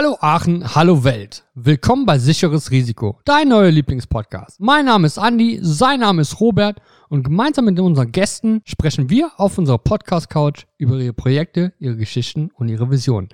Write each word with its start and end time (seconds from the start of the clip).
Hallo 0.00 0.16
Aachen, 0.22 0.74
hallo 0.74 1.04
Welt. 1.04 1.44
Willkommen 1.54 2.06
bei 2.06 2.18
Sicheres 2.18 2.70
Risiko, 2.70 3.18
dein 3.26 3.48
neuer 3.48 3.70
Lieblingspodcast. 3.70 4.58
Mein 4.58 4.86
Name 4.86 5.06
ist 5.06 5.18
Andi, 5.18 5.58
sein 5.60 6.00
Name 6.00 6.22
ist 6.22 6.40
Robert 6.40 6.80
und 7.10 7.22
gemeinsam 7.22 7.66
mit 7.66 7.78
unseren 7.78 8.10
Gästen 8.10 8.62
sprechen 8.64 9.10
wir 9.10 9.30
auf 9.36 9.58
unserer 9.58 9.76
Podcast-Couch 9.76 10.64
über 10.78 10.96
ihre 10.96 11.12
Projekte, 11.12 11.74
ihre 11.78 11.98
Geschichten 11.98 12.50
und 12.54 12.70
ihre 12.70 12.90
Visionen. 12.90 13.28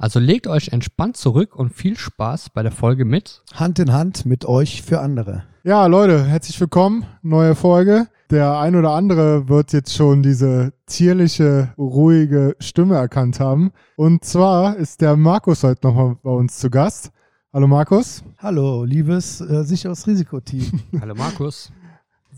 Also 0.00 0.18
legt 0.18 0.46
euch 0.46 0.68
entspannt 0.68 1.18
zurück 1.18 1.54
und 1.54 1.74
viel 1.74 1.94
Spaß 1.94 2.48
bei 2.54 2.62
der 2.62 2.72
Folge 2.72 3.04
mit 3.04 3.42
Hand 3.52 3.78
in 3.78 3.92
Hand 3.92 4.24
mit 4.24 4.46
euch 4.46 4.80
für 4.80 4.98
andere. 5.00 5.44
Ja, 5.62 5.84
Leute, 5.84 6.24
herzlich 6.24 6.58
willkommen. 6.58 7.04
Neue 7.20 7.54
Folge. 7.54 8.06
Der 8.30 8.58
ein 8.58 8.76
oder 8.76 8.92
andere 8.92 9.50
wird 9.50 9.74
jetzt 9.74 9.94
schon 9.94 10.22
diese 10.22 10.72
zierliche, 10.86 11.74
ruhige 11.76 12.56
Stimme 12.60 12.94
erkannt 12.94 13.40
haben. 13.40 13.72
Und 13.96 14.24
zwar 14.24 14.74
ist 14.76 15.02
der 15.02 15.16
Markus 15.16 15.64
heute 15.64 15.86
nochmal 15.86 16.16
bei 16.22 16.30
uns 16.30 16.56
zu 16.56 16.70
Gast. 16.70 17.10
Hallo 17.52 17.66
Markus. 17.66 18.24
Hallo, 18.38 18.84
liebes 18.84 19.42
äh, 19.42 19.64
sicheres 19.64 20.06
Risikoteam. 20.06 20.80
Hallo 21.02 21.14
Markus. 21.14 21.70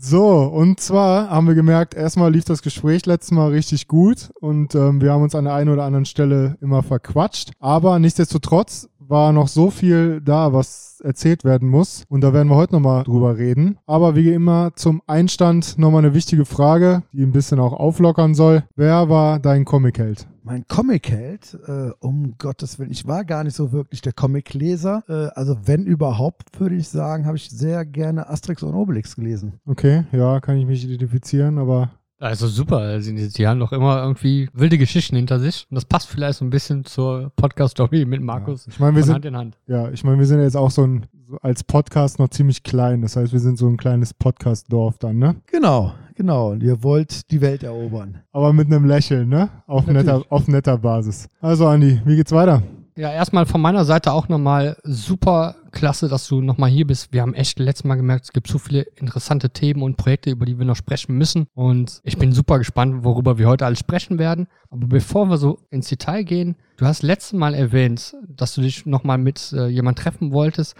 So, 0.05 0.41
und 0.41 0.81
zwar 0.81 1.29
haben 1.29 1.47
wir 1.47 1.55
gemerkt, 1.55 1.93
erstmal 1.93 2.29
lief 2.29 2.43
das 2.43 2.61
Gespräch 2.61 3.05
letztes 3.05 3.31
Mal 3.31 3.51
richtig 3.51 3.87
gut 3.87 4.31
und 4.41 4.75
ähm, 4.75 4.99
wir 4.99 5.13
haben 5.13 5.23
uns 5.23 5.33
an 5.33 5.45
der 5.45 5.53
einen 5.53 5.69
oder 5.69 5.85
anderen 5.85 6.03
Stelle 6.03 6.57
immer 6.59 6.83
verquatscht. 6.83 7.51
Aber 7.61 7.97
nichtsdestotrotz 7.99 8.89
war 8.99 9.31
noch 9.31 9.47
so 9.47 9.69
viel 9.69 10.19
da, 10.19 10.51
was 10.51 10.99
erzählt 11.01 11.45
werden 11.45 11.69
muss. 11.69 12.03
Und 12.09 12.19
da 12.19 12.33
werden 12.33 12.49
wir 12.49 12.57
heute 12.57 12.73
nochmal 12.73 13.05
drüber 13.05 13.37
reden. 13.37 13.77
Aber 13.85 14.13
wie 14.17 14.33
immer 14.33 14.71
zum 14.75 15.01
Einstand 15.07 15.77
nochmal 15.77 16.03
eine 16.03 16.13
wichtige 16.13 16.43
Frage, 16.43 17.03
die 17.13 17.23
ein 17.23 17.31
bisschen 17.31 17.61
auch 17.61 17.71
auflockern 17.71 18.35
soll. 18.35 18.65
Wer 18.75 19.07
war 19.07 19.39
dein 19.39 19.63
Comic-Held? 19.63 20.27
Mein 20.45 20.67
Comic-Held, 20.67 21.57
äh, 21.67 21.91
um 21.99 22.35
Gottes 22.37 22.77
Willen, 22.77 22.91
ich 22.91 23.07
war 23.07 23.23
gar 23.23 23.43
nicht 23.45 23.55
so 23.55 23.71
wirklich 23.71 24.01
der 24.01 24.11
Comic-Leser. 24.11 25.03
Äh, 25.07 25.39
also 25.39 25.57
wenn 25.65 25.85
überhaupt, 25.85 26.59
würde 26.59 26.75
ich 26.75 26.89
sagen, 26.89 27.25
habe 27.25 27.37
ich 27.37 27.49
sehr 27.49 27.85
gerne 27.85 28.29
Asterix 28.29 28.61
und 28.61 28.73
Obelix 28.73 29.15
gelesen. 29.15 29.53
Okay, 29.65 30.03
ja, 30.11 30.41
kann 30.41 30.57
ich 30.57 30.65
mich 30.65 30.83
identifizieren, 30.83 31.57
aber 31.57 31.91
Also 32.19 32.47
super, 32.47 32.79
also 32.79 33.11
die, 33.11 33.29
die 33.29 33.47
haben 33.47 33.59
doch 33.59 33.71
immer 33.71 34.01
irgendwie 34.03 34.49
wilde 34.53 34.77
Geschichten 34.77 35.15
hinter 35.15 35.39
sich. 35.39 35.65
Und 35.69 35.75
das 35.75 35.85
passt 35.85 36.07
vielleicht 36.09 36.39
so 36.39 36.45
ein 36.45 36.49
bisschen 36.49 36.83
zur 36.83 37.31
Podcast-Story 37.37 38.03
mit 38.05 38.21
Markus 38.21 38.65
Ja. 38.65 38.71
Ich 38.73 38.79
meine, 38.79 38.95
wir 38.95 39.01
von 39.03 39.05
sind- 39.07 39.15
Hand 39.15 39.25
in 39.25 39.37
Hand. 39.37 39.57
ja, 39.67 39.89
ich 39.91 40.03
meine, 40.03 40.19
wir 40.19 40.25
sind 40.25 40.41
jetzt 40.41 40.57
auch 40.57 40.71
so 40.71 40.85
ein 40.85 41.05
als 41.41 41.63
Podcast 41.63 42.19
noch 42.19 42.29
ziemlich 42.29 42.63
klein. 42.63 43.01
Das 43.01 43.15
heißt, 43.15 43.31
wir 43.33 43.39
sind 43.39 43.57
so 43.57 43.67
ein 43.67 43.77
kleines 43.77 44.13
Podcast-Dorf 44.13 44.97
dann, 44.99 45.17
ne? 45.17 45.35
Genau, 45.47 45.93
genau. 46.15 46.51
Und 46.51 46.63
ihr 46.63 46.83
wollt 46.83 47.31
die 47.31 47.41
Welt 47.41 47.63
erobern. 47.63 48.21
Aber 48.31 48.53
mit 48.53 48.67
einem 48.67 48.85
Lächeln, 48.85 49.29
ne? 49.29 49.49
Auf 49.67 49.87
Natürlich. 49.87 50.05
netter, 50.07 50.25
auf 50.29 50.47
netter 50.47 50.77
Basis. 50.77 51.29
Also, 51.41 51.67
Andi, 51.67 52.01
wie 52.05 52.15
geht's 52.15 52.31
weiter? 52.31 52.63
Ja, 52.95 53.11
erstmal 53.11 53.47
von 53.47 53.59
meiner 53.59 53.85
Seite 53.85 54.11
auch 54.11 54.29
nochmal 54.29 54.77
super 54.83 55.55
klasse, 55.71 56.07
dass 56.07 56.27
du 56.27 56.41
nochmal 56.41 56.69
hier 56.69 56.85
bist. 56.85 57.11
Wir 57.11 57.23
haben 57.23 57.33
echt 57.33 57.57
letztes 57.57 57.85
Mal 57.85 57.95
gemerkt, 57.95 58.25
es 58.25 58.33
gibt 58.33 58.47
so 58.47 58.59
viele 58.59 58.81
interessante 58.81 59.49
Themen 59.49 59.81
und 59.81 59.97
Projekte, 59.97 60.29
über 60.29 60.45
die 60.45 60.59
wir 60.59 60.65
noch 60.65 60.75
sprechen 60.75 61.17
müssen. 61.17 61.47
Und 61.55 62.01
ich 62.03 62.19
bin 62.19 62.33
super 62.33 62.59
gespannt, 62.59 63.03
worüber 63.03 63.39
wir 63.39 63.47
heute 63.47 63.65
alles 63.65 63.79
sprechen 63.79 64.19
werden. 64.19 64.47
Aber 64.69 64.85
bevor 64.85 65.25
wir 65.25 65.37
so 65.37 65.57
ins 65.71 65.89
Detail 65.89 66.23
gehen, 66.23 66.55
du 66.77 66.85
hast 66.85 67.01
letztes 67.01 67.33
Mal 67.33 67.55
erwähnt, 67.55 68.15
dass 68.27 68.53
du 68.53 68.61
dich 68.61 68.85
nochmal 68.85 69.17
mit 69.17 69.51
äh, 69.53 69.67
jemand 69.67 69.97
treffen 69.97 70.31
wolltest. 70.31 70.75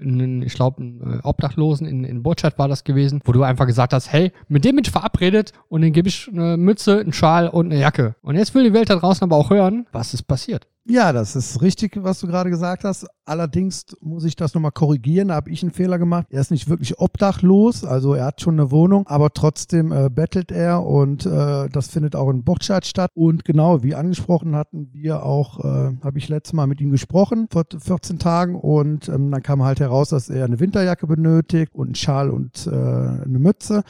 Einen, 0.00 0.42
ich 0.42 0.54
glaube, 0.54 0.80
einen 0.80 1.18
äh, 1.18 1.20
Obdachlosen 1.22 1.86
in, 1.86 2.04
in 2.04 2.22
Burtscheid 2.22 2.58
war 2.58 2.68
das 2.68 2.84
gewesen, 2.84 3.20
wo 3.24 3.32
du 3.32 3.42
einfach 3.42 3.66
gesagt 3.66 3.92
hast, 3.92 4.12
hey, 4.12 4.32
mit 4.48 4.64
dem 4.64 4.76
bin 4.76 4.84
ich 4.84 4.90
verabredet 4.90 5.52
und 5.68 5.82
den 5.82 5.92
gebe 5.92 6.08
ich 6.08 6.28
eine 6.32 6.56
Mütze, 6.56 7.00
einen 7.00 7.12
Schal 7.12 7.48
und 7.48 7.66
eine 7.66 7.80
Jacke. 7.80 8.14
Und 8.22 8.36
jetzt 8.36 8.54
will 8.54 8.64
die 8.64 8.72
Welt 8.72 8.90
da 8.90 8.96
draußen 8.96 9.24
aber 9.24 9.36
auch 9.36 9.50
hören, 9.50 9.86
was 9.92 10.14
ist 10.14 10.22
passiert. 10.24 10.66
Ja, 10.90 11.12
das 11.12 11.36
ist 11.36 11.60
richtig, 11.60 12.02
was 12.02 12.18
du 12.20 12.26
gerade 12.26 12.48
gesagt 12.48 12.82
hast. 12.82 13.06
Allerdings 13.26 13.84
muss 14.00 14.24
ich 14.24 14.36
das 14.36 14.54
nochmal 14.54 14.72
korrigieren. 14.72 15.28
Da 15.28 15.34
habe 15.34 15.50
ich 15.50 15.62
einen 15.62 15.70
Fehler 15.70 15.98
gemacht. 15.98 16.26
Er 16.30 16.40
ist 16.40 16.50
nicht 16.50 16.70
wirklich 16.70 16.98
obdachlos, 16.98 17.84
also 17.84 18.14
er 18.14 18.24
hat 18.24 18.40
schon 18.40 18.58
eine 18.58 18.70
Wohnung, 18.70 19.06
aber 19.06 19.30
trotzdem 19.34 19.92
äh, 19.92 20.08
bettelt 20.08 20.50
er 20.50 20.86
und 20.86 21.26
äh, 21.26 21.68
das 21.68 21.88
findet 21.88 22.16
auch 22.16 22.30
in 22.30 22.42
Burtscheid 22.42 22.86
statt. 22.86 23.10
Und 23.12 23.44
genau, 23.44 23.82
wie 23.82 23.94
angesprochen 23.94 24.56
hatten 24.56 24.88
wir 24.94 25.24
auch, 25.26 25.62
äh, 25.62 25.94
habe 26.02 26.16
ich 26.16 26.30
letztes 26.30 26.54
Mal 26.54 26.66
mit 26.66 26.80
ihm 26.80 26.90
gesprochen, 26.90 27.48
vor 27.50 27.64
14 27.78 28.18
Tagen 28.18 28.54
und 28.58 29.10
ähm, 29.10 29.30
dann 29.30 29.42
kam 29.42 29.62
halt 29.62 29.80
heraus, 29.80 30.08
dass 30.08 30.30
er 30.30 30.46
eine 30.46 30.58
Winterjacke 30.58 31.06
benötigt 31.06 31.74
und 31.74 31.88
einen 31.88 31.94
Schal 31.96 32.30
und 32.30 32.66
äh, 32.66 32.70
eine 32.70 33.38
Mütze. 33.38 33.84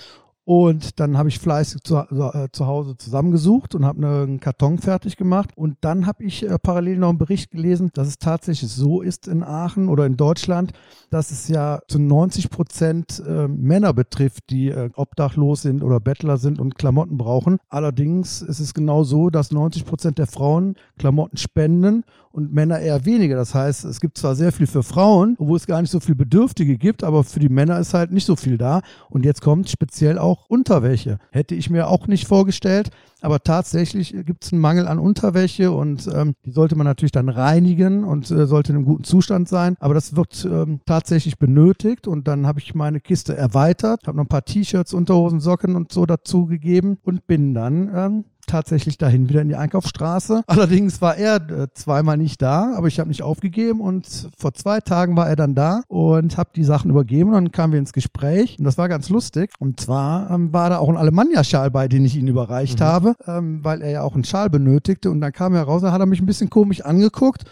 Und 0.48 0.98
dann 0.98 1.18
habe 1.18 1.28
ich 1.28 1.40
fleißig 1.40 1.82
zu, 1.82 1.96
äh, 1.98 2.48
zu 2.52 2.66
Hause 2.66 2.96
zusammengesucht 2.96 3.74
und 3.74 3.84
habe 3.84 4.06
einen 4.06 4.40
Karton 4.40 4.78
fertig 4.78 5.18
gemacht. 5.18 5.50
Und 5.56 5.76
dann 5.82 6.06
habe 6.06 6.24
ich 6.24 6.42
äh, 6.42 6.58
parallel 6.58 6.96
noch 6.96 7.10
einen 7.10 7.18
Bericht 7.18 7.50
gelesen, 7.50 7.90
dass 7.92 8.08
es 8.08 8.18
tatsächlich 8.18 8.70
so 8.70 9.02
ist 9.02 9.28
in 9.28 9.42
Aachen 9.42 9.90
oder 9.90 10.06
in 10.06 10.16
Deutschland, 10.16 10.72
dass 11.10 11.32
es 11.32 11.48
ja 11.48 11.80
zu 11.86 11.98
90 11.98 12.48
Prozent 12.48 13.22
äh, 13.28 13.46
Männer 13.46 13.92
betrifft, 13.92 14.44
die 14.48 14.68
äh, 14.68 14.88
obdachlos 14.94 15.60
sind 15.60 15.82
oder 15.82 16.00
Bettler 16.00 16.38
sind 16.38 16.60
und 16.60 16.78
Klamotten 16.78 17.18
brauchen. 17.18 17.58
Allerdings 17.68 18.40
ist 18.40 18.60
es 18.60 18.72
genau 18.72 19.04
so, 19.04 19.28
dass 19.28 19.52
90 19.52 19.84
Prozent 19.84 20.16
der 20.16 20.26
Frauen 20.26 20.76
Klamotten 20.96 21.36
spenden 21.36 22.04
und 22.32 22.52
Männer 22.52 22.78
eher 22.78 23.04
weniger. 23.04 23.36
Das 23.36 23.54
heißt, 23.54 23.84
es 23.84 24.00
gibt 24.00 24.18
zwar 24.18 24.34
sehr 24.34 24.52
viel 24.52 24.66
für 24.66 24.82
Frauen, 24.82 25.36
obwohl 25.38 25.56
es 25.56 25.66
gar 25.66 25.80
nicht 25.80 25.90
so 25.90 26.00
viel 26.00 26.14
Bedürftige 26.14 26.76
gibt, 26.78 27.04
aber 27.04 27.24
für 27.24 27.40
die 27.40 27.48
Männer 27.48 27.78
ist 27.78 27.94
halt 27.94 28.12
nicht 28.12 28.26
so 28.26 28.36
viel 28.36 28.58
da. 28.58 28.80
Und 29.10 29.24
jetzt 29.24 29.42
kommt 29.42 29.68
speziell 29.68 30.18
auch 30.18 30.48
Unterwäsche. 30.48 31.18
Hätte 31.30 31.54
ich 31.54 31.70
mir 31.70 31.88
auch 31.88 32.06
nicht 32.06 32.26
vorgestellt, 32.26 32.90
aber 33.20 33.40
tatsächlich 33.42 34.14
gibt 34.24 34.44
es 34.44 34.52
einen 34.52 34.60
Mangel 34.60 34.86
an 34.86 34.98
Unterwäsche 34.98 35.72
und 35.72 36.08
ähm, 36.12 36.34
die 36.44 36.52
sollte 36.52 36.76
man 36.76 36.86
natürlich 36.86 37.12
dann 37.12 37.28
reinigen 37.28 38.04
und 38.04 38.30
äh, 38.30 38.46
sollte 38.46 38.72
in 38.72 38.76
einem 38.76 38.84
guten 38.84 39.04
Zustand 39.04 39.48
sein. 39.48 39.76
Aber 39.80 39.94
das 39.94 40.14
wird 40.14 40.44
ähm, 40.44 40.80
tatsächlich 40.86 41.38
benötigt 41.38 42.06
und 42.06 42.28
dann 42.28 42.46
habe 42.46 42.60
ich 42.60 42.74
meine 42.74 43.00
Kiste 43.00 43.36
erweitert, 43.36 44.06
habe 44.06 44.16
noch 44.16 44.24
ein 44.24 44.28
paar 44.28 44.44
T-Shirts, 44.44 44.94
Unterhosen, 44.94 45.40
Socken 45.40 45.74
und 45.74 45.92
so 45.92 46.06
dazu 46.06 46.46
gegeben 46.46 46.98
und 47.02 47.26
bin 47.26 47.54
dann 47.54 47.90
ähm, 47.94 48.24
tatsächlich 48.48 48.98
dahin 48.98 49.28
wieder 49.28 49.42
in 49.42 49.48
die 49.48 49.56
Einkaufsstraße. 49.56 50.42
Allerdings 50.46 51.00
war 51.00 51.16
er 51.16 51.36
äh, 51.36 51.68
zweimal 51.74 52.16
nicht 52.16 52.42
da, 52.42 52.74
aber 52.76 52.88
ich 52.88 52.98
habe 52.98 53.08
nicht 53.08 53.22
aufgegeben 53.22 53.80
und 53.80 54.28
vor 54.36 54.54
zwei 54.54 54.80
Tagen 54.80 55.16
war 55.16 55.28
er 55.28 55.36
dann 55.36 55.54
da 55.54 55.82
und 55.88 56.36
habe 56.36 56.50
die 56.56 56.64
Sachen 56.64 56.90
übergeben 56.90 57.30
und 57.30 57.34
dann 57.34 57.52
kamen 57.52 57.72
wir 57.72 57.78
ins 57.78 57.92
Gespräch 57.92 58.58
und 58.58 58.64
das 58.64 58.78
war 58.78 58.88
ganz 58.88 59.08
lustig. 59.08 59.52
Und 59.58 59.80
zwar 59.80 60.30
ähm, 60.30 60.52
war 60.52 60.70
da 60.70 60.78
auch 60.78 60.88
ein 60.88 60.96
Alemannia-Schal 60.96 61.70
bei, 61.70 61.88
den 61.88 62.04
ich 62.04 62.16
ihm 62.16 62.26
überreicht 62.26 62.80
habe, 62.80 63.14
ähm, 63.26 63.60
weil 63.62 63.82
er 63.82 63.90
ja 63.90 64.02
auch 64.02 64.14
einen 64.14 64.24
Schal 64.24 64.50
benötigte 64.50 65.10
und 65.10 65.20
dann 65.20 65.32
kam 65.32 65.54
er 65.54 65.62
raus, 65.62 65.82
da 65.82 65.92
hat 65.92 66.00
er 66.00 66.06
mich 66.06 66.20
ein 66.20 66.26
bisschen 66.26 66.50
komisch 66.50 66.80
angeguckt. 66.80 67.44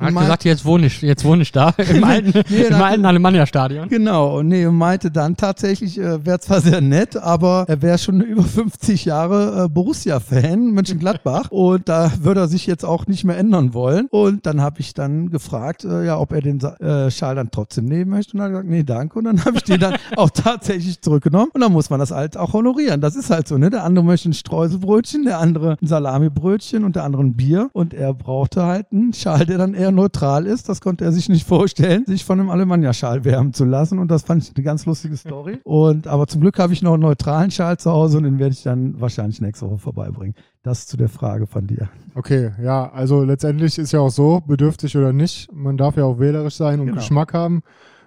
Er 0.00 0.06
hat 0.06 0.14
meint- 0.14 0.26
gesagt, 0.26 0.44
jetzt 0.44 0.64
wohne 0.64 0.86
ich, 0.86 1.00
jetzt 1.02 1.24
wohne 1.24 1.42
ich 1.42 1.52
da, 1.52 1.70
im 1.90 2.02
alten, 2.04 2.32
Nee, 2.48 2.62
im 2.62 2.74
alten 2.82 3.04
Alemannia-Stadion. 3.04 3.88
Genau, 3.88 4.38
und 4.38 4.48
nee, 4.48 4.64
und 4.66 4.76
meinte 4.76 5.10
dann 5.10 5.36
tatsächlich, 5.36 5.98
äh, 5.98 6.24
wäre 6.24 6.40
zwar 6.40 6.60
sehr 6.60 6.80
nett, 6.80 7.16
aber 7.16 7.64
er 7.68 7.82
wäre 7.82 7.98
schon 7.98 8.20
über 8.22 8.42
50 8.42 9.04
Jahre 9.04 9.64
äh, 9.64 9.68
Borussia-Fan, 9.68 10.72
Mönchengladbach, 10.72 11.50
und 11.50 11.88
da 11.88 12.10
würde 12.20 12.40
er 12.40 12.48
sich 12.48 12.66
jetzt 12.66 12.84
auch 12.84 13.06
nicht 13.06 13.24
mehr 13.24 13.36
ändern 13.38 13.74
wollen. 13.74 14.06
Und 14.10 14.46
dann 14.46 14.60
habe 14.60 14.80
ich 14.80 14.94
dann 14.94 15.30
gefragt, 15.30 15.84
äh, 15.84 16.06
ja, 16.06 16.18
ob 16.18 16.32
er 16.32 16.40
den 16.40 16.60
äh, 16.60 17.10
Schal 17.10 17.34
dann 17.34 17.50
trotzdem 17.50 17.84
nehmen 17.84 18.10
möchte. 18.10 18.32
Und 18.32 18.38
dann 18.38 18.46
hat 18.46 18.50
er 18.50 18.62
gesagt, 18.62 18.70
nee, 18.70 18.82
danke. 18.84 19.18
Und 19.18 19.24
dann 19.26 19.44
habe 19.44 19.56
ich 19.56 19.64
den 19.64 19.80
dann 19.80 19.94
auch 20.16 20.30
tatsächlich 20.30 21.00
zurückgenommen. 21.00 21.50
Und 21.52 21.60
dann 21.60 21.72
muss 21.72 21.90
man 21.90 22.00
das 22.00 22.10
halt 22.10 22.36
auch 22.36 22.52
honorieren. 22.54 23.00
Das 23.00 23.16
ist 23.16 23.30
halt 23.30 23.46
so, 23.48 23.58
ne? 23.58 23.70
Der 23.70 23.84
andere 23.84 24.04
möchte 24.04 24.30
ein 24.30 24.32
Streuselbrötchen, 24.34 25.24
der 25.24 25.38
andere 25.38 25.76
ein 25.80 25.86
Salamibrötchen 25.86 26.84
und 26.84 26.96
der 26.96 27.04
andere 27.04 27.22
ein 27.22 27.34
Bier. 27.34 27.70
Und 27.72 27.94
er 27.94 28.14
brauchte 28.14 28.64
halt 28.64 28.86
einen 28.92 29.12
Schal, 29.12 29.46
der 29.46 29.58
dann 29.58 29.74
eher 29.74 29.89
neutral 29.92 30.46
ist. 30.46 30.68
Das 30.68 30.80
konnte 30.80 31.04
er 31.04 31.12
sich 31.12 31.28
nicht 31.28 31.46
vorstellen, 31.46 32.04
sich 32.06 32.24
von 32.24 32.40
einem 32.40 32.50
Alemannia-Schal 32.50 33.24
wärmen 33.24 33.52
zu 33.52 33.64
lassen. 33.64 33.98
Und 33.98 34.10
das 34.10 34.22
fand 34.22 34.42
ich 34.42 34.52
eine 34.54 34.64
ganz 34.64 34.86
lustige 34.86 35.16
Story. 35.16 35.60
Und 35.64 36.06
aber 36.06 36.26
zum 36.26 36.40
Glück 36.40 36.58
habe 36.58 36.72
ich 36.72 36.82
noch 36.82 36.94
einen 36.94 37.02
neutralen 37.02 37.50
Schal 37.50 37.78
zu 37.78 37.90
Hause 37.90 38.18
und 38.18 38.24
den 38.24 38.38
werde 38.38 38.52
ich 38.52 38.62
dann 38.62 39.00
wahrscheinlich 39.00 39.40
nächste 39.40 39.66
Woche 39.66 39.78
vorbeibringen. 39.78 40.34
Das 40.62 40.86
zu 40.86 40.96
der 40.96 41.08
Frage 41.08 41.46
von 41.46 41.66
dir. 41.66 41.88
Okay, 42.14 42.50
ja, 42.62 42.90
also 42.92 43.22
letztendlich 43.22 43.78
ist 43.78 43.92
ja 43.92 44.00
auch 44.00 44.10
so, 44.10 44.42
bedürftig 44.46 44.96
oder 44.96 45.12
nicht, 45.12 45.50
man 45.52 45.76
darf 45.76 45.96
ja 45.96 46.04
auch 46.04 46.18
wählerisch 46.18 46.56
sein 46.56 46.80
und 46.80 46.86
Genau. 46.86 46.98
Geschmack 46.98 47.32
haben. 47.32 47.62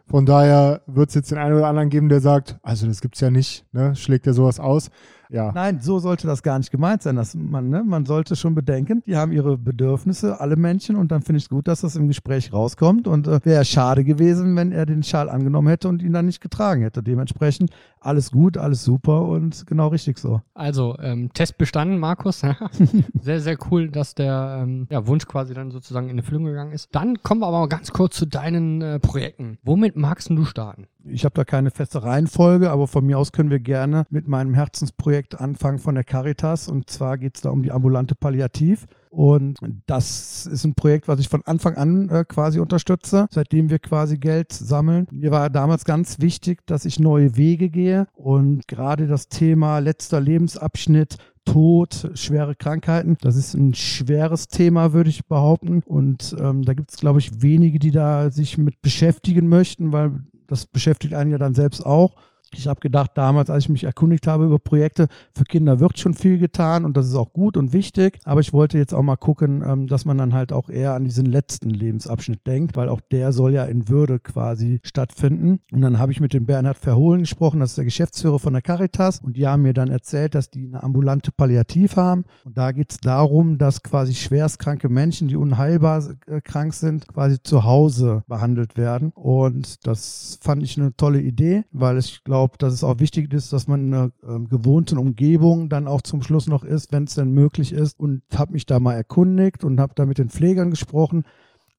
Von 0.06 0.26
daher 0.26 0.82
wird 0.86 1.10
es 1.10 1.16
jetzt 1.16 1.32
den 1.32 1.38
einen 1.38 1.56
oder 1.56 1.68
anderen 1.68 1.90
geben, 1.90 2.10
der 2.10 2.20
sagt, 2.20 2.58
also 2.62 2.86
das 2.88 3.00
gibt's 3.02 3.22
ja 3.22 3.32
nicht, 3.32 3.66
ne? 3.72 3.96
Schlägt 3.96 4.26
ja 4.28 4.34
sowas 4.34 4.60
aus. 4.60 4.90
Ja. 5.34 5.52
Nein, 5.52 5.80
so 5.82 5.98
sollte 5.98 6.28
das 6.28 6.44
gar 6.44 6.60
nicht 6.60 6.70
gemeint 6.70 7.02
sein. 7.02 7.16
Dass 7.16 7.34
man, 7.34 7.68
ne, 7.70 7.84
man 7.84 8.06
sollte 8.06 8.36
schon 8.36 8.54
bedenken, 8.54 9.02
die 9.08 9.18
haben 9.18 9.32
ihre 9.32 9.58
Bedürfnisse, 9.58 10.40
alle 10.40 10.56
Menschen, 10.56 10.96
und 10.96 11.12
dann 11.12 11.24
finde 11.24 11.38
ich 11.38 11.46
es 11.46 11.50
gut, 11.50 11.68
dass 11.68 11.82
das 11.82 11.96
im 11.96 12.08
Gespräch 12.08 12.54
rauskommt. 12.54 13.08
Und 13.08 13.28
äh, 13.28 13.40
wäre 13.44 13.66
schade 13.66 14.04
gewesen, 14.04 14.56
wenn 14.56 14.72
er 14.72 14.86
den 14.86 15.02
Schal 15.02 15.30
angenommen 15.30 15.70
hätte 15.70 15.90
und 15.90 16.04
ihn 16.04 16.14
dann 16.14 16.28
nicht 16.28 16.40
getragen 16.40 16.84
hätte. 16.84 17.02
Dementsprechend 17.02 17.72
alles 18.00 18.32
gut, 18.32 18.58
alles 18.58 18.84
super 18.84 19.24
und 19.24 19.66
genau 19.66 19.88
richtig 19.88 20.20
so. 20.20 20.42
Also, 20.54 20.98
ähm, 21.00 21.32
Test 21.34 21.58
bestanden, 21.58 21.98
Markus. 21.98 22.42
sehr, 23.22 23.40
sehr 23.40 23.58
cool, 23.72 23.90
dass 23.90 24.14
der 24.14 24.60
ähm, 24.62 24.86
ja, 24.92 25.08
Wunsch 25.08 25.26
quasi 25.26 25.56
dann 25.56 25.72
sozusagen 25.72 26.10
in 26.10 26.20
Erfüllung 26.20 26.46
gegangen 26.46 26.74
ist. 26.74 26.90
Dann 26.94 27.24
kommen 27.24 27.42
wir 27.42 27.48
aber 27.48 27.62
mal 27.62 27.68
ganz 27.70 27.92
kurz 27.92 28.18
zu 28.18 28.28
deinen 28.28 28.82
äh, 28.84 29.00
Projekten. 29.00 29.58
Womit 29.64 29.96
magst 29.96 30.30
du 30.30 30.46
starten? 30.46 30.86
Ich 31.06 31.26
habe 31.26 31.36
da 31.36 31.44
keine 31.44 31.72
feste 31.72 32.04
Reihenfolge, 32.04 32.72
aber 32.72 32.88
von 32.88 33.06
mir 33.06 33.18
aus 33.18 33.32
können 33.32 33.50
wir 33.50 33.60
gerne 33.60 34.06
mit 34.10 34.28
meinem 34.28 34.54
Herzensprojekt 34.54 35.40
anfangen 35.40 35.80
von 35.80 35.96
der 35.96 36.04
Caritas. 36.04 36.70
Und 36.70 36.90
zwar 36.90 37.18
geht 37.18 37.36
es 37.36 37.42
da 37.42 37.50
um 37.50 37.62
die 37.62 37.72
ambulante 37.72 38.16
Palliativ. 38.16 38.86
Und 39.10 39.60
das 39.86 40.48
ist 40.48 40.64
ein 40.64 40.74
Projekt, 40.74 41.08
was 41.08 41.20
ich 41.20 41.30
von 41.30 41.44
Anfang 41.46 41.76
an 41.76 42.10
äh, 42.10 42.26
quasi 42.28 42.60
unterstütze, 42.60 43.28
seitdem 43.30 43.70
wir 43.70 43.78
quasi 43.78 44.18
Geld 44.18 44.52
sammeln. 44.52 45.06
Mir 45.12 45.30
war 45.30 45.52
damals 45.52 45.86
ganz 45.86 46.20
wichtig, 46.20 46.66
dass 46.66 46.86
ich 46.86 47.00
neue 47.00 47.38
Wege 47.38 47.70
gehe 47.70 48.08
und 48.16 48.68
gerade 48.68 49.06
das 49.06 49.28
Thema 49.28 49.80
letzter 49.80 50.20
Lebensabschnitt 50.20 51.18
Tod, 51.46 52.10
schwere 52.16 52.56
Krankheiten. 52.56 53.18
Das 53.22 53.36
ist 53.36 53.54
ein 53.54 53.74
schweres 53.74 54.48
Thema, 54.48 54.94
würde 54.94 55.10
ich 55.10 55.26
behaupten. 55.26 55.84
Und 55.86 56.36
ähm, 56.40 56.64
da 56.64 56.74
gibt 56.74 56.92
es, 56.92 56.98
glaube 56.98 57.20
ich, 57.20 57.42
wenige, 57.42 57.80
die 57.80 57.92
da 57.92 58.32
sich 58.32 58.58
mit 58.58 58.82
beschäftigen 58.82 59.48
möchten, 59.48 59.92
weil 59.92 60.24
das 60.54 60.68
beschäftigt 60.68 61.14
einen 61.14 61.32
ja 61.32 61.38
dann 61.38 61.56
selbst 61.56 61.86
auch. 61.86 62.16
Ich 62.54 62.68
habe 62.68 62.80
gedacht, 62.80 63.12
damals, 63.16 63.50
als 63.50 63.66
ich 63.66 63.70
mich 63.70 63.84
erkundigt 63.84 64.28
habe 64.28 64.46
über 64.46 64.60
Projekte, 64.60 65.08
für 65.34 65.44
Kinder 65.44 65.80
wird 65.80 66.00
schon 66.00 66.14
viel 66.14 66.38
getan 66.38 66.86
und 66.86 66.98
das 66.98 67.08
ist 67.08 67.16
auch 67.16 67.34
gut 67.34 67.58
und 67.58 67.74
wichtig. 67.74 68.20
Aber 68.24 68.42
ich 68.42 68.54
wollte 68.54 68.78
jetzt 68.78 68.94
auch 68.94 69.02
mal 69.02 69.16
gucken, 69.16 69.64
ähm, 69.66 69.88
dass 69.88 70.06
man 70.06 70.18
dann 70.18 70.34
halt 70.34 70.52
auch 70.52 70.70
eher 70.70 70.94
an 70.94 71.06
diesen 71.06 71.26
letzten 71.26 71.70
Lebensabschnitt 71.70 72.46
denkt, 72.46 72.76
weil 72.76 72.90
auch 72.90 73.02
der 73.02 73.34
soll 73.34 73.54
ja 73.54 73.66
in 73.66 73.90
Würde 73.90 74.20
quasi 74.20 74.80
stattfinden. 74.84 75.60
Und 75.72 75.82
dann 75.82 76.00
habe 76.00 76.12
ich 76.12 76.20
mit 76.20 76.34
dem 76.34 76.46
Bernhard 76.46 76.78
Verhohlen 76.78 77.22
gesprochen, 77.22 77.60
das 77.60 77.72
ist 77.72 77.78
der 77.78 77.86
Geschäftsführer 77.86 78.40
von 78.40 78.54
der 78.54 78.62
Caritas. 78.62 79.20
Und 79.20 79.38
die 79.38 79.48
haben 79.48 79.62
mir 79.64 79.74
dann 79.74 79.90
erzählt, 79.90 80.36
dass 80.36 80.50
die 80.50 80.68
eine 80.68 80.84
ambulante 80.84 81.32
Palliativ 81.32 81.96
haben. 81.96 82.26
Und 82.44 82.58
da 82.58 82.72
geht 82.72 82.92
es 82.92 82.98
darum, 82.98 83.58
dass 83.58 83.84
quasi 83.84 84.14
schwerstkranke 84.14 84.90
Menschen, 84.90 85.28
die 85.28 85.36
unheilbar 85.36 86.04
äh, 86.28 86.42
krank 86.42 86.74
sind, 86.74 87.08
quasi 87.08 87.42
zu 87.42 87.64
Hause 87.64 88.24
behandelt 88.28 88.78
werden. 88.78 89.12
Und 89.16 89.86
das 89.88 90.40
fand 90.42 90.64
ich 90.64 90.80
eine 90.80 90.96
tolle 90.96 91.22
Idee, 91.22 91.64
weil 91.72 91.98
ich 91.98 92.24
glaube, 92.24 92.43
glaube, 92.44 92.58
dass 92.58 92.74
es 92.74 92.84
auch 92.84 93.00
wichtig 93.00 93.34
ist, 93.34 93.54
dass 93.54 93.68
man 93.68 93.88
in 93.88 93.94
einer 93.94 94.12
äh, 94.24 94.40
gewohnten 94.50 94.98
Umgebung 94.98 95.70
dann 95.70 95.88
auch 95.88 96.02
zum 96.02 96.22
Schluss 96.22 96.48
noch 96.48 96.64
ist, 96.64 96.92
wenn 96.92 97.06
es 97.06 97.16
denn 97.16 97.32
möglich 97.32 97.72
ist. 97.72 98.00
Und 98.00 98.22
habe 98.36 98.54
mich 98.54 98.66
da 98.66 98.80
mal 98.80 98.96
erkundigt 98.96 99.64
und 99.64 99.80
habe 99.80 99.94
da 99.96 100.06
mit 100.06 100.18
den 100.18 100.30
Pflegern 100.30 100.70
gesprochen. 100.70 101.24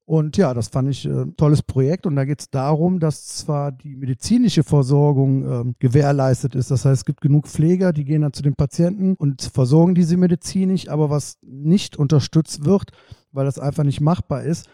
Und 0.07 0.37
ja, 0.37 0.53
das 0.55 0.69
fand 0.69 0.91
ich 0.91 1.05
ein 1.05 1.31
äh, 1.31 1.33
tolles 1.37 1.63
Projekt. 1.63 2.07
Und 2.07 2.17
da 2.17 2.25
geht 2.25 2.41
es 2.41 2.51
darum, 2.51 2.99
dass 2.99 3.27
zwar 3.27 3.73
die 3.73 3.95
medizinische 3.95 4.63
Versorgung 4.63 5.45
äh, 5.45 5.75
gewährleistet 5.79 6.55
ist. 6.55 6.71
Das 6.71 6.85
heißt, 6.85 7.01
es 7.01 7.05
gibt 7.05 7.21
genug 7.21 7.47
Pfleger, 7.47 7.93
die 7.93 8.05
gehen 8.05 8.23
dann 8.23 8.33
zu 8.33 8.43
den 8.43 8.55
Patienten 8.55 9.15
und 9.15 9.43
versorgen 9.43 9.95
diese 9.95 10.17
medizinisch. 10.17 10.89
Aber 10.89 11.11
was 11.11 11.37
nicht 11.43 11.97
unterstützt 11.97 12.65
wird, 12.65 12.91
weil 13.33 13.45
das 13.45 13.59
einfach 13.59 13.85
nicht 13.85 14.01
machbar 14.01 14.43
ist, 14.45 14.69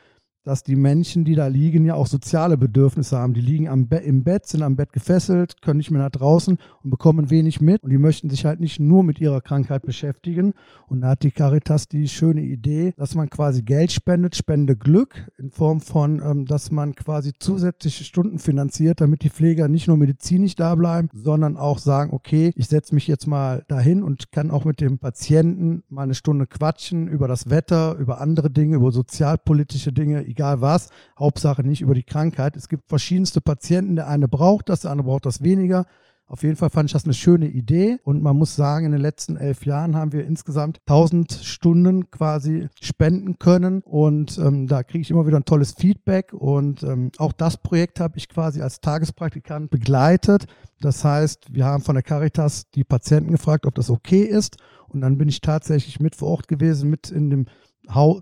dass 0.45 0.63
die 0.63 0.77
Menschen, 0.77 1.25
die 1.25 1.35
da 1.35 1.47
liegen, 1.49 1.85
ja 1.85 1.95
auch 1.95 2.07
soziale 2.07 2.57
Bedürfnisse 2.57 3.19
haben. 3.19 3.35
Die 3.35 3.41
liegen 3.41 3.69
am 3.69 3.89
Be 3.89 3.97
im 3.97 4.25
Bett, 4.25 4.47
sind 4.47 4.63
am 4.63 4.77
Bett 4.77 4.93
gefesselt, 4.93 5.61
können 5.61 5.77
nicht 5.77 5.91
mehr 5.91 6.03
nach 6.03 6.11
draußen 6.11 6.59
und 6.83 6.91
bekommen 6.91 7.31
wenig 7.31 7.61
mit. 7.61 7.83
Und 7.83 7.91
die 7.91 7.99
möchten 7.99 8.31
sich 8.31 8.45
halt 8.47 8.61
nicht 8.61 8.81
nur 8.81 9.05
mit 9.05 9.21
ihrer 9.21 9.41
Krankheit 9.41 9.83
beschäftigen. 9.83 10.55
Und 10.87 11.03
da 11.03 11.11
hat 11.11 11.23
die 11.23 11.31
Caritas 11.31 11.89
die 11.89 12.09
schöne 12.09 12.41
Idee, 12.41 12.95
dass 12.97 13.15
man 13.15 13.29
quasi 13.29 13.63
Geld 13.63 13.93
spendet, 13.93 14.35
spende 14.35 14.77
Glück 14.77 15.31
in 15.39 15.51
Form 15.51 15.81
von, 15.81 16.23
ähm, 16.25 16.47
dass 16.47 16.71
man 16.71 16.95
quasi 16.95 17.33
zusätzliche 17.39 18.05
Stunden 18.05 18.39
finanziert, 18.39 19.01
damit 19.01 19.23
die 19.23 19.31
Pfleger 19.31 19.69
nicht 19.69 19.89
nur 19.89 19.97
medizinisch 19.97 20.57
da 20.57 20.75
bleiben, 20.75 21.09
sondern 21.13 21.57
auch 21.57 21.79
sagen, 21.79 22.13
okay, 22.13 22.53
ich 22.57 22.69
setze 22.69 22.95
mich 22.95 23.07
jetzt 23.07 23.27
mal 23.27 23.65
dahin 23.69 24.03
und 24.03 24.33
kann 24.33 24.51
auch 24.51 24.65
mit 24.65 24.81
dem 24.81 24.99
Patienten 24.99 25.83
mal 25.89 26.05
eine 26.05 26.15
Stunde 26.15 26.47
quatschen 26.47 27.09
über 27.09 27.29
das 27.29 27.51
Wetter, 27.51 27.97
über 27.97 28.21
andere 28.21 28.51
Dinge, 28.51 28.77
über 28.77 28.91
sozialpolitische 28.91 29.93
Dinge 29.93 30.30
egal 30.31 30.61
was. 30.61 30.91
Hauptsache 31.19 31.63
nicht 31.63 31.83
über 31.83 31.95
die 31.95 32.03
Krankheit. 32.03 32.57
Es 32.57 32.69
gibt 32.69 32.89
verschiedenste 32.89 33.41
Patienten. 33.41 33.97
Der 33.97 34.09
eine 34.09 34.29
braucht 34.29 34.69
das, 34.69 34.81
der 34.81 34.91
andere 34.91 35.09
braucht 35.09 35.27
das 35.27 35.43
weniger. 35.43 35.87
Auf 36.31 36.45
jeden 36.45 36.55
Fall 36.55 36.71
fand 36.71 36.89
ich 36.89 36.93
das 36.93 37.07
eine 37.07 37.13
schöne 37.13 37.49
Idee 37.49 37.99
und 38.05 38.23
man 38.23 38.37
muss 38.37 38.55
sagen, 38.55 38.87
in 38.87 38.93
den 38.93 39.01
letzten 39.01 39.37
elf 39.37 39.67
Jahren 39.67 39.97
haben 39.97 40.13
wir 40.13 40.25
insgesamt 40.25 40.79
1000 40.87 41.33
Stunden 41.33 42.09
quasi 42.13 42.69
spenden 42.81 43.41
können 43.41 43.83
und 43.83 44.39
ähm, 44.39 44.69
da 44.69 44.85
kriege 44.85 45.03
ich 45.03 45.11
immer 45.11 45.27
wieder 45.27 45.39
ein 45.39 45.45
tolles 45.45 45.73
Feedback 45.73 46.33
und 46.33 46.85
ähm, 46.85 47.11
auch 47.19 47.33
das 47.33 47.57
Projekt 47.57 47.99
habe 47.99 48.17
ich 48.17 48.29
quasi 48.29 48.63
als 48.63 48.81
Tagespraktikant 48.81 49.73
begleitet. 49.73 50.47
Das 50.81 51.03
heißt, 51.05 51.53
wir 51.53 51.65
haben 51.65 51.83
von 51.83 51.97
der 51.97 52.05
Caritas 52.05 52.71
die 52.77 52.85
Patienten 52.85 53.33
gefragt, 53.33 53.67
ob 53.67 53.75
das 53.75 53.91
okay 53.91 54.23
ist 54.23 54.57
und 54.87 55.01
dann 55.01 55.19
bin 55.19 55.29
ich 55.29 55.41
tatsächlich 55.41 55.99
mit 55.99 56.15
vor 56.15 56.29
Ort 56.29 56.47
gewesen, 56.47 56.91
mit 56.91 57.11
in 57.11 57.31
dem 57.31 57.47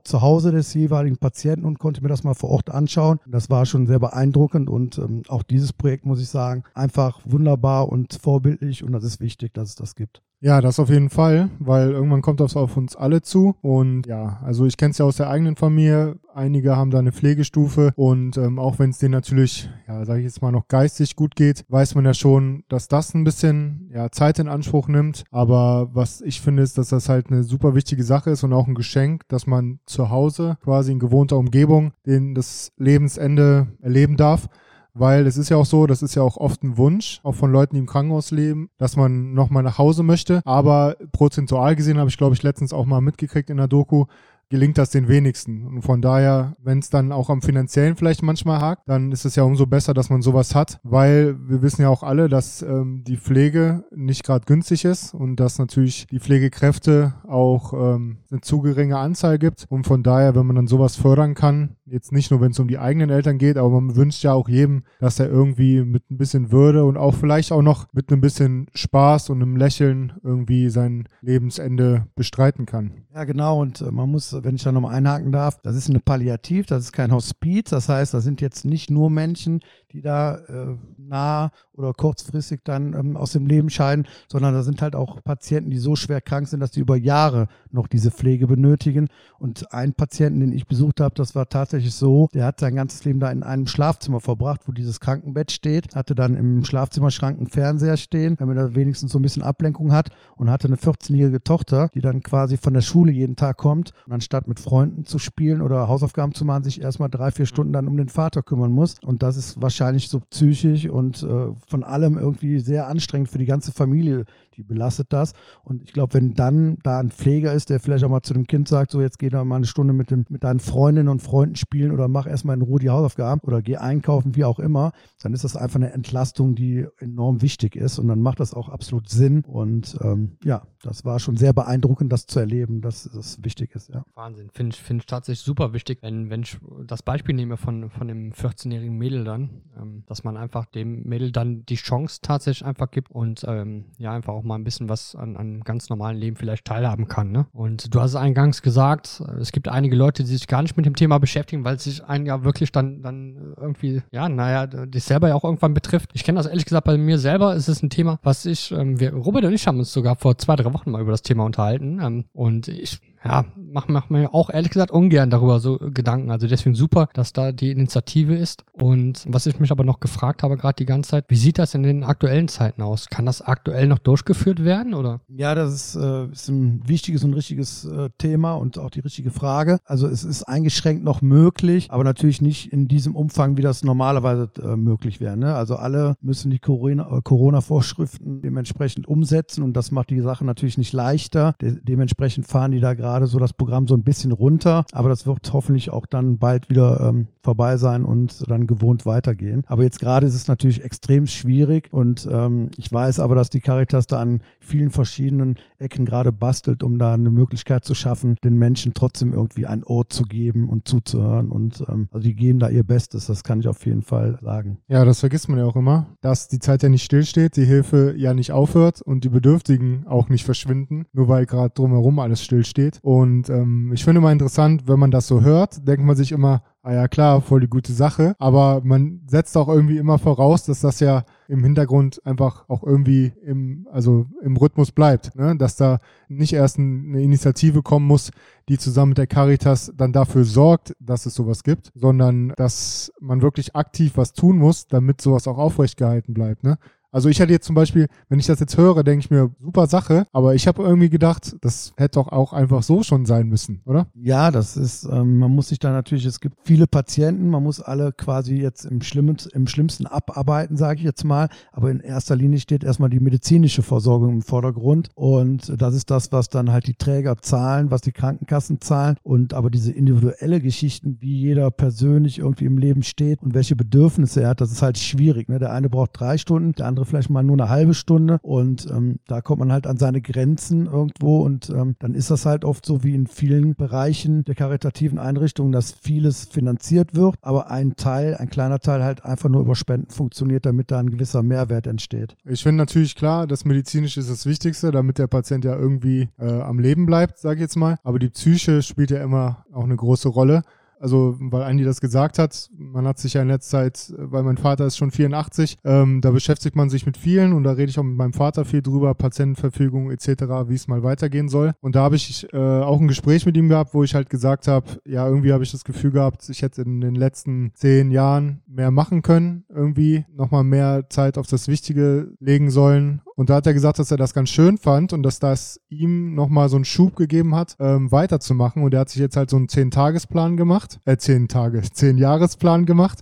zu 0.04 0.22
Hause 0.22 0.52
des 0.52 0.72
jeweiligen 0.74 1.18
Patienten 1.18 1.66
und 1.66 1.78
konnte 1.78 2.02
mir 2.02 2.08
das 2.08 2.24
mal 2.24 2.34
vor 2.34 2.50
Ort 2.50 2.70
anschauen. 2.70 3.20
Das 3.26 3.50
war 3.50 3.66
schon 3.66 3.86
sehr 3.86 3.98
beeindruckend 3.98 4.68
und 4.70 4.98
ähm, 4.98 5.22
auch 5.28 5.42
dieses 5.42 5.72
Projekt, 5.72 6.06
muss 6.06 6.20
ich 6.20 6.28
sagen, 6.28 6.64
einfach 6.74 7.20
wunderbar 7.24 7.88
und 7.88 8.14
vorbildlich 8.14 8.82
und 8.82 8.92
das 8.92 9.04
ist 9.04 9.20
wichtig, 9.20 9.54
dass 9.54 9.70
es 9.70 9.74
das 9.74 9.94
gibt. 9.94 10.22
Ja, 10.40 10.60
das 10.60 10.78
auf 10.78 10.88
jeden 10.88 11.10
Fall, 11.10 11.50
weil 11.58 11.90
irgendwann 11.90 12.22
kommt 12.22 12.38
das 12.38 12.56
auf 12.56 12.76
uns 12.76 12.94
alle 12.94 13.22
zu. 13.22 13.56
Und 13.60 14.06
ja, 14.06 14.38
also 14.44 14.66
ich 14.66 14.76
kenne 14.76 14.92
es 14.92 14.98
ja 14.98 15.04
aus 15.04 15.16
der 15.16 15.30
eigenen 15.30 15.56
Familie. 15.56 16.16
Einige 16.32 16.76
haben 16.76 16.92
da 16.92 17.00
eine 17.00 17.10
Pflegestufe 17.10 17.92
und 17.96 18.36
ähm, 18.36 18.60
auch 18.60 18.78
wenn 18.78 18.90
es 18.90 18.98
denen 18.98 19.10
natürlich, 19.10 19.68
ja, 19.88 20.04
sage 20.04 20.20
ich 20.20 20.26
jetzt 20.26 20.40
mal, 20.40 20.52
noch 20.52 20.68
geistig 20.68 21.16
gut 21.16 21.34
geht, 21.34 21.64
weiß 21.68 21.96
man 21.96 22.04
ja 22.04 22.14
schon, 22.14 22.62
dass 22.68 22.86
das 22.86 23.14
ein 23.14 23.24
bisschen 23.24 23.90
ja, 23.92 24.12
Zeit 24.12 24.38
in 24.38 24.46
Anspruch 24.46 24.86
nimmt. 24.86 25.24
Aber 25.32 25.88
was 25.92 26.20
ich 26.20 26.40
finde, 26.40 26.62
ist, 26.62 26.78
dass 26.78 26.90
das 26.90 27.08
halt 27.08 27.32
eine 27.32 27.42
super 27.42 27.74
wichtige 27.74 28.04
Sache 28.04 28.30
ist 28.30 28.44
und 28.44 28.52
auch 28.52 28.68
ein 28.68 28.76
Geschenk, 28.76 29.26
dass 29.26 29.48
man 29.48 29.80
zu 29.86 30.10
Hause 30.10 30.56
quasi 30.62 30.92
in 30.92 31.00
gewohnter 31.00 31.36
Umgebung 31.36 31.92
den 32.06 32.36
das 32.36 32.70
Lebensende 32.76 33.66
erleben 33.82 34.16
darf. 34.16 34.48
Weil 34.98 35.26
es 35.26 35.36
ist 35.36 35.48
ja 35.48 35.56
auch 35.56 35.66
so, 35.66 35.86
das 35.86 36.02
ist 36.02 36.14
ja 36.14 36.22
auch 36.22 36.36
oft 36.36 36.62
ein 36.62 36.76
Wunsch, 36.76 37.20
auch 37.22 37.34
von 37.34 37.52
Leuten, 37.52 37.74
die 37.74 37.80
im 37.80 37.86
Krankenhaus 37.86 38.30
leben, 38.30 38.70
dass 38.78 38.96
man 38.96 39.32
nochmal 39.32 39.62
nach 39.62 39.78
Hause 39.78 40.02
möchte. 40.02 40.42
Aber 40.44 40.96
prozentual 41.12 41.76
gesehen 41.76 41.98
habe 41.98 42.10
ich, 42.10 42.18
glaube 42.18 42.34
ich, 42.34 42.42
letztens 42.42 42.72
auch 42.72 42.86
mal 42.86 43.00
mitgekriegt 43.00 43.50
in 43.50 43.56
der 43.58 43.68
Doku, 43.68 44.06
gelingt 44.50 44.78
das 44.78 44.90
den 44.90 45.08
wenigsten. 45.08 45.66
Und 45.66 45.82
von 45.82 46.00
daher, 46.00 46.56
wenn 46.62 46.78
es 46.78 46.90
dann 46.90 47.12
auch 47.12 47.28
am 47.28 47.42
finanziellen 47.42 47.96
vielleicht 47.96 48.22
manchmal 48.22 48.60
hakt, 48.60 48.82
dann 48.86 49.12
ist 49.12 49.24
es 49.24 49.36
ja 49.36 49.42
umso 49.42 49.66
besser, 49.66 49.94
dass 49.94 50.10
man 50.10 50.22
sowas 50.22 50.54
hat, 50.54 50.80
weil 50.82 51.36
wir 51.48 51.62
wissen 51.62 51.82
ja 51.82 51.88
auch 51.88 52.02
alle, 52.02 52.28
dass 52.28 52.62
ähm, 52.62 53.04
die 53.06 53.16
Pflege 53.16 53.84
nicht 53.94 54.24
gerade 54.24 54.46
günstig 54.46 54.84
ist 54.84 55.14
und 55.14 55.36
dass 55.36 55.58
natürlich 55.58 56.06
die 56.06 56.20
Pflegekräfte 56.20 57.14
auch 57.26 57.72
ähm, 57.74 58.18
eine 58.30 58.40
zu 58.40 58.60
geringe 58.60 58.98
Anzahl 58.98 59.38
gibt. 59.38 59.66
Und 59.68 59.84
von 59.86 60.02
daher, 60.02 60.34
wenn 60.34 60.46
man 60.46 60.56
dann 60.56 60.66
sowas 60.66 60.96
fördern 60.96 61.34
kann, 61.34 61.76
jetzt 61.90 62.12
nicht 62.12 62.30
nur, 62.30 62.40
wenn 62.40 62.52
es 62.52 62.58
um 62.58 62.68
die 62.68 62.78
eigenen 62.78 63.10
Eltern 63.10 63.38
geht, 63.38 63.56
aber 63.56 63.68
man 63.80 63.96
wünscht 63.96 64.22
ja 64.22 64.32
auch 64.32 64.48
jedem, 64.48 64.84
dass 65.00 65.18
er 65.18 65.28
irgendwie 65.28 65.82
mit 65.82 66.10
ein 66.10 66.18
bisschen 66.18 66.52
Würde 66.52 66.84
und 66.84 66.96
auch 66.96 67.14
vielleicht 67.14 67.52
auch 67.52 67.62
noch 67.62 67.86
mit 67.92 68.10
einem 68.10 68.20
bisschen 68.20 68.66
Spaß 68.74 69.30
und 69.30 69.42
einem 69.42 69.56
Lächeln 69.56 70.12
irgendwie 70.22 70.70
sein 70.70 71.08
Lebensende 71.20 72.06
bestreiten 72.14 72.66
kann. 72.66 72.92
Ja, 73.14 73.24
genau. 73.24 73.60
Und 73.60 73.80
äh, 73.80 73.90
man 73.90 74.10
muss, 74.10 74.36
wenn 74.42 74.54
ich 74.54 74.62
da 74.62 74.72
nochmal 74.72 74.94
einhaken 74.94 75.32
darf, 75.32 75.60
das 75.62 75.76
ist 75.76 75.90
eine 75.90 76.00
Palliativ, 76.00 76.66
das 76.66 76.84
ist 76.84 76.92
kein 76.92 77.12
Hospiz. 77.12 77.70
Das 77.70 77.88
heißt, 77.88 78.14
da 78.14 78.20
sind 78.20 78.40
jetzt 78.40 78.64
nicht 78.64 78.90
nur 78.90 79.10
Menschen, 79.10 79.60
die 79.92 80.02
da 80.02 80.36
äh, 80.36 80.76
nah 80.96 81.50
oder 81.72 81.92
kurzfristig 81.94 82.60
dann 82.64 82.92
ähm, 82.94 83.16
aus 83.16 83.32
dem 83.32 83.46
Leben 83.46 83.70
scheiden, 83.70 84.06
sondern 84.30 84.52
da 84.52 84.62
sind 84.62 84.82
halt 84.82 84.94
auch 84.94 85.22
Patienten, 85.22 85.70
die 85.70 85.78
so 85.78 85.96
schwer 85.96 86.20
krank 86.20 86.48
sind, 86.48 86.60
dass 86.60 86.72
sie 86.72 86.80
über 86.80 86.96
Jahre 86.96 87.48
noch 87.70 87.86
diese 87.86 88.10
Pflege 88.10 88.46
benötigen. 88.46 89.08
Und 89.38 89.72
ein 89.72 89.94
Patienten, 89.94 90.40
den 90.40 90.52
ich 90.52 90.66
besucht 90.66 91.00
habe, 91.00 91.14
das 91.14 91.34
war 91.34 91.48
tatsächlich 91.48 91.94
so, 91.94 92.28
der 92.34 92.44
hat 92.44 92.60
sein 92.60 92.74
ganzes 92.74 93.04
Leben 93.04 93.20
da 93.20 93.30
in 93.30 93.42
einem 93.42 93.66
Schlafzimmer 93.66 94.20
verbracht, 94.20 94.62
wo 94.66 94.72
dieses 94.72 95.00
Krankenbett 95.00 95.52
steht, 95.52 95.94
hatte 95.94 96.14
dann 96.14 96.34
im 96.34 96.64
Schlafzimmerschrank 96.64 97.38
einen 97.38 97.48
Fernseher 97.48 97.96
stehen, 97.96 98.36
damit 98.36 98.58
er 98.58 98.74
wenigstens 98.74 99.12
so 99.12 99.18
ein 99.18 99.22
bisschen 99.22 99.42
Ablenkung 99.42 99.92
hat 99.92 100.10
und 100.36 100.50
hatte 100.50 100.68
eine 100.68 100.76
14-jährige 100.76 101.42
Tochter, 101.42 101.88
die 101.94 102.00
dann 102.00 102.22
quasi 102.22 102.56
von 102.56 102.74
der 102.74 102.82
Schule 102.82 103.12
jeden 103.12 103.36
Tag 103.36 103.56
kommt 103.56 103.92
und 104.06 104.12
anstatt 104.12 104.48
mit 104.48 104.60
Freunden 104.60 105.04
zu 105.04 105.18
spielen 105.18 105.62
oder 105.62 105.88
Hausaufgaben 105.88 106.34
zu 106.34 106.44
machen, 106.44 106.64
sich 106.64 106.80
erstmal 106.82 107.08
drei, 107.08 107.30
vier 107.30 107.46
Stunden 107.46 107.72
dann 107.72 107.88
um 107.88 107.96
den 107.96 108.08
Vater 108.08 108.42
kümmern 108.42 108.72
muss. 108.72 108.96
Und 109.04 109.22
das 109.22 109.36
ist 109.36 109.62
wahrscheinlich 109.62 109.77
wahrscheinlich 109.78 110.08
so 110.08 110.20
psychisch 110.30 110.88
und 110.88 111.22
äh, 111.22 111.52
von 111.66 111.84
allem 111.84 112.18
irgendwie 112.18 112.58
sehr 112.58 112.88
anstrengend 112.88 113.30
für 113.30 113.38
die 113.38 113.46
ganze 113.46 113.72
Familie. 113.72 114.24
Die 114.58 114.64
belastet 114.64 115.12
das. 115.12 115.32
Und 115.62 115.82
ich 115.82 115.92
glaube, 115.92 116.14
wenn 116.14 116.34
dann 116.34 116.78
da 116.82 116.98
ein 116.98 117.10
Pfleger 117.10 117.52
ist, 117.52 117.70
der 117.70 117.78
vielleicht 117.78 118.04
auch 118.04 118.10
mal 118.10 118.22
zu 118.22 118.34
dem 118.34 118.46
Kind 118.46 118.66
sagt, 118.68 118.90
so 118.90 119.00
jetzt 119.00 119.18
geh 119.18 119.28
da 119.28 119.44
mal 119.44 119.56
eine 119.56 119.66
Stunde 119.66 119.92
mit, 119.92 120.10
dem, 120.10 120.26
mit 120.28 120.42
deinen 120.42 120.58
Freundinnen 120.58 121.08
und 121.08 121.22
Freunden 121.22 121.54
spielen 121.54 121.92
oder 121.92 122.08
mach 122.08 122.26
erstmal 122.26 122.56
in 122.56 122.62
Ruhe 122.62 122.80
die 122.80 122.90
Hausaufgaben 122.90 123.40
oder 123.44 123.62
geh 123.62 123.76
einkaufen, 123.76 124.34
wie 124.34 124.44
auch 124.44 124.58
immer, 124.58 124.92
dann 125.22 125.32
ist 125.32 125.44
das 125.44 125.56
einfach 125.56 125.76
eine 125.76 125.92
Entlastung, 125.92 126.56
die 126.56 126.86
enorm 126.98 127.40
wichtig 127.40 127.76
ist. 127.76 128.00
Und 128.00 128.08
dann 128.08 128.20
macht 128.20 128.40
das 128.40 128.52
auch 128.52 128.68
absolut 128.68 129.08
Sinn. 129.08 129.44
Und 129.46 129.96
ähm, 130.02 130.36
ja, 130.42 130.62
das 130.82 131.04
war 131.04 131.20
schon 131.20 131.36
sehr 131.36 131.52
beeindruckend, 131.52 132.12
das 132.12 132.26
zu 132.26 132.40
erleben, 132.40 132.80
dass 132.80 133.04
das 133.04 133.42
wichtig 133.44 133.74
ist. 133.74 133.90
Ja. 133.90 134.04
Wahnsinn. 134.14 134.50
Finde 134.52 134.74
ich, 134.74 134.82
find 134.82 135.02
ich 135.02 135.06
tatsächlich 135.06 135.44
super 135.44 135.72
wichtig, 135.72 135.98
wenn, 136.02 136.30
wenn 136.30 136.42
ich 136.42 136.58
das 136.86 137.02
Beispiel 137.02 137.34
nehme 137.34 137.56
von, 137.56 137.90
von 137.90 138.08
dem 138.08 138.32
14-jährigen 138.32 138.96
Mädel 138.96 139.24
dann, 139.24 139.62
ähm, 139.80 140.02
dass 140.06 140.24
man 140.24 140.36
einfach 140.36 140.66
dem 140.66 141.04
Mädel 141.04 141.30
dann 141.32 141.64
die 141.66 141.76
Chance 141.76 142.20
tatsächlich 142.22 142.66
einfach 142.66 142.90
gibt 142.90 143.10
und 143.10 143.44
ähm, 143.46 143.86
ja, 143.98 144.12
einfach 144.12 144.32
auch 144.32 144.42
mal 144.48 144.56
ein 144.56 144.64
bisschen 144.64 144.88
was 144.88 145.14
an, 145.14 145.36
an 145.36 145.60
ganz 145.60 145.88
normalen 145.88 146.16
Leben 146.16 146.36
vielleicht 146.36 146.64
teilhaben 146.64 147.06
kann. 147.06 147.30
Ne? 147.30 147.46
Und 147.52 147.94
du 147.94 148.00
hast 148.00 148.10
es 148.10 148.16
eingangs 148.16 148.62
gesagt, 148.62 149.22
es 149.40 149.52
gibt 149.52 149.68
einige 149.68 149.94
Leute, 149.94 150.24
die 150.24 150.30
sich 150.30 150.46
gar 150.46 150.62
nicht 150.62 150.76
mit 150.76 150.86
dem 150.86 150.96
Thema 150.96 151.18
beschäftigen, 151.18 151.64
weil 151.64 151.76
es 151.76 151.84
sich 151.84 152.04
einen 152.04 152.26
ja 152.26 152.42
wirklich 152.42 152.72
dann, 152.72 153.02
dann 153.02 153.54
irgendwie, 153.56 154.02
ja, 154.10 154.28
naja, 154.28 154.66
dich 154.66 155.04
selber 155.04 155.28
ja 155.28 155.34
auch 155.34 155.44
irgendwann 155.44 155.74
betrifft. 155.74 156.10
Ich 156.14 156.24
kenne 156.24 156.38
das 156.38 156.46
ehrlich 156.46 156.64
gesagt 156.64 156.84
bei 156.84 156.96
mir 156.96 157.18
selber, 157.18 157.54
ist 157.54 157.68
es 157.68 157.82
ein 157.82 157.90
Thema, 157.90 158.18
was 158.22 158.44
ich, 158.46 158.72
ähm, 158.72 158.98
wir, 158.98 159.14
Robert 159.14 159.44
und 159.44 159.52
ich 159.52 159.66
haben 159.66 159.78
uns 159.78 159.92
sogar 159.92 160.16
vor 160.16 160.36
zwei, 160.38 160.56
drei 160.56 160.72
Wochen 160.72 160.90
mal 160.90 161.00
über 161.00 161.12
das 161.12 161.22
Thema 161.22 161.44
unterhalten. 161.44 162.00
Ähm, 162.02 162.24
und 162.32 162.68
ich 162.68 163.00
ja, 163.24 163.44
macht 163.56 163.88
mach 163.88 164.10
mir 164.10 164.32
auch 164.32 164.50
ehrlich 164.50 164.70
gesagt 164.70 164.90
ungern 164.90 165.30
darüber 165.30 165.60
so 165.60 165.78
Gedanken. 165.78 166.30
Also 166.30 166.46
deswegen 166.46 166.74
super, 166.74 167.08
dass 167.14 167.32
da 167.32 167.52
die 167.52 167.70
Initiative 167.70 168.34
ist. 168.34 168.64
Und 168.72 169.24
was 169.28 169.46
ich 169.46 169.58
mich 169.60 169.70
aber 169.70 169.84
noch 169.84 170.00
gefragt 170.00 170.42
habe 170.42 170.56
gerade 170.56 170.76
die 170.76 170.86
ganze 170.86 171.10
Zeit, 171.10 171.24
wie 171.28 171.36
sieht 171.36 171.58
das 171.58 171.74
in 171.74 171.82
den 171.82 172.04
aktuellen 172.04 172.48
Zeiten 172.48 172.82
aus? 172.82 173.08
Kann 173.08 173.26
das 173.26 173.42
aktuell 173.42 173.86
noch 173.86 173.98
durchgeführt 173.98 174.64
werden 174.64 174.94
oder? 174.94 175.20
Ja, 175.28 175.54
das 175.54 175.74
ist, 175.74 175.96
äh, 175.96 176.26
ist 176.26 176.48
ein 176.48 176.82
wichtiges 176.86 177.24
und 177.24 177.34
richtiges 177.34 177.84
äh, 177.84 178.10
Thema 178.18 178.54
und 178.54 178.78
auch 178.78 178.90
die 178.90 179.00
richtige 179.00 179.30
Frage. 179.30 179.78
Also 179.84 180.06
es 180.06 180.24
ist 180.24 180.44
eingeschränkt 180.44 181.04
noch 181.04 181.20
möglich, 181.20 181.90
aber 181.90 182.04
natürlich 182.04 182.40
nicht 182.40 182.72
in 182.72 182.88
diesem 182.88 183.16
Umfang, 183.16 183.56
wie 183.56 183.62
das 183.62 183.82
normalerweise 183.82 184.50
äh, 184.62 184.76
möglich 184.76 185.20
wäre. 185.20 185.36
Ne? 185.36 185.54
Also 185.54 185.76
alle 185.76 186.16
müssen 186.20 186.50
die 186.50 186.56
äh, 186.56 187.20
Corona-Vorschriften 187.22 188.42
dementsprechend 188.42 189.08
umsetzen 189.08 189.62
und 189.62 189.74
das 189.74 189.90
macht 189.90 190.10
die 190.10 190.20
Sache 190.20 190.44
natürlich 190.44 190.78
nicht 190.78 190.92
leichter. 190.92 191.54
De 191.60 191.78
dementsprechend 191.82 192.46
fahren 192.46 192.72
die 192.72 192.80
da 192.80 192.94
gerade 192.94 193.07
so 193.26 193.38
das 193.38 193.52
Programm 193.52 193.86
so 193.86 193.94
ein 193.94 194.02
bisschen 194.02 194.32
runter, 194.32 194.84
aber 194.92 195.08
das 195.08 195.26
wird 195.26 195.52
hoffentlich 195.52 195.90
auch 195.90 196.06
dann 196.06 196.38
bald 196.38 196.70
wieder 196.70 197.00
ähm, 197.08 197.28
vorbei 197.42 197.76
sein 197.76 198.04
und 198.04 198.48
dann 198.48 198.66
gewohnt 198.66 199.06
weitergehen. 199.06 199.64
Aber 199.66 199.82
jetzt 199.82 200.00
gerade 200.00 200.26
ist 200.26 200.34
es 200.34 200.48
natürlich 200.48 200.84
extrem 200.84 201.26
schwierig 201.26 201.88
und 201.92 202.28
ähm, 202.30 202.70
ich 202.76 202.92
weiß 202.92 203.20
aber, 203.20 203.34
dass 203.34 203.50
die 203.50 203.60
Caritas 203.60 204.06
da 204.06 204.20
an 204.20 204.42
vielen 204.60 204.90
verschiedenen 204.90 205.56
Ecken 205.78 206.04
gerade 206.04 206.32
bastelt, 206.32 206.82
um 206.82 206.98
da 206.98 207.14
eine 207.14 207.30
Möglichkeit 207.30 207.84
zu 207.84 207.94
schaffen, 207.94 208.36
den 208.44 208.56
Menschen 208.56 208.94
trotzdem 208.94 209.32
irgendwie 209.32 209.66
einen 209.66 209.84
Ort 209.84 210.12
zu 210.12 210.24
geben 210.24 210.68
und 210.68 210.88
zuzuhören. 210.88 211.50
Und 211.50 211.84
ähm, 211.88 212.08
also 212.10 212.26
die 212.26 212.34
geben 212.34 212.58
da 212.58 212.68
ihr 212.68 212.84
Bestes, 212.84 213.26
das 213.26 213.44
kann 213.44 213.60
ich 213.60 213.68
auf 213.68 213.84
jeden 213.86 214.02
Fall 214.02 214.38
sagen. 214.42 214.78
Ja, 214.88 215.04
das 215.04 215.20
vergisst 215.20 215.48
man 215.48 215.58
ja 215.58 215.64
auch 215.64 215.76
immer, 215.76 216.06
dass 216.20 216.48
die 216.48 216.58
Zeit 216.58 216.82
ja 216.82 216.88
nicht 216.88 217.04
stillsteht, 217.04 217.56
die 217.56 217.64
Hilfe 217.64 218.14
ja 218.16 218.34
nicht 218.34 218.52
aufhört 218.52 219.02
und 219.02 219.24
die 219.24 219.28
Bedürftigen 219.28 220.06
auch 220.06 220.28
nicht 220.28 220.44
verschwinden, 220.44 221.06
nur 221.12 221.28
weil 221.28 221.46
gerade 221.46 221.74
drumherum 221.74 222.18
alles 222.18 222.42
stillsteht. 222.42 222.98
Und 223.02 223.48
ähm, 223.48 223.92
ich 223.92 224.04
finde 224.04 224.20
mal 224.20 224.32
interessant, 224.32 224.88
wenn 224.88 224.98
man 224.98 225.10
das 225.10 225.26
so 225.26 225.42
hört, 225.42 225.86
denkt 225.86 226.04
man 226.04 226.16
sich 226.16 226.32
immer, 226.32 226.62
ah 226.82 226.92
ja 226.92 227.08
klar, 227.08 227.40
voll 227.40 227.60
die 227.60 227.68
gute 227.68 227.92
Sache. 227.92 228.34
Aber 228.38 228.80
man 228.84 229.20
setzt 229.26 229.56
auch 229.56 229.68
irgendwie 229.68 229.98
immer 229.98 230.18
voraus, 230.18 230.64
dass 230.64 230.80
das 230.80 231.00
ja 231.00 231.24
im 231.48 231.64
Hintergrund 231.64 232.24
einfach 232.26 232.68
auch 232.68 232.84
irgendwie 232.84 233.32
im, 233.42 233.88
also 233.90 234.26
im 234.42 234.56
Rhythmus 234.56 234.92
bleibt. 234.92 235.34
Ne? 235.34 235.56
Dass 235.56 235.76
da 235.76 235.98
nicht 236.28 236.52
erst 236.52 236.78
eine 236.78 237.22
Initiative 237.22 237.82
kommen 237.82 238.06
muss, 238.06 238.30
die 238.68 238.78
zusammen 238.78 239.10
mit 239.10 239.18
der 239.18 239.26
Caritas 239.26 239.90
dann 239.96 240.12
dafür 240.12 240.44
sorgt, 240.44 240.94
dass 241.00 241.24
es 241.24 241.34
sowas 241.34 241.62
gibt, 241.62 241.90
sondern 241.94 242.52
dass 242.56 243.10
man 243.18 243.40
wirklich 243.40 243.74
aktiv 243.74 244.12
was 244.16 244.34
tun 244.34 244.58
muss, 244.58 244.86
damit 244.86 245.22
sowas 245.22 245.48
auch 245.48 245.56
aufrecht 245.58 245.96
gehalten 245.96 246.34
bleibt. 246.34 246.64
Ne? 246.64 246.76
Also 247.10 247.30
ich 247.30 247.40
hätte 247.40 247.52
jetzt 247.52 247.66
zum 247.66 247.74
Beispiel, 247.74 248.06
wenn 248.28 248.38
ich 248.38 248.46
das 248.46 248.60
jetzt 248.60 248.76
höre, 248.76 249.02
denke 249.02 249.24
ich 249.24 249.30
mir, 249.30 249.50
super 249.60 249.86
Sache, 249.86 250.26
aber 250.32 250.54
ich 250.54 250.68
habe 250.68 250.82
irgendwie 250.82 251.08
gedacht, 251.08 251.56
das 251.62 251.92
hätte 251.96 252.18
doch 252.18 252.28
auch 252.28 252.52
einfach 252.52 252.82
so 252.82 253.02
schon 253.02 253.24
sein 253.24 253.48
müssen, 253.48 253.80
oder? 253.86 254.08
Ja, 254.14 254.50
das 254.50 254.76
ist, 254.76 255.04
ähm, 255.04 255.38
man 255.38 255.50
muss 255.50 255.68
sich 255.68 255.78
da 255.78 255.90
natürlich, 255.90 256.26
es 256.26 256.40
gibt 256.40 256.56
viele 256.64 256.86
Patienten, 256.86 257.48
man 257.48 257.62
muss 257.62 257.80
alle 257.80 258.12
quasi 258.12 258.56
jetzt 258.56 258.84
im, 258.84 259.00
Schlimm, 259.00 259.34
im 259.52 259.66
Schlimmsten 259.66 260.06
abarbeiten, 260.06 260.76
sage 260.76 260.98
ich 260.98 261.04
jetzt 261.04 261.24
mal, 261.24 261.48
aber 261.72 261.90
in 261.90 262.00
erster 262.00 262.36
Linie 262.36 262.60
steht 262.60 262.84
erstmal 262.84 263.08
die 263.08 263.20
medizinische 263.20 263.82
Versorgung 263.82 264.34
im 264.34 264.42
Vordergrund 264.42 265.08
und 265.14 265.80
das 265.80 265.94
ist 265.94 266.10
das, 266.10 266.30
was 266.30 266.50
dann 266.50 266.72
halt 266.72 266.86
die 266.86 266.94
Träger 266.94 267.36
zahlen, 267.40 267.90
was 267.90 268.02
die 268.02 268.12
Krankenkassen 268.12 268.82
zahlen 268.82 269.16
und 269.22 269.54
aber 269.54 269.70
diese 269.70 269.92
individuelle 269.92 270.60
Geschichten, 270.60 271.16
wie 271.20 271.40
jeder 271.40 271.70
persönlich 271.70 272.38
irgendwie 272.38 272.66
im 272.66 272.76
Leben 272.76 273.02
steht 273.02 273.42
und 273.42 273.54
welche 273.54 273.76
Bedürfnisse 273.76 274.42
er 274.42 274.50
hat, 274.50 274.60
das 274.60 274.72
ist 274.72 274.82
halt 274.82 274.98
schwierig. 274.98 275.48
Ne? 275.48 275.58
Der 275.58 275.72
eine 275.72 275.88
braucht 275.88 276.10
drei 276.12 276.36
Stunden, 276.36 276.72
der 276.72 276.86
andere 276.86 276.97
andere 276.98 277.06
vielleicht 277.06 277.30
mal 277.30 277.44
nur 277.44 277.56
eine 277.56 277.68
halbe 277.68 277.94
Stunde 277.94 278.38
und 278.42 278.86
ähm, 278.90 279.20
da 279.26 279.40
kommt 279.40 279.60
man 279.60 279.72
halt 279.72 279.86
an 279.86 279.98
seine 279.98 280.20
Grenzen 280.20 280.86
irgendwo 280.86 281.42
und 281.42 281.70
ähm, 281.70 281.94
dann 282.00 282.14
ist 282.14 282.30
das 282.30 282.44
halt 282.44 282.64
oft 282.64 282.84
so 282.84 283.04
wie 283.04 283.14
in 283.14 283.26
vielen 283.26 283.76
Bereichen 283.76 284.44
der 284.44 284.56
karitativen 284.56 285.18
Einrichtungen, 285.18 285.70
dass 285.70 285.92
vieles 285.92 286.46
finanziert 286.46 287.14
wird, 287.14 287.36
aber 287.42 287.70
ein 287.70 287.94
Teil, 287.94 288.36
ein 288.36 288.50
kleiner 288.50 288.80
Teil 288.80 289.04
halt 289.04 289.24
einfach 289.24 289.48
nur 289.48 289.60
über 289.60 289.76
Spenden 289.76 290.10
funktioniert, 290.10 290.66
damit 290.66 290.90
da 290.90 290.98
ein 290.98 291.10
gewisser 291.10 291.42
Mehrwert 291.42 291.86
entsteht. 291.86 292.36
Ich 292.44 292.62
finde 292.62 292.78
natürlich 292.78 293.14
klar, 293.14 293.46
das 293.46 293.64
Medizinische 293.64 294.20
ist 294.20 294.30
das 294.30 294.46
Wichtigste, 294.46 294.90
damit 294.90 295.18
der 295.18 295.28
Patient 295.28 295.64
ja 295.64 295.76
irgendwie 295.76 296.28
äh, 296.38 296.60
am 296.60 296.80
Leben 296.80 297.06
bleibt, 297.06 297.38
sage 297.38 297.56
ich 297.56 297.60
jetzt 297.60 297.76
mal. 297.76 297.98
Aber 298.02 298.18
die 298.18 298.30
Psyche 298.30 298.82
spielt 298.82 299.10
ja 299.10 299.22
immer 299.22 299.64
auch 299.72 299.84
eine 299.84 299.96
große 299.96 300.28
Rolle. 300.28 300.62
Also, 301.00 301.36
weil 301.38 301.62
Andi 301.62 301.84
das 301.84 302.00
gesagt 302.00 302.38
hat, 302.38 302.70
man 302.76 303.06
hat 303.06 303.18
sich 303.18 303.34
ja 303.34 303.42
in 303.42 303.48
letzter 303.48 303.78
Zeit, 303.78 304.12
weil 304.16 304.42
mein 304.42 304.56
Vater 304.56 304.86
ist 304.86 304.96
schon 304.96 305.10
84, 305.10 305.76
ähm, 305.84 306.20
da 306.20 306.30
beschäftigt 306.30 306.76
man 306.76 306.90
sich 306.90 307.06
mit 307.06 307.16
vielen 307.16 307.52
und 307.52 307.64
da 307.64 307.72
rede 307.72 307.90
ich 307.90 307.98
auch 307.98 308.04
mit 308.04 308.16
meinem 308.16 308.32
Vater 308.32 308.64
viel 308.64 308.82
drüber, 308.82 309.14
Patientenverfügung 309.14 310.10
etc., 310.10 310.28
wie 310.66 310.74
es 310.74 310.88
mal 310.88 311.02
weitergehen 311.02 311.48
soll. 311.48 311.72
Und 311.80 311.94
da 311.94 312.02
habe 312.02 312.16
ich 312.16 312.52
äh, 312.52 312.56
auch 312.56 313.00
ein 313.00 313.08
Gespräch 313.08 313.46
mit 313.46 313.56
ihm 313.56 313.68
gehabt, 313.68 313.94
wo 313.94 314.02
ich 314.02 314.14
halt 314.14 314.30
gesagt 314.30 314.68
habe, 314.68 314.86
ja, 315.04 315.26
irgendwie 315.26 315.52
habe 315.52 315.62
ich 315.62 315.72
das 315.72 315.84
Gefühl 315.84 316.10
gehabt, 316.10 316.48
ich 316.48 316.62
hätte 316.62 316.82
in 316.82 317.00
den 317.00 317.14
letzten 317.14 317.72
zehn 317.74 318.10
Jahren 318.10 318.62
mehr 318.66 318.90
machen 318.90 319.22
können, 319.22 319.64
irgendwie 319.68 320.24
nochmal 320.34 320.64
mehr 320.64 321.08
Zeit 321.08 321.38
auf 321.38 321.46
das 321.46 321.68
Wichtige 321.68 322.32
legen 322.40 322.70
sollen 322.70 323.22
und 323.38 323.50
da 323.50 323.54
hat 323.54 323.68
er 323.68 323.72
gesagt, 323.72 324.00
dass 324.00 324.10
er 324.10 324.16
das 324.16 324.34
ganz 324.34 324.50
schön 324.50 324.78
fand 324.78 325.12
und 325.12 325.22
dass 325.22 325.38
das 325.38 325.80
ihm 325.88 326.34
nochmal 326.34 326.68
so 326.68 326.74
einen 326.74 326.84
Schub 326.84 327.14
gegeben 327.14 327.54
hat, 327.54 327.76
ähm, 327.78 328.10
weiterzumachen. 328.10 328.82
Und 328.82 328.94
er 328.94 329.00
hat 329.02 329.10
sich 329.10 329.20
jetzt 329.20 329.36
halt 329.36 329.48
so 329.48 329.56
einen 329.56 329.68
Zehn-Tagesplan 329.68 330.56
gemacht, 330.56 330.98
äh, 331.04 331.16
zehn 331.18 331.46
Tage, 331.46 331.80
Zehn-Jahresplan 331.92 332.84
gemacht. 332.84 333.20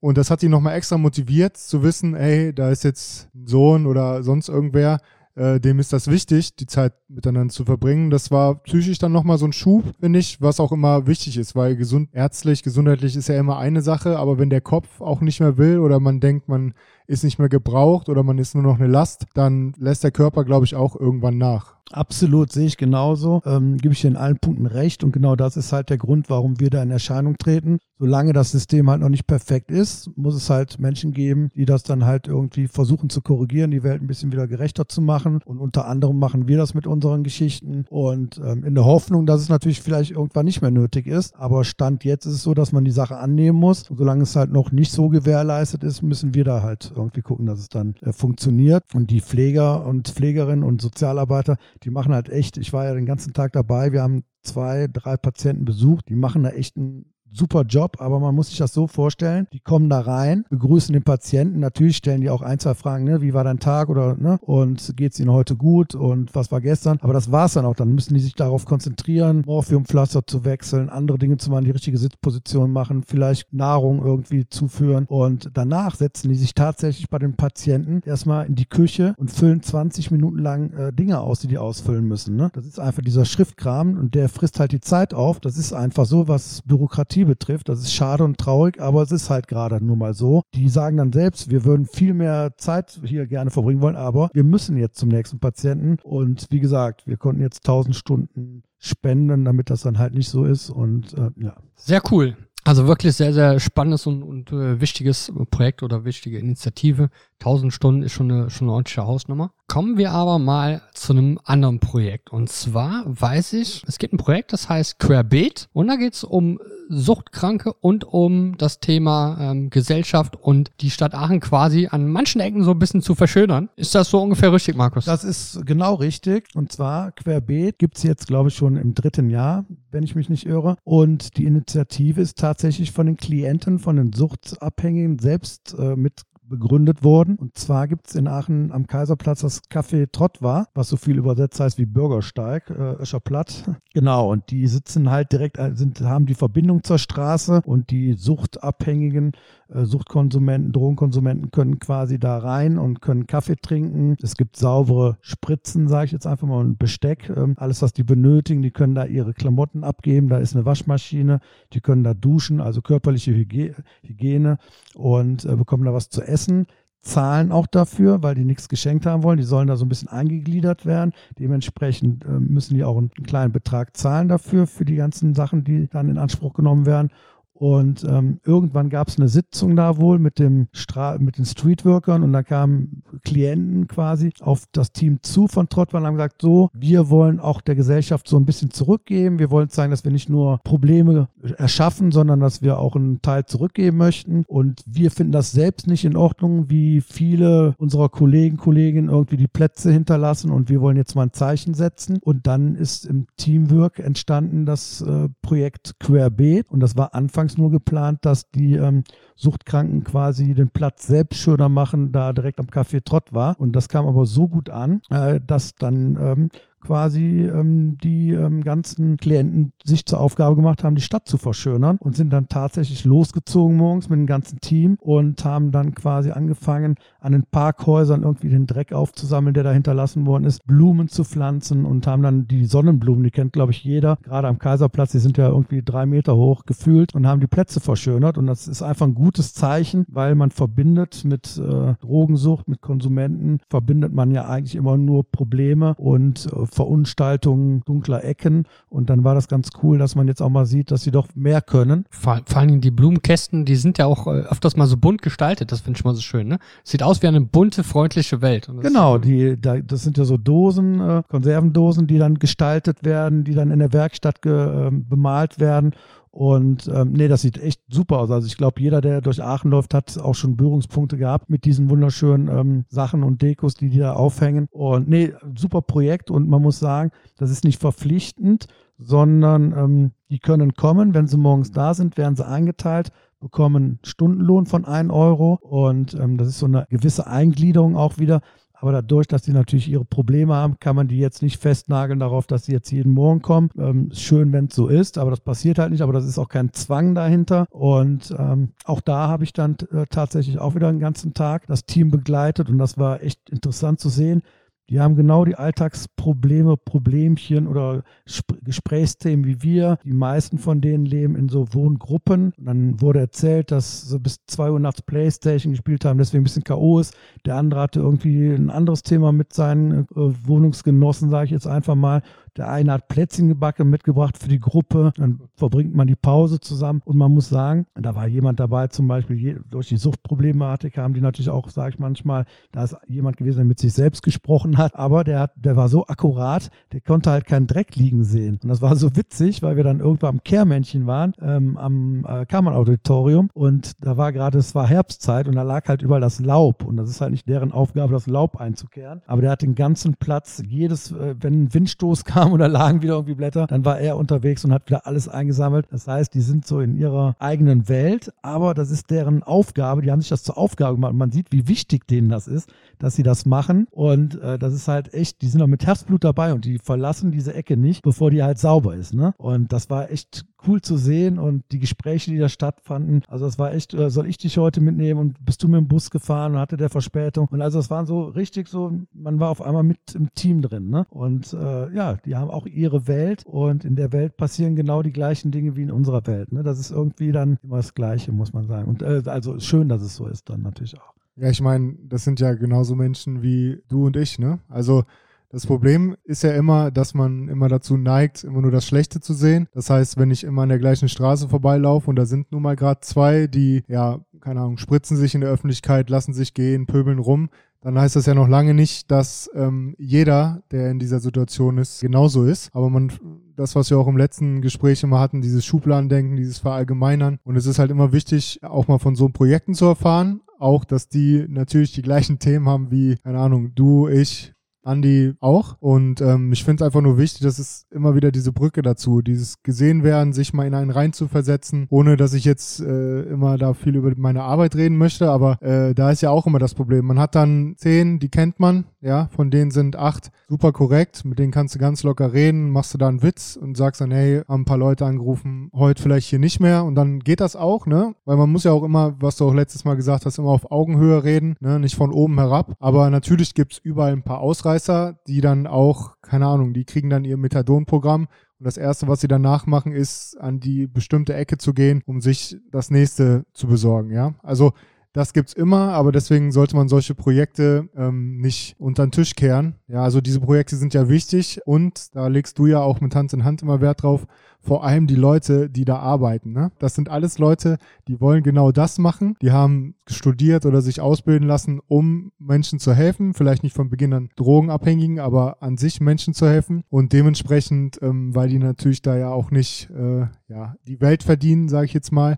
Und 0.00 0.16
das 0.16 0.30
hat 0.30 0.42
ihn 0.42 0.52
nochmal 0.52 0.74
extra 0.74 0.96
motiviert 0.96 1.58
zu 1.58 1.82
wissen, 1.82 2.14
ey, 2.14 2.54
da 2.54 2.70
ist 2.70 2.82
jetzt 2.82 3.28
ein 3.34 3.46
Sohn 3.46 3.84
oder 3.84 4.22
sonst 4.22 4.48
irgendwer, 4.48 5.00
äh, 5.34 5.60
dem 5.60 5.80
ist 5.80 5.92
das 5.92 6.08
wichtig, 6.08 6.56
die 6.56 6.66
Zeit 6.66 6.94
miteinander 7.08 7.52
zu 7.52 7.66
verbringen. 7.66 8.08
Das 8.08 8.30
war 8.30 8.54
psychisch 8.62 8.98
dann 8.98 9.12
nochmal 9.12 9.36
so 9.36 9.44
ein 9.44 9.52
Schub, 9.52 9.84
finde 10.00 10.18
ich, 10.18 10.40
was 10.40 10.60
auch 10.60 10.72
immer 10.72 11.06
wichtig 11.06 11.36
ist, 11.36 11.54
weil 11.54 11.76
gesund, 11.76 12.08
ärztlich, 12.14 12.62
gesundheitlich 12.62 13.16
ist 13.16 13.28
ja 13.28 13.38
immer 13.38 13.58
eine 13.58 13.82
Sache, 13.82 14.18
aber 14.18 14.38
wenn 14.38 14.48
der 14.48 14.62
Kopf 14.62 15.02
auch 15.02 15.20
nicht 15.20 15.40
mehr 15.40 15.58
will 15.58 15.80
oder 15.80 16.00
man 16.00 16.20
denkt, 16.20 16.48
man 16.48 16.72
ist 17.08 17.24
nicht 17.24 17.38
mehr 17.38 17.48
gebraucht 17.48 18.08
oder 18.08 18.22
man 18.22 18.38
ist 18.38 18.54
nur 18.54 18.62
noch 18.62 18.78
eine 18.78 18.86
Last, 18.86 19.26
dann 19.34 19.72
lässt 19.78 20.04
der 20.04 20.12
Körper, 20.12 20.44
glaube 20.44 20.66
ich, 20.66 20.76
auch 20.76 20.94
irgendwann 20.94 21.38
nach. 21.38 21.78
Absolut, 21.90 22.52
sehe 22.52 22.66
ich 22.66 22.76
genauso. 22.76 23.40
Ähm, 23.46 23.78
gebe 23.78 23.94
ich 23.94 24.02
dir 24.02 24.08
in 24.08 24.16
allen 24.16 24.38
Punkten 24.38 24.66
recht. 24.66 25.02
Und 25.04 25.12
genau 25.12 25.36
das 25.36 25.56
ist 25.56 25.72
halt 25.72 25.88
der 25.88 25.96
Grund, 25.96 26.28
warum 26.28 26.60
wir 26.60 26.70
da 26.70 26.82
in 26.82 26.90
Erscheinung 26.90 27.36
treten. 27.38 27.78
Solange 27.98 28.32
das 28.32 28.52
System 28.52 28.90
halt 28.90 29.00
noch 29.00 29.08
nicht 29.08 29.26
perfekt 29.26 29.70
ist, 29.70 30.10
muss 30.16 30.34
es 30.34 30.50
halt 30.50 30.78
Menschen 30.78 31.12
geben, 31.12 31.50
die 31.54 31.64
das 31.64 31.82
dann 31.82 32.04
halt 32.04 32.28
irgendwie 32.28 32.68
versuchen 32.68 33.08
zu 33.08 33.22
korrigieren, 33.22 33.70
die 33.70 33.82
Welt 33.82 34.02
ein 34.02 34.06
bisschen 34.06 34.30
wieder 34.30 34.46
gerechter 34.46 34.86
zu 34.86 35.00
machen. 35.00 35.40
Und 35.44 35.58
unter 35.58 35.86
anderem 35.86 36.18
machen 36.18 36.46
wir 36.46 36.58
das 36.58 36.74
mit 36.74 36.86
unseren 36.86 37.24
Geschichten. 37.24 37.86
Und 37.88 38.38
ähm, 38.44 38.64
in 38.64 38.74
der 38.74 38.84
Hoffnung, 38.84 39.24
dass 39.24 39.40
es 39.40 39.48
natürlich 39.48 39.80
vielleicht 39.80 40.10
irgendwann 40.10 40.44
nicht 40.44 40.60
mehr 40.60 40.70
nötig 40.70 41.06
ist. 41.06 41.34
Aber 41.36 41.64
Stand 41.64 42.04
jetzt 42.04 42.26
ist 42.26 42.34
es 42.34 42.42
so, 42.42 42.54
dass 42.54 42.72
man 42.72 42.84
die 42.84 42.90
Sache 42.90 43.16
annehmen 43.16 43.58
muss. 43.58 43.88
Und 43.88 43.96
solange 43.96 44.24
es 44.24 44.36
halt 44.36 44.52
noch 44.52 44.72
nicht 44.72 44.92
so 44.92 45.08
gewährleistet 45.08 45.82
ist, 45.82 46.02
müssen 46.02 46.34
wir 46.34 46.44
da 46.44 46.62
halt 46.62 46.92
irgendwie 46.98 47.22
gucken, 47.22 47.46
dass 47.46 47.60
es 47.60 47.68
dann 47.68 47.94
äh, 48.02 48.12
funktioniert. 48.12 48.84
Und 48.94 49.10
die 49.10 49.20
Pfleger 49.20 49.86
und 49.86 50.08
Pflegerinnen 50.08 50.64
und 50.64 50.80
Sozialarbeiter, 50.80 51.56
die 51.82 51.90
machen 51.90 52.12
halt 52.12 52.28
echt, 52.28 52.56
ich 52.56 52.72
war 52.72 52.84
ja 52.84 52.94
den 52.94 53.06
ganzen 53.06 53.32
Tag 53.32 53.52
dabei, 53.52 53.92
wir 53.92 54.02
haben 54.02 54.24
zwei, 54.42 54.88
drei 54.92 55.16
Patienten 55.16 55.64
besucht, 55.64 56.08
die 56.08 56.16
machen 56.16 56.42
da 56.42 56.50
echt 56.50 56.76
einen 56.76 57.12
super 57.32 57.62
Job, 57.62 57.96
aber 58.00 58.20
man 58.20 58.34
muss 58.34 58.48
sich 58.48 58.58
das 58.58 58.72
so 58.72 58.86
vorstellen, 58.86 59.46
die 59.52 59.60
kommen 59.60 59.88
da 59.88 60.00
rein, 60.00 60.44
begrüßen 60.50 60.92
den 60.92 61.02
Patienten, 61.02 61.60
natürlich 61.60 61.96
stellen 61.96 62.20
die 62.20 62.30
auch 62.30 62.42
ein, 62.42 62.58
zwei 62.58 62.74
Fragen, 62.74 63.04
ne, 63.04 63.20
wie 63.20 63.34
war 63.34 63.44
dein 63.44 63.58
Tag 63.58 63.88
oder, 63.88 64.16
ne, 64.16 64.38
und 64.42 64.94
geht's 64.96 65.20
ihnen 65.20 65.32
heute 65.32 65.56
gut 65.56 65.94
und 65.94 66.34
was 66.34 66.50
war 66.52 66.60
gestern, 66.60 66.98
aber 67.02 67.12
das 67.12 67.30
war's 67.32 67.54
dann 67.54 67.64
auch, 67.64 67.74
dann 67.74 67.94
müssen 67.94 68.14
die 68.14 68.20
sich 68.20 68.34
darauf 68.34 68.64
konzentrieren, 68.64 69.42
Morphiumpflaster 69.46 70.26
zu 70.26 70.44
wechseln, 70.44 70.88
andere 70.88 71.18
Dinge 71.18 71.36
zu 71.36 71.50
machen, 71.50 71.64
die 71.64 71.70
richtige 71.70 71.98
Sitzposition 71.98 72.72
machen, 72.72 73.02
vielleicht 73.02 73.52
Nahrung 73.52 74.04
irgendwie 74.04 74.48
zuführen. 74.48 75.06
Und 75.06 75.50
danach 75.54 75.94
setzen 75.94 76.28
die 76.28 76.34
sich 76.34 76.54
tatsächlich 76.54 77.08
bei 77.10 77.18
den 77.18 77.34
Patienten 77.34 78.02
erstmal 78.04 78.46
in 78.46 78.54
die 78.54 78.66
Küche 78.66 79.14
und 79.16 79.30
füllen 79.30 79.62
20 79.62 80.10
Minuten 80.10 80.38
lang 80.38 80.72
äh, 80.72 80.92
Dinge 80.92 81.20
aus, 81.20 81.40
die 81.40 81.48
die 81.48 81.58
ausfüllen 81.58 82.06
müssen, 82.06 82.36
ne. 82.36 82.50
Das 82.54 82.66
ist 82.66 82.80
einfach 82.80 83.02
dieser 83.02 83.24
Schriftkram 83.24 83.98
und 83.98 84.14
der 84.14 84.28
frisst 84.28 84.60
halt 84.60 84.72
die 84.72 84.80
Zeit 84.80 85.14
auf, 85.14 85.40
das 85.40 85.56
ist 85.56 85.72
einfach 85.72 86.06
so, 86.06 86.28
was 86.28 86.62
Bürokratie 86.62 87.17
Demokratie 87.18 87.24
betrifft. 87.24 87.68
Das 87.68 87.80
ist 87.80 87.92
schade 87.92 88.24
und 88.24 88.38
traurig, 88.38 88.80
aber 88.80 89.02
es 89.02 89.12
ist 89.12 89.30
halt 89.30 89.48
gerade 89.48 89.84
nur 89.84 89.96
mal 89.96 90.14
so. 90.14 90.42
Die 90.54 90.68
sagen 90.68 90.96
dann 90.96 91.12
selbst, 91.12 91.50
wir 91.50 91.64
würden 91.64 91.86
viel 91.86 92.14
mehr 92.14 92.52
Zeit 92.56 93.00
hier 93.04 93.26
gerne 93.26 93.50
verbringen 93.50 93.80
wollen, 93.80 93.96
aber 93.96 94.30
wir 94.32 94.44
müssen 94.44 94.76
jetzt 94.76 94.98
zum 94.98 95.08
nächsten 95.08 95.38
Patienten. 95.38 95.98
Und 96.02 96.46
wie 96.50 96.60
gesagt, 96.60 97.06
wir 97.06 97.16
konnten 97.16 97.42
jetzt 97.42 97.66
1000 97.66 97.94
Stunden 97.94 98.62
spenden, 98.78 99.44
damit 99.44 99.70
das 99.70 99.82
dann 99.82 99.98
halt 99.98 100.14
nicht 100.14 100.28
so 100.28 100.44
ist. 100.44 100.70
Und 100.70 101.14
äh, 101.14 101.30
ja. 101.36 101.56
Sehr 101.76 102.02
cool. 102.10 102.36
Also 102.64 102.86
wirklich 102.86 103.14
sehr, 103.14 103.32
sehr 103.32 103.60
spannendes 103.60 104.06
und, 104.06 104.22
und 104.22 104.52
äh, 104.52 104.78
wichtiges 104.78 105.32
Projekt 105.50 105.82
oder 105.82 106.04
wichtige 106.04 106.38
Initiative. 106.38 107.08
1000 107.40 107.72
Stunden 107.72 108.02
ist 108.02 108.12
schon 108.12 108.30
eine, 108.30 108.50
schon 108.50 108.66
eine 108.66 108.72
ordentliche 108.74 109.06
Hausnummer. 109.06 109.52
Kommen 109.68 109.96
wir 109.96 110.10
aber 110.10 110.38
mal 110.38 110.82
zu 110.92 111.14
einem 111.14 111.40
anderen 111.44 111.80
Projekt. 111.80 112.30
Und 112.30 112.50
zwar 112.50 113.04
weiß 113.06 113.54
ich, 113.54 113.82
es 113.86 113.96
gibt 113.96 114.12
ein 114.12 114.18
Projekt, 114.18 114.52
das 114.52 114.68
heißt 114.68 114.98
Querbeet. 114.98 115.68
Und 115.72 115.88
da 115.88 115.96
geht 115.96 116.12
es 116.12 116.24
um 116.24 116.58
Suchtkranke 116.88 117.72
und 117.72 118.04
um 118.04 118.56
das 118.58 118.80
Thema 118.80 119.36
ähm, 119.40 119.70
Gesellschaft 119.70 120.36
und 120.36 120.70
die 120.80 120.90
Stadt 120.90 121.14
Aachen 121.14 121.40
quasi 121.40 121.88
an 121.90 122.08
manchen 122.08 122.40
Ecken 122.40 122.64
so 122.64 122.72
ein 122.72 122.78
bisschen 122.78 123.02
zu 123.02 123.14
verschönern. 123.14 123.68
Ist 123.76 123.94
das 123.94 124.10
so 124.10 124.20
ungefähr 124.20 124.52
richtig, 124.52 124.76
Markus? 124.76 125.04
Das 125.04 125.24
ist 125.24 125.64
genau 125.66 125.94
richtig. 125.94 126.48
Und 126.54 126.72
zwar 126.72 127.12
querbeet 127.12 127.78
gibt's 127.78 128.02
jetzt, 128.02 128.26
glaube 128.26 128.48
ich, 128.48 128.54
schon 128.54 128.76
im 128.76 128.94
dritten 128.94 129.30
Jahr, 129.30 129.64
wenn 129.90 130.02
ich 130.02 130.14
mich 130.14 130.28
nicht 130.28 130.46
irre. 130.46 130.76
Und 130.84 131.36
die 131.36 131.44
Initiative 131.44 132.20
ist 132.20 132.38
tatsächlich 132.38 132.92
von 132.92 133.06
den 133.06 133.16
Klienten, 133.16 133.78
von 133.78 133.96
den 133.96 134.12
Suchtabhängigen 134.12 135.18
selbst 135.18 135.74
äh, 135.78 135.96
mit 135.96 136.22
begründet 136.48 137.04
worden. 137.04 137.36
Und 137.36 137.56
zwar 137.56 137.88
gibt 137.88 138.08
es 138.08 138.14
in 138.14 138.26
Aachen 138.26 138.72
am 138.72 138.86
Kaiserplatz 138.86 139.40
das 139.40 139.62
Café 139.70 140.10
Trottwar, 140.10 140.68
was 140.74 140.88
so 140.88 140.96
viel 140.96 141.18
übersetzt 141.18 141.60
heißt 141.60 141.78
wie 141.78 141.86
Bürgersteig, 141.86 142.70
äh, 142.70 142.94
Öscher 143.02 143.20
Platt. 143.20 143.64
Genau, 143.94 144.30
und 144.30 144.50
die 144.50 144.68
sitzen 144.68 145.10
halt 145.10 145.32
direkt, 145.32 145.58
äh, 145.58 145.74
sind, 145.74 146.00
haben 146.02 146.26
die 146.26 146.34
Verbindung 146.34 146.84
zur 146.84 146.98
Straße 146.98 147.62
und 147.64 147.90
die 147.90 148.12
Suchtabhängigen, 148.12 149.32
äh, 149.70 149.84
Suchtkonsumenten, 149.86 150.70
Drogenkonsumenten 150.70 151.50
können 151.50 151.80
quasi 151.80 152.20
da 152.20 152.38
rein 152.38 152.78
und 152.78 153.00
können 153.00 153.26
Kaffee 153.26 153.56
trinken. 153.56 154.16
Es 154.22 154.36
gibt 154.36 154.56
saubere 154.56 155.18
Spritzen, 155.20 155.88
sage 155.88 156.04
ich 156.06 156.12
jetzt 156.12 156.28
einfach 156.28 156.46
mal, 156.46 156.60
und 156.60 156.78
Besteck, 156.78 157.28
äh, 157.28 157.54
alles, 157.56 157.82
was 157.82 157.92
die 157.92 158.04
benötigen. 158.04 158.62
Die 158.62 158.70
können 158.70 158.94
da 158.94 159.04
ihre 159.04 159.34
Klamotten 159.34 159.82
abgeben, 159.82 160.28
da 160.28 160.38
ist 160.38 160.54
eine 160.54 160.64
Waschmaschine, 160.64 161.40
die 161.72 161.80
können 161.80 162.04
da 162.04 162.14
duschen, 162.14 162.60
also 162.60 162.82
körperliche 162.82 163.34
Hygiene 163.34 164.58
und 164.94 165.44
äh, 165.44 165.56
bekommen 165.56 165.84
da 165.84 165.92
was 165.92 166.08
zu 166.08 166.22
essen 166.22 166.37
essen, 166.38 166.66
zahlen 167.00 167.52
auch 167.52 167.66
dafür, 167.66 168.22
weil 168.22 168.34
die 168.34 168.44
nichts 168.44 168.68
geschenkt 168.68 169.06
haben 169.06 169.22
wollen. 169.22 169.38
Die 169.38 169.44
sollen 169.44 169.68
da 169.68 169.76
so 169.76 169.84
ein 169.84 169.88
bisschen 169.88 170.08
eingegliedert 170.08 170.86
werden. 170.86 171.12
Dementsprechend 171.38 172.24
äh, 172.24 172.28
müssen 172.28 172.74
die 172.74 172.84
auch 172.84 172.96
einen, 172.96 173.10
einen 173.16 173.26
kleinen 173.26 173.52
Betrag 173.52 173.96
zahlen 173.96 174.28
dafür, 174.28 174.66
für 174.66 174.84
die 174.84 174.96
ganzen 174.96 175.34
Sachen, 175.34 175.64
die 175.64 175.88
dann 175.88 176.08
in 176.08 176.18
Anspruch 176.18 176.54
genommen 176.54 176.86
werden. 176.86 177.10
Und 177.58 178.04
ähm, 178.04 178.38
irgendwann 178.44 178.88
gab 178.88 179.08
es 179.08 179.18
eine 179.18 179.28
Sitzung 179.28 179.74
da 179.74 179.96
wohl 179.96 180.20
mit 180.20 180.38
dem 180.38 180.68
Stra 180.70 181.18
mit 181.18 181.38
den 181.38 181.44
Streetworkern 181.44 182.22
und 182.22 182.32
da 182.32 182.44
kamen 182.44 183.02
Klienten 183.24 183.88
quasi 183.88 184.30
auf 184.38 184.66
das 184.70 184.92
Team 184.92 185.18
zu 185.22 185.48
von 185.48 185.68
Trottmann 185.68 186.02
und 186.02 186.06
haben 186.06 186.14
gesagt, 186.14 186.40
so, 186.40 186.70
wir 186.72 187.10
wollen 187.10 187.40
auch 187.40 187.60
der 187.60 187.74
Gesellschaft 187.74 188.28
so 188.28 188.36
ein 188.36 188.44
bisschen 188.44 188.70
zurückgeben. 188.70 189.40
Wir 189.40 189.50
wollen 189.50 189.70
zeigen, 189.70 189.90
dass 189.90 190.04
wir 190.04 190.12
nicht 190.12 190.28
nur 190.28 190.60
Probleme 190.62 191.26
erschaffen, 191.56 192.12
sondern 192.12 192.38
dass 192.38 192.62
wir 192.62 192.78
auch 192.78 192.94
einen 192.94 193.22
Teil 193.22 193.44
zurückgeben 193.46 193.96
möchten. 193.96 194.44
Und 194.46 194.84
wir 194.86 195.10
finden 195.10 195.32
das 195.32 195.50
selbst 195.50 195.88
nicht 195.88 196.04
in 196.04 196.16
Ordnung, 196.16 196.70
wie 196.70 197.00
viele 197.00 197.74
unserer 197.78 198.08
Kollegen, 198.08 198.56
Kolleginnen 198.56 199.08
irgendwie 199.08 199.36
die 199.36 199.48
Plätze 199.48 199.90
hinterlassen 199.90 200.52
und 200.52 200.68
wir 200.68 200.80
wollen 200.80 200.96
jetzt 200.96 201.16
mal 201.16 201.22
ein 201.22 201.32
Zeichen 201.32 201.74
setzen. 201.74 202.18
Und 202.22 202.46
dann 202.46 202.76
ist 202.76 203.04
im 203.04 203.26
Teamwork 203.36 203.98
entstanden 203.98 204.64
das 204.64 205.00
äh, 205.00 205.28
Projekt 205.42 205.98
Querbeet 205.98 206.70
und 206.70 206.78
das 206.78 206.96
war 206.96 207.14
Anfang 207.14 207.47
anfangs 207.48 207.58
nur 207.58 207.70
geplant, 207.70 208.24
dass 208.24 208.50
die 208.50 208.74
ähm, 208.74 209.04
Suchtkranken 209.36 210.04
quasi 210.04 210.54
den 210.54 210.68
Platz 210.68 211.06
selbst 211.06 211.38
schöner 211.38 211.68
machen, 211.68 212.12
da 212.12 212.32
direkt 212.32 212.60
am 212.60 212.66
Café 212.66 213.02
Trott 213.02 213.32
war. 213.32 213.58
Und 213.58 213.72
das 213.72 213.88
kam 213.88 214.06
aber 214.06 214.26
so 214.26 214.48
gut 214.48 214.70
an, 214.70 215.00
äh, 215.10 215.40
dass 215.44 215.74
dann 215.74 216.16
ähm, 216.20 216.50
quasi 216.80 217.46
ähm, 217.46 217.98
die 218.02 218.32
ähm, 218.32 218.62
ganzen 218.62 219.16
Klienten 219.16 219.72
sich 219.84 220.06
zur 220.06 220.20
Aufgabe 220.20 220.56
gemacht 220.56 220.84
haben, 220.84 220.94
die 220.94 221.02
Stadt 221.02 221.26
zu 221.26 221.38
verschönern 221.38 221.98
und 221.98 222.16
sind 222.16 222.32
dann 222.32 222.48
tatsächlich 222.48 223.04
losgezogen 223.04 223.76
morgens 223.76 224.08
mit 224.08 224.18
dem 224.18 224.26
ganzen 224.26 224.60
Team 224.60 224.96
und 225.00 225.44
haben 225.44 225.70
dann 225.70 225.94
quasi 225.94 226.30
angefangen, 226.30 226.96
an 227.20 227.32
den 227.32 227.44
Parkhäusern 227.44 228.22
irgendwie 228.22 228.48
den 228.48 228.66
Dreck 228.66 228.92
aufzusammeln, 228.92 229.54
der 229.54 229.64
da 229.64 229.72
hinterlassen 229.72 230.26
worden 230.26 230.44
ist, 230.44 230.66
Blumen 230.66 231.08
zu 231.08 231.24
pflanzen 231.24 231.84
und 231.84 232.06
haben 232.06 232.22
dann 232.22 232.46
die 232.46 232.64
Sonnenblumen, 232.64 233.24
die 233.24 233.30
kennt 233.30 233.52
glaube 233.52 233.72
ich 233.72 233.82
jeder, 233.82 234.18
gerade 234.22 234.48
am 234.48 234.58
Kaiserplatz, 234.58 235.12
die 235.12 235.18
sind 235.18 235.38
ja 235.38 235.48
irgendwie 235.48 235.82
drei 235.82 236.06
Meter 236.06 236.36
hoch 236.36 236.64
gefühlt 236.64 237.14
und 237.14 237.26
haben 237.26 237.40
die 237.40 237.46
Plätze 237.46 237.80
verschönert 237.80 238.38
und 238.38 238.46
das 238.46 238.68
ist 238.68 238.82
einfach 238.82 239.06
ein 239.06 239.14
gutes 239.14 239.52
Zeichen, 239.54 240.06
weil 240.08 240.34
man 240.34 240.50
verbindet 240.50 241.24
mit 241.24 241.58
äh, 241.58 241.94
Drogensucht, 242.00 242.68
mit 242.68 242.80
Konsumenten, 242.80 243.58
verbindet 243.68 244.12
man 244.12 244.30
ja 244.30 244.48
eigentlich 244.48 244.76
immer 244.76 244.96
nur 244.96 245.28
Probleme 245.30 245.94
und 245.96 246.46
äh, 246.46 246.66
Verunstaltungen 246.70 247.82
dunkler 247.84 248.24
Ecken. 248.24 248.64
Und 248.88 249.10
dann 249.10 249.24
war 249.24 249.34
das 249.34 249.48
ganz 249.48 249.70
cool, 249.82 249.98
dass 249.98 250.14
man 250.14 250.28
jetzt 250.28 250.40
auch 250.40 250.48
mal 250.48 250.66
sieht, 250.66 250.90
dass 250.90 251.02
sie 251.02 251.10
doch 251.10 251.28
mehr 251.34 251.60
können. 251.60 252.04
Vor, 252.10 252.40
vor 252.46 252.58
allen 252.58 252.68
Dingen 252.68 252.80
die 252.80 252.90
Blumenkästen, 252.90 253.64
die 253.64 253.76
sind 253.76 253.98
ja 253.98 254.06
auch 254.06 254.26
äh, 254.26 254.40
öfters 254.40 254.76
mal 254.76 254.86
so 254.86 254.96
bunt 254.96 255.22
gestaltet. 255.22 255.72
Das 255.72 255.80
finde 255.80 255.98
ich 255.98 256.04
mal 256.04 256.14
so 256.14 256.20
schön. 256.20 256.48
Ne? 256.48 256.58
Sieht 256.84 257.02
aus 257.02 257.22
wie 257.22 257.26
eine 257.26 257.40
bunte, 257.40 257.84
freundliche 257.84 258.42
Welt. 258.42 258.70
Genau, 258.80 259.18
die, 259.18 259.60
da, 259.60 259.78
das 259.78 260.02
sind 260.02 260.18
ja 260.18 260.24
so 260.24 260.36
Dosen, 260.36 261.00
äh, 261.00 261.22
Konservendosen, 261.28 262.06
die 262.06 262.18
dann 262.18 262.38
gestaltet 262.38 263.04
werden, 263.04 263.44
die 263.44 263.54
dann 263.54 263.70
in 263.70 263.78
der 263.78 263.92
Werkstatt 263.92 264.42
ge, 264.42 264.88
äh, 264.88 264.90
bemalt 264.90 265.58
werden. 265.58 265.94
Und 266.38 266.88
ähm, 266.94 267.14
nee, 267.14 267.26
das 267.26 267.42
sieht 267.42 267.60
echt 267.60 267.80
super 267.88 268.20
aus. 268.20 268.30
Also 268.30 268.46
ich 268.46 268.56
glaube, 268.56 268.80
jeder, 268.80 269.00
der 269.00 269.20
durch 269.20 269.42
Aachen 269.42 269.72
läuft, 269.72 269.92
hat 269.92 270.16
auch 270.18 270.36
schon 270.36 270.56
Berührungspunkte 270.56 271.16
gehabt 271.16 271.50
mit 271.50 271.64
diesen 271.64 271.90
wunderschönen 271.90 272.46
ähm, 272.46 272.84
Sachen 272.88 273.24
und 273.24 273.42
Dekos, 273.42 273.74
die 273.74 273.88
die 273.88 273.98
da 273.98 274.12
aufhängen. 274.12 274.68
Und 274.70 275.08
nee, 275.08 275.32
super 275.56 275.82
Projekt 275.82 276.30
und 276.30 276.48
man 276.48 276.62
muss 276.62 276.78
sagen, 276.78 277.10
das 277.38 277.50
ist 277.50 277.64
nicht 277.64 277.80
verpflichtend, 277.80 278.68
sondern 278.98 279.72
ähm, 279.72 280.12
die 280.30 280.38
können 280.38 280.74
kommen, 280.74 281.12
wenn 281.12 281.26
sie 281.26 281.38
morgens 281.38 281.72
da 281.72 281.92
sind, 281.92 282.16
werden 282.16 282.36
sie 282.36 282.46
eingeteilt, 282.46 283.10
bekommen 283.40 283.98
Stundenlohn 284.04 284.66
von 284.66 284.84
1 284.84 285.10
Euro 285.10 285.58
und 285.60 286.14
ähm, 286.14 286.36
das 286.36 286.46
ist 286.46 286.60
so 286.60 286.66
eine 286.66 286.86
gewisse 286.88 287.26
Eingliederung 287.26 287.96
auch 287.96 288.18
wieder. 288.18 288.42
Aber 288.80 288.92
dadurch, 288.92 289.26
dass 289.26 289.42
die 289.42 289.52
natürlich 289.52 289.88
ihre 289.88 290.04
Probleme 290.04 290.54
haben, 290.54 290.78
kann 290.78 290.94
man 290.94 291.08
die 291.08 291.18
jetzt 291.18 291.42
nicht 291.42 291.60
festnageln 291.60 292.20
darauf, 292.20 292.46
dass 292.46 292.64
sie 292.64 292.72
jetzt 292.72 292.90
jeden 292.92 293.12
Morgen 293.12 293.42
kommen. 293.42 293.70
Ähm, 293.76 294.10
schön, 294.12 294.52
wenn 294.52 294.66
es 294.66 294.74
so 294.74 294.86
ist, 294.86 295.18
aber 295.18 295.30
das 295.30 295.40
passiert 295.40 295.78
halt 295.78 295.90
nicht. 295.90 296.02
Aber 296.02 296.12
das 296.12 296.24
ist 296.24 296.38
auch 296.38 296.48
kein 296.48 296.72
Zwang 296.72 297.14
dahinter. 297.14 297.66
Und 297.70 298.34
ähm, 298.38 298.70
auch 298.84 299.00
da 299.00 299.28
habe 299.28 299.44
ich 299.44 299.52
dann 299.52 299.76
äh, 299.92 300.06
tatsächlich 300.08 300.58
auch 300.58 300.74
wieder 300.74 300.88
einen 300.88 301.00
ganzen 301.00 301.34
Tag 301.34 301.66
das 301.66 301.86
Team 301.86 302.10
begleitet 302.10 302.68
und 302.70 302.78
das 302.78 302.98
war 302.98 303.22
echt 303.22 303.50
interessant 303.50 304.00
zu 304.00 304.08
sehen, 304.08 304.42
die 304.90 305.00
haben 305.00 305.16
genau 305.16 305.44
die 305.44 305.54
Alltagsprobleme, 305.54 306.76
Problemchen 306.76 307.66
oder 307.66 308.02
Sp 308.24 308.56
Gesprächsthemen 308.64 309.46
wie 309.46 309.62
wir. 309.62 309.98
Die 310.04 310.12
meisten 310.12 310.58
von 310.58 310.80
denen 310.80 311.04
leben 311.04 311.36
in 311.36 311.48
so 311.48 311.72
Wohngruppen. 311.72 312.52
Und 312.56 312.64
dann 312.64 313.00
wurde 313.00 313.20
erzählt, 313.20 313.70
dass 313.70 314.08
sie 314.08 314.18
bis 314.18 314.44
2 314.46 314.70
Uhr 314.70 314.80
nachts 314.80 315.02
Playstation 315.02 315.72
gespielt 315.72 316.04
haben, 316.04 316.18
deswegen 316.18 316.42
ein 316.42 316.44
bisschen 316.44 316.64
K.O. 316.64 316.98
ist. 316.98 317.14
Der 317.44 317.56
andere 317.56 317.80
hatte 317.80 318.00
irgendwie 318.00 318.48
ein 318.48 318.70
anderes 318.70 319.02
Thema 319.02 319.32
mit 319.32 319.52
seinen 319.52 319.92
äh, 319.92 320.06
Wohnungsgenossen, 320.14 321.30
sage 321.30 321.46
ich 321.46 321.50
jetzt 321.50 321.66
einfach 321.66 321.94
mal. 321.94 322.22
Der 322.58 322.68
eine 322.68 322.92
hat 322.92 323.06
Plätzchen 323.06 323.48
gebacken 323.48 323.88
mitgebracht 323.88 324.36
für 324.36 324.48
die 324.48 324.58
Gruppe. 324.58 325.12
Dann 325.16 325.40
verbringt 325.54 325.94
man 325.94 326.08
die 326.08 326.16
Pause 326.16 326.58
zusammen. 326.58 327.00
Und 327.04 327.16
man 327.16 327.32
muss 327.32 327.48
sagen, 327.48 327.86
da 327.94 328.16
war 328.16 328.26
jemand 328.26 328.58
dabei, 328.58 328.88
zum 328.88 329.06
Beispiel 329.06 329.62
durch 329.70 329.88
die 329.88 329.96
Suchtproblematik 329.96 330.98
haben 330.98 331.14
die 331.14 331.20
natürlich 331.20 331.50
auch, 331.50 331.68
sage 331.70 331.90
ich 331.94 331.98
manchmal, 332.00 332.46
da 332.72 332.82
ist 332.82 332.96
jemand 333.06 333.36
gewesen, 333.36 333.58
der 333.58 333.64
mit 333.64 333.78
sich 333.78 333.92
selbst 333.92 334.24
gesprochen 334.24 334.76
hat. 334.76 334.96
Aber 334.96 335.22
der, 335.22 335.38
hat, 335.38 335.52
der 335.54 335.76
war 335.76 335.88
so 335.88 336.06
akkurat, 336.08 336.70
der 336.92 337.00
konnte 337.00 337.30
halt 337.30 337.46
keinen 337.46 337.68
Dreck 337.68 337.94
liegen 337.94 338.24
sehen. 338.24 338.58
Und 338.60 338.68
das 338.68 338.82
war 338.82 338.96
so 338.96 339.14
witzig, 339.14 339.62
weil 339.62 339.76
wir 339.76 339.84
dann 339.84 340.00
irgendwann 340.00 340.30
am 340.30 340.42
Kehrmännchen 340.42 341.06
waren, 341.06 341.34
ähm, 341.40 341.76
am 341.76 342.26
äh, 342.26 342.44
Kammern-Auditorium. 342.44 343.50
Und 343.54 343.92
da 344.04 344.16
war 344.16 344.32
gerade, 344.32 344.58
es 344.58 344.74
war 344.74 344.88
Herbstzeit 344.88 345.46
und 345.46 345.54
da 345.54 345.62
lag 345.62 345.86
halt 345.86 346.02
überall 346.02 346.20
das 346.20 346.40
Laub. 346.40 346.84
Und 346.84 346.96
das 346.96 347.08
ist 347.08 347.20
halt 347.20 347.30
nicht 347.30 347.48
deren 347.48 347.70
Aufgabe, 347.70 348.12
das 348.12 348.26
Laub 348.26 348.56
einzukehren. 348.56 349.22
Aber 349.28 349.42
der 349.42 349.52
hat 349.52 349.62
den 349.62 349.76
ganzen 349.76 350.14
Platz, 350.14 350.60
jedes, 350.66 351.12
äh, 351.12 351.36
wenn 351.40 351.62
ein 351.62 351.74
Windstoß 351.74 352.24
kam, 352.24 352.47
kam 352.48 352.52
oder 352.54 352.68
lagen 352.68 353.02
wieder 353.02 353.14
irgendwie 353.14 353.34
Blätter, 353.34 353.66
dann 353.66 353.84
war 353.84 353.98
er 353.98 354.16
unterwegs 354.16 354.64
und 354.64 354.72
hat 354.72 354.86
wieder 354.86 355.06
alles 355.06 355.28
eingesammelt. 355.28 355.86
Das 355.90 356.06
heißt, 356.08 356.32
die 356.34 356.40
sind 356.40 356.66
so 356.66 356.80
in 356.80 356.96
ihrer 356.96 357.36
eigenen 357.38 357.88
Welt, 357.88 358.32
aber 358.42 358.74
das 358.74 358.90
ist 358.90 359.10
deren 359.10 359.42
Aufgabe. 359.42 360.02
Die 360.02 360.10
haben 360.10 360.20
sich 360.20 360.30
das 360.30 360.42
zur 360.42 360.58
Aufgabe 360.58 360.94
gemacht. 360.94 361.12
Und 361.12 361.18
man 361.18 361.30
sieht, 361.30 361.52
wie 361.52 361.68
wichtig 361.68 362.06
denen 362.06 362.28
das 362.28 362.48
ist, 362.48 362.70
dass 362.98 363.14
sie 363.14 363.22
das 363.22 363.46
machen. 363.46 363.86
Und 363.90 364.40
äh, 364.40 364.58
das 364.58 364.72
ist 364.72 364.88
halt 364.88 365.14
echt, 365.14 365.42
die 365.42 365.48
sind 365.48 365.62
auch 365.62 365.66
mit 365.66 365.86
Herzblut 365.86 366.24
dabei 366.24 366.52
und 366.52 366.64
die 366.64 366.78
verlassen 366.78 367.30
diese 367.30 367.54
Ecke 367.54 367.76
nicht, 367.76 368.02
bevor 368.02 368.30
die 368.30 368.42
halt 368.42 368.58
sauber 368.58 368.94
ist. 368.94 369.14
Ne? 369.14 369.34
Und 369.36 369.72
das 369.72 369.90
war 369.90 370.10
echt 370.10 370.44
cool 370.66 370.80
zu 370.80 370.96
sehen 370.96 371.38
und 371.38 371.64
die 371.72 371.78
Gespräche, 371.78 372.30
die 372.30 372.38
da 372.38 372.48
stattfanden. 372.48 373.22
Also 373.28 373.44
das 373.44 373.58
war 373.58 373.72
echt, 373.72 373.94
äh, 373.94 374.10
soll 374.10 374.26
ich 374.26 374.38
dich 374.38 374.58
heute 374.58 374.80
mitnehmen 374.80 375.20
und 375.20 375.44
bist 375.44 375.62
du 375.62 375.68
mit 375.68 375.78
dem 375.78 375.88
Bus 375.88 376.10
gefahren 376.10 376.52
und 376.52 376.58
hatte 376.58 376.76
der 376.76 376.90
Verspätung. 376.90 377.48
Und 377.48 377.62
also 377.62 377.78
es 377.78 377.90
waren 377.90 378.06
so 378.06 378.24
richtig 378.24 378.68
so, 378.68 378.92
man 379.12 379.40
war 379.40 379.50
auf 379.50 379.62
einmal 379.62 379.82
mit 379.82 379.98
im 380.14 380.32
Team 380.34 380.62
drin. 380.62 380.90
Ne? 380.90 381.06
Und 381.10 381.52
äh, 381.52 381.94
ja, 381.94 382.16
die 382.24 382.36
haben 382.36 382.50
auch 382.50 382.66
ihre 382.66 383.06
Welt 383.06 383.44
und 383.46 383.84
in 383.84 383.96
der 383.96 384.12
Welt 384.12 384.36
passieren 384.36 384.76
genau 384.76 385.02
die 385.02 385.12
gleichen 385.12 385.50
Dinge 385.50 385.76
wie 385.76 385.82
in 385.82 385.90
unserer 385.90 386.26
Welt. 386.26 386.52
Ne? 386.52 386.62
Das 386.62 386.78
ist 386.78 386.90
irgendwie 386.90 387.32
dann 387.32 387.58
immer 387.62 387.76
das 387.76 387.94
Gleiche, 387.94 388.32
muss 388.32 388.52
man 388.52 388.66
sagen. 388.66 388.88
Und 388.88 389.02
äh, 389.02 389.22
also 389.26 389.60
schön, 389.60 389.88
dass 389.88 390.02
es 390.02 390.16
so 390.16 390.26
ist 390.26 390.48
dann 390.48 390.62
natürlich 390.62 390.98
auch. 390.98 391.14
Ja, 391.36 391.50
ich 391.50 391.60
meine, 391.60 391.94
das 392.02 392.24
sind 392.24 392.40
ja 392.40 392.54
genauso 392.54 392.96
Menschen 392.96 393.42
wie 393.42 393.80
du 393.88 394.06
und 394.06 394.16
ich, 394.16 394.40
ne? 394.40 394.58
Also 394.68 395.04
das 395.50 395.66
Problem 395.66 396.16
ist 396.24 396.42
ja 396.42 396.52
immer, 396.52 396.90
dass 396.90 397.14
man 397.14 397.48
immer 397.48 397.68
dazu 397.68 397.96
neigt, 397.96 398.44
immer 398.44 398.60
nur 398.60 398.70
das 398.70 398.86
Schlechte 398.86 399.20
zu 399.20 399.32
sehen. 399.32 399.66
Das 399.72 399.88
heißt, 399.88 400.18
wenn 400.18 400.30
ich 400.30 400.44
immer 400.44 400.62
an 400.62 400.68
der 400.68 400.78
gleichen 400.78 401.08
Straße 401.08 401.48
vorbeilaufe 401.48 402.10
und 402.10 402.16
da 402.16 402.26
sind 402.26 402.52
nun 402.52 402.62
mal 402.62 402.76
gerade 402.76 403.00
zwei, 403.00 403.46
die, 403.46 403.82
ja, 403.88 404.20
keine 404.40 404.60
Ahnung, 404.60 404.78
spritzen 404.78 405.16
sich 405.16 405.34
in 405.34 405.40
der 405.40 405.50
Öffentlichkeit, 405.50 406.10
lassen 406.10 406.34
sich 406.34 406.54
gehen, 406.54 406.86
pöbeln 406.86 407.18
rum, 407.18 407.48
dann 407.80 407.98
heißt 407.98 408.16
das 408.16 408.26
ja 408.26 408.34
noch 408.34 408.48
lange 408.48 408.74
nicht, 408.74 409.10
dass 409.10 409.48
ähm, 409.54 409.94
jeder, 409.98 410.62
der 410.72 410.90
in 410.90 410.98
dieser 410.98 411.20
Situation 411.20 411.78
ist, 411.78 412.00
genauso 412.00 412.44
ist. 412.44 412.74
Aber 412.74 412.90
man 412.90 413.12
das, 413.54 413.76
was 413.76 413.90
wir 413.90 413.98
auch 413.98 414.08
im 414.08 414.16
letzten 414.16 414.62
Gespräch 414.62 415.02
immer 415.02 415.20
hatten, 415.20 415.42
dieses 415.42 415.64
Schubladendenken, 415.64 416.36
dieses 416.36 416.58
Verallgemeinern. 416.58 417.38
Und 417.44 417.56
es 417.56 417.66
ist 417.66 417.78
halt 417.78 417.90
immer 417.90 418.12
wichtig, 418.12 418.60
auch 418.62 418.88
mal 418.88 418.98
von 418.98 419.14
so 419.14 419.28
Projekten 419.28 419.74
zu 419.74 419.86
erfahren. 419.86 420.40
Auch, 420.58 420.84
dass 420.84 421.08
die 421.08 421.46
natürlich 421.48 421.92
die 421.92 422.02
gleichen 422.02 422.40
Themen 422.40 422.68
haben 422.68 422.90
wie, 422.90 423.16
keine 423.22 423.38
Ahnung, 423.38 423.74
du, 423.76 424.08
ich, 424.08 424.54
Andi 424.88 425.34
auch. 425.40 425.76
Und 425.80 426.20
ähm, 426.20 426.52
ich 426.52 426.64
finde 426.64 426.82
es 426.82 426.86
einfach 426.86 427.00
nur 427.00 427.18
wichtig, 427.18 427.42
dass 427.42 427.58
es 427.58 427.86
immer 427.90 428.14
wieder 428.14 428.32
diese 428.32 428.52
Brücke 428.52 428.82
dazu, 428.82 429.22
dieses 429.22 429.62
gesehen 429.62 430.02
werden, 430.02 430.32
sich 430.32 430.52
mal 430.52 430.66
in 430.66 430.74
einen 430.74 430.90
rein 430.90 431.12
zu 431.12 431.28
versetzen, 431.28 431.86
ohne 431.90 432.16
dass 432.16 432.32
ich 432.32 432.44
jetzt 432.44 432.80
äh, 432.80 433.22
immer 433.22 433.58
da 433.58 433.74
viel 433.74 433.96
über 433.96 434.12
meine 434.16 434.42
Arbeit 434.42 434.74
reden 434.76 434.96
möchte. 434.96 435.30
Aber 435.30 435.62
äh, 435.62 435.94
da 435.94 436.10
ist 436.10 436.22
ja 436.22 436.30
auch 436.30 436.46
immer 436.46 436.58
das 436.58 436.74
Problem. 436.74 437.06
Man 437.06 437.18
hat 437.18 437.34
dann 437.34 437.74
zehn, 437.76 438.18
die 438.18 438.30
kennt 438.30 438.58
man, 438.58 438.84
ja, 439.00 439.28
von 439.36 439.50
denen 439.50 439.70
sind 439.70 439.96
acht 439.96 440.30
super 440.48 440.72
korrekt, 440.72 441.24
mit 441.24 441.38
denen 441.38 441.52
kannst 441.52 441.74
du 441.74 441.78
ganz 441.78 442.02
locker 442.02 442.32
reden, 442.32 442.70
machst 442.70 442.94
du 442.94 442.98
da 442.98 443.08
einen 443.08 443.22
Witz 443.22 443.56
und 443.56 443.76
sagst 443.76 444.00
dann, 444.00 444.10
hey, 444.10 444.42
haben 444.48 444.62
ein 444.62 444.64
paar 444.64 444.78
Leute 444.78 445.04
angerufen, 445.04 445.70
heute 445.74 446.02
vielleicht 446.02 446.28
hier 446.28 446.38
nicht 446.38 446.60
mehr. 446.60 446.84
Und 446.84 446.94
dann 446.94 447.20
geht 447.20 447.40
das 447.40 447.54
auch, 447.54 447.86
ne? 447.86 448.14
Weil 448.24 448.36
man 448.36 448.50
muss 448.50 448.64
ja 448.64 448.72
auch 448.72 448.82
immer, 448.82 449.14
was 449.20 449.36
du 449.36 449.46
auch 449.46 449.54
letztes 449.54 449.84
Mal 449.84 449.94
gesagt 449.94 450.24
hast, 450.26 450.38
immer 450.38 450.50
auf 450.50 450.70
Augenhöhe 450.70 451.22
reden, 451.22 451.56
ne? 451.60 451.78
Nicht 451.78 451.96
von 451.96 452.10
oben 452.10 452.38
herab. 452.38 452.74
Aber 452.80 453.10
natürlich 453.10 453.54
gibt's 453.54 453.78
überall 453.78 454.12
ein 454.12 454.22
paar 454.22 454.40
Ausreißer 454.40 454.77
Ausreißer, 454.78 455.18
die 455.26 455.40
dann 455.40 455.66
auch, 455.66 456.14
keine 456.22 456.46
Ahnung, 456.46 456.72
die 456.72 456.84
kriegen 456.84 457.10
dann 457.10 457.24
ihr 457.24 457.36
Methadon-Programm 457.36 458.28
und 458.58 458.64
das 458.64 458.76
erste, 458.76 459.08
was 459.08 459.20
sie 459.20 459.28
danach 459.28 459.66
machen, 459.66 459.92
ist 459.92 460.36
an 460.40 460.60
die 460.60 460.86
bestimmte 460.86 461.34
Ecke 461.34 461.58
zu 461.58 461.74
gehen, 461.74 462.02
um 462.06 462.20
sich 462.20 462.56
das 462.70 462.90
nächste 462.90 463.44
zu 463.52 463.66
besorgen, 463.66 464.12
ja. 464.12 464.34
Also 464.42 464.72
das 465.12 465.32
gibt's 465.32 465.52
immer, 465.52 465.92
aber 465.92 466.12
deswegen 466.12 466.52
sollte 466.52 466.76
man 466.76 466.88
solche 466.88 467.14
Projekte 467.14 467.88
ähm, 467.96 468.38
nicht 468.38 468.76
unter 468.78 469.06
den 469.06 469.10
Tisch 469.10 469.34
kehren. 469.34 469.74
Ja, 469.88 470.02
also 470.02 470.20
diese 470.20 470.40
Projekte 470.40 470.76
sind 470.76 470.94
ja 470.94 471.08
wichtig 471.08 471.60
und 471.64 472.14
da 472.14 472.28
legst 472.28 472.58
du 472.58 472.66
ja 472.66 472.80
auch 472.80 473.00
mit 473.00 473.14
Hand 473.14 473.32
in 473.32 473.44
Hand 473.44 473.62
immer 473.62 473.80
Wert 473.80 474.02
drauf, 474.02 474.26
vor 474.60 474.84
allem 474.84 475.06
die 475.06 475.14
Leute, 475.14 475.70
die 475.70 475.84
da 475.84 475.98
arbeiten. 475.98 476.52
Ne? 476.52 476.72
Das 476.78 476.94
sind 476.94 477.08
alles 477.08 477.38
Leute, 477.38 477.78
die 478.06 478.20
wollen 478.20 478.42
genau 478.42 478.70
das 478.70 478.98
machen. 478.98 479.36
Die 479.40 479.50
haben 479.50 479.94
studiert 480.06 480.66
oder 480.66 480.82
sich 480.82 481.00
ausbilden 481.00 481.48
lassen, 481.48 481.80
um 481.86 482.32
Menschen 482.38 482.78
zu 482.78 482.92
helfen. 482.92 483.34
Vielleicht 483.34 483.62
nicht 483.62 483.74
von 483.74 483.88
Beginn 483.88 484.12
an 484.12 484.28
Drogenabhängigen, 484.36 485.20
aber 485.20 485.62
an 485.62 485.78
sich 485.78 486.00
Menschen 486.00 486.34
zu 486.34 486.46
helfen. 486.46 486.84
Und 486.90 487.12
dementsprechend, 487.12 487.98
ähm, 488.02 488.34
weil 488.34 488.48
die 488.48 488.58
natürlich 488.58 489.00
da 489.00 489.16
ja 489.16 489.30
auch 489.30 489.50
nicht 489.50 489.88
äh, 489.90 490.26
ja, 490.48 490.74
die 490.86 491.00
Welt 491.00 491.22
verdienen, 491.22 491.68
sage 491.68 491.86
ich 491.86 491.94
jetzt 491.94 492.12
mal, 492.12 492.36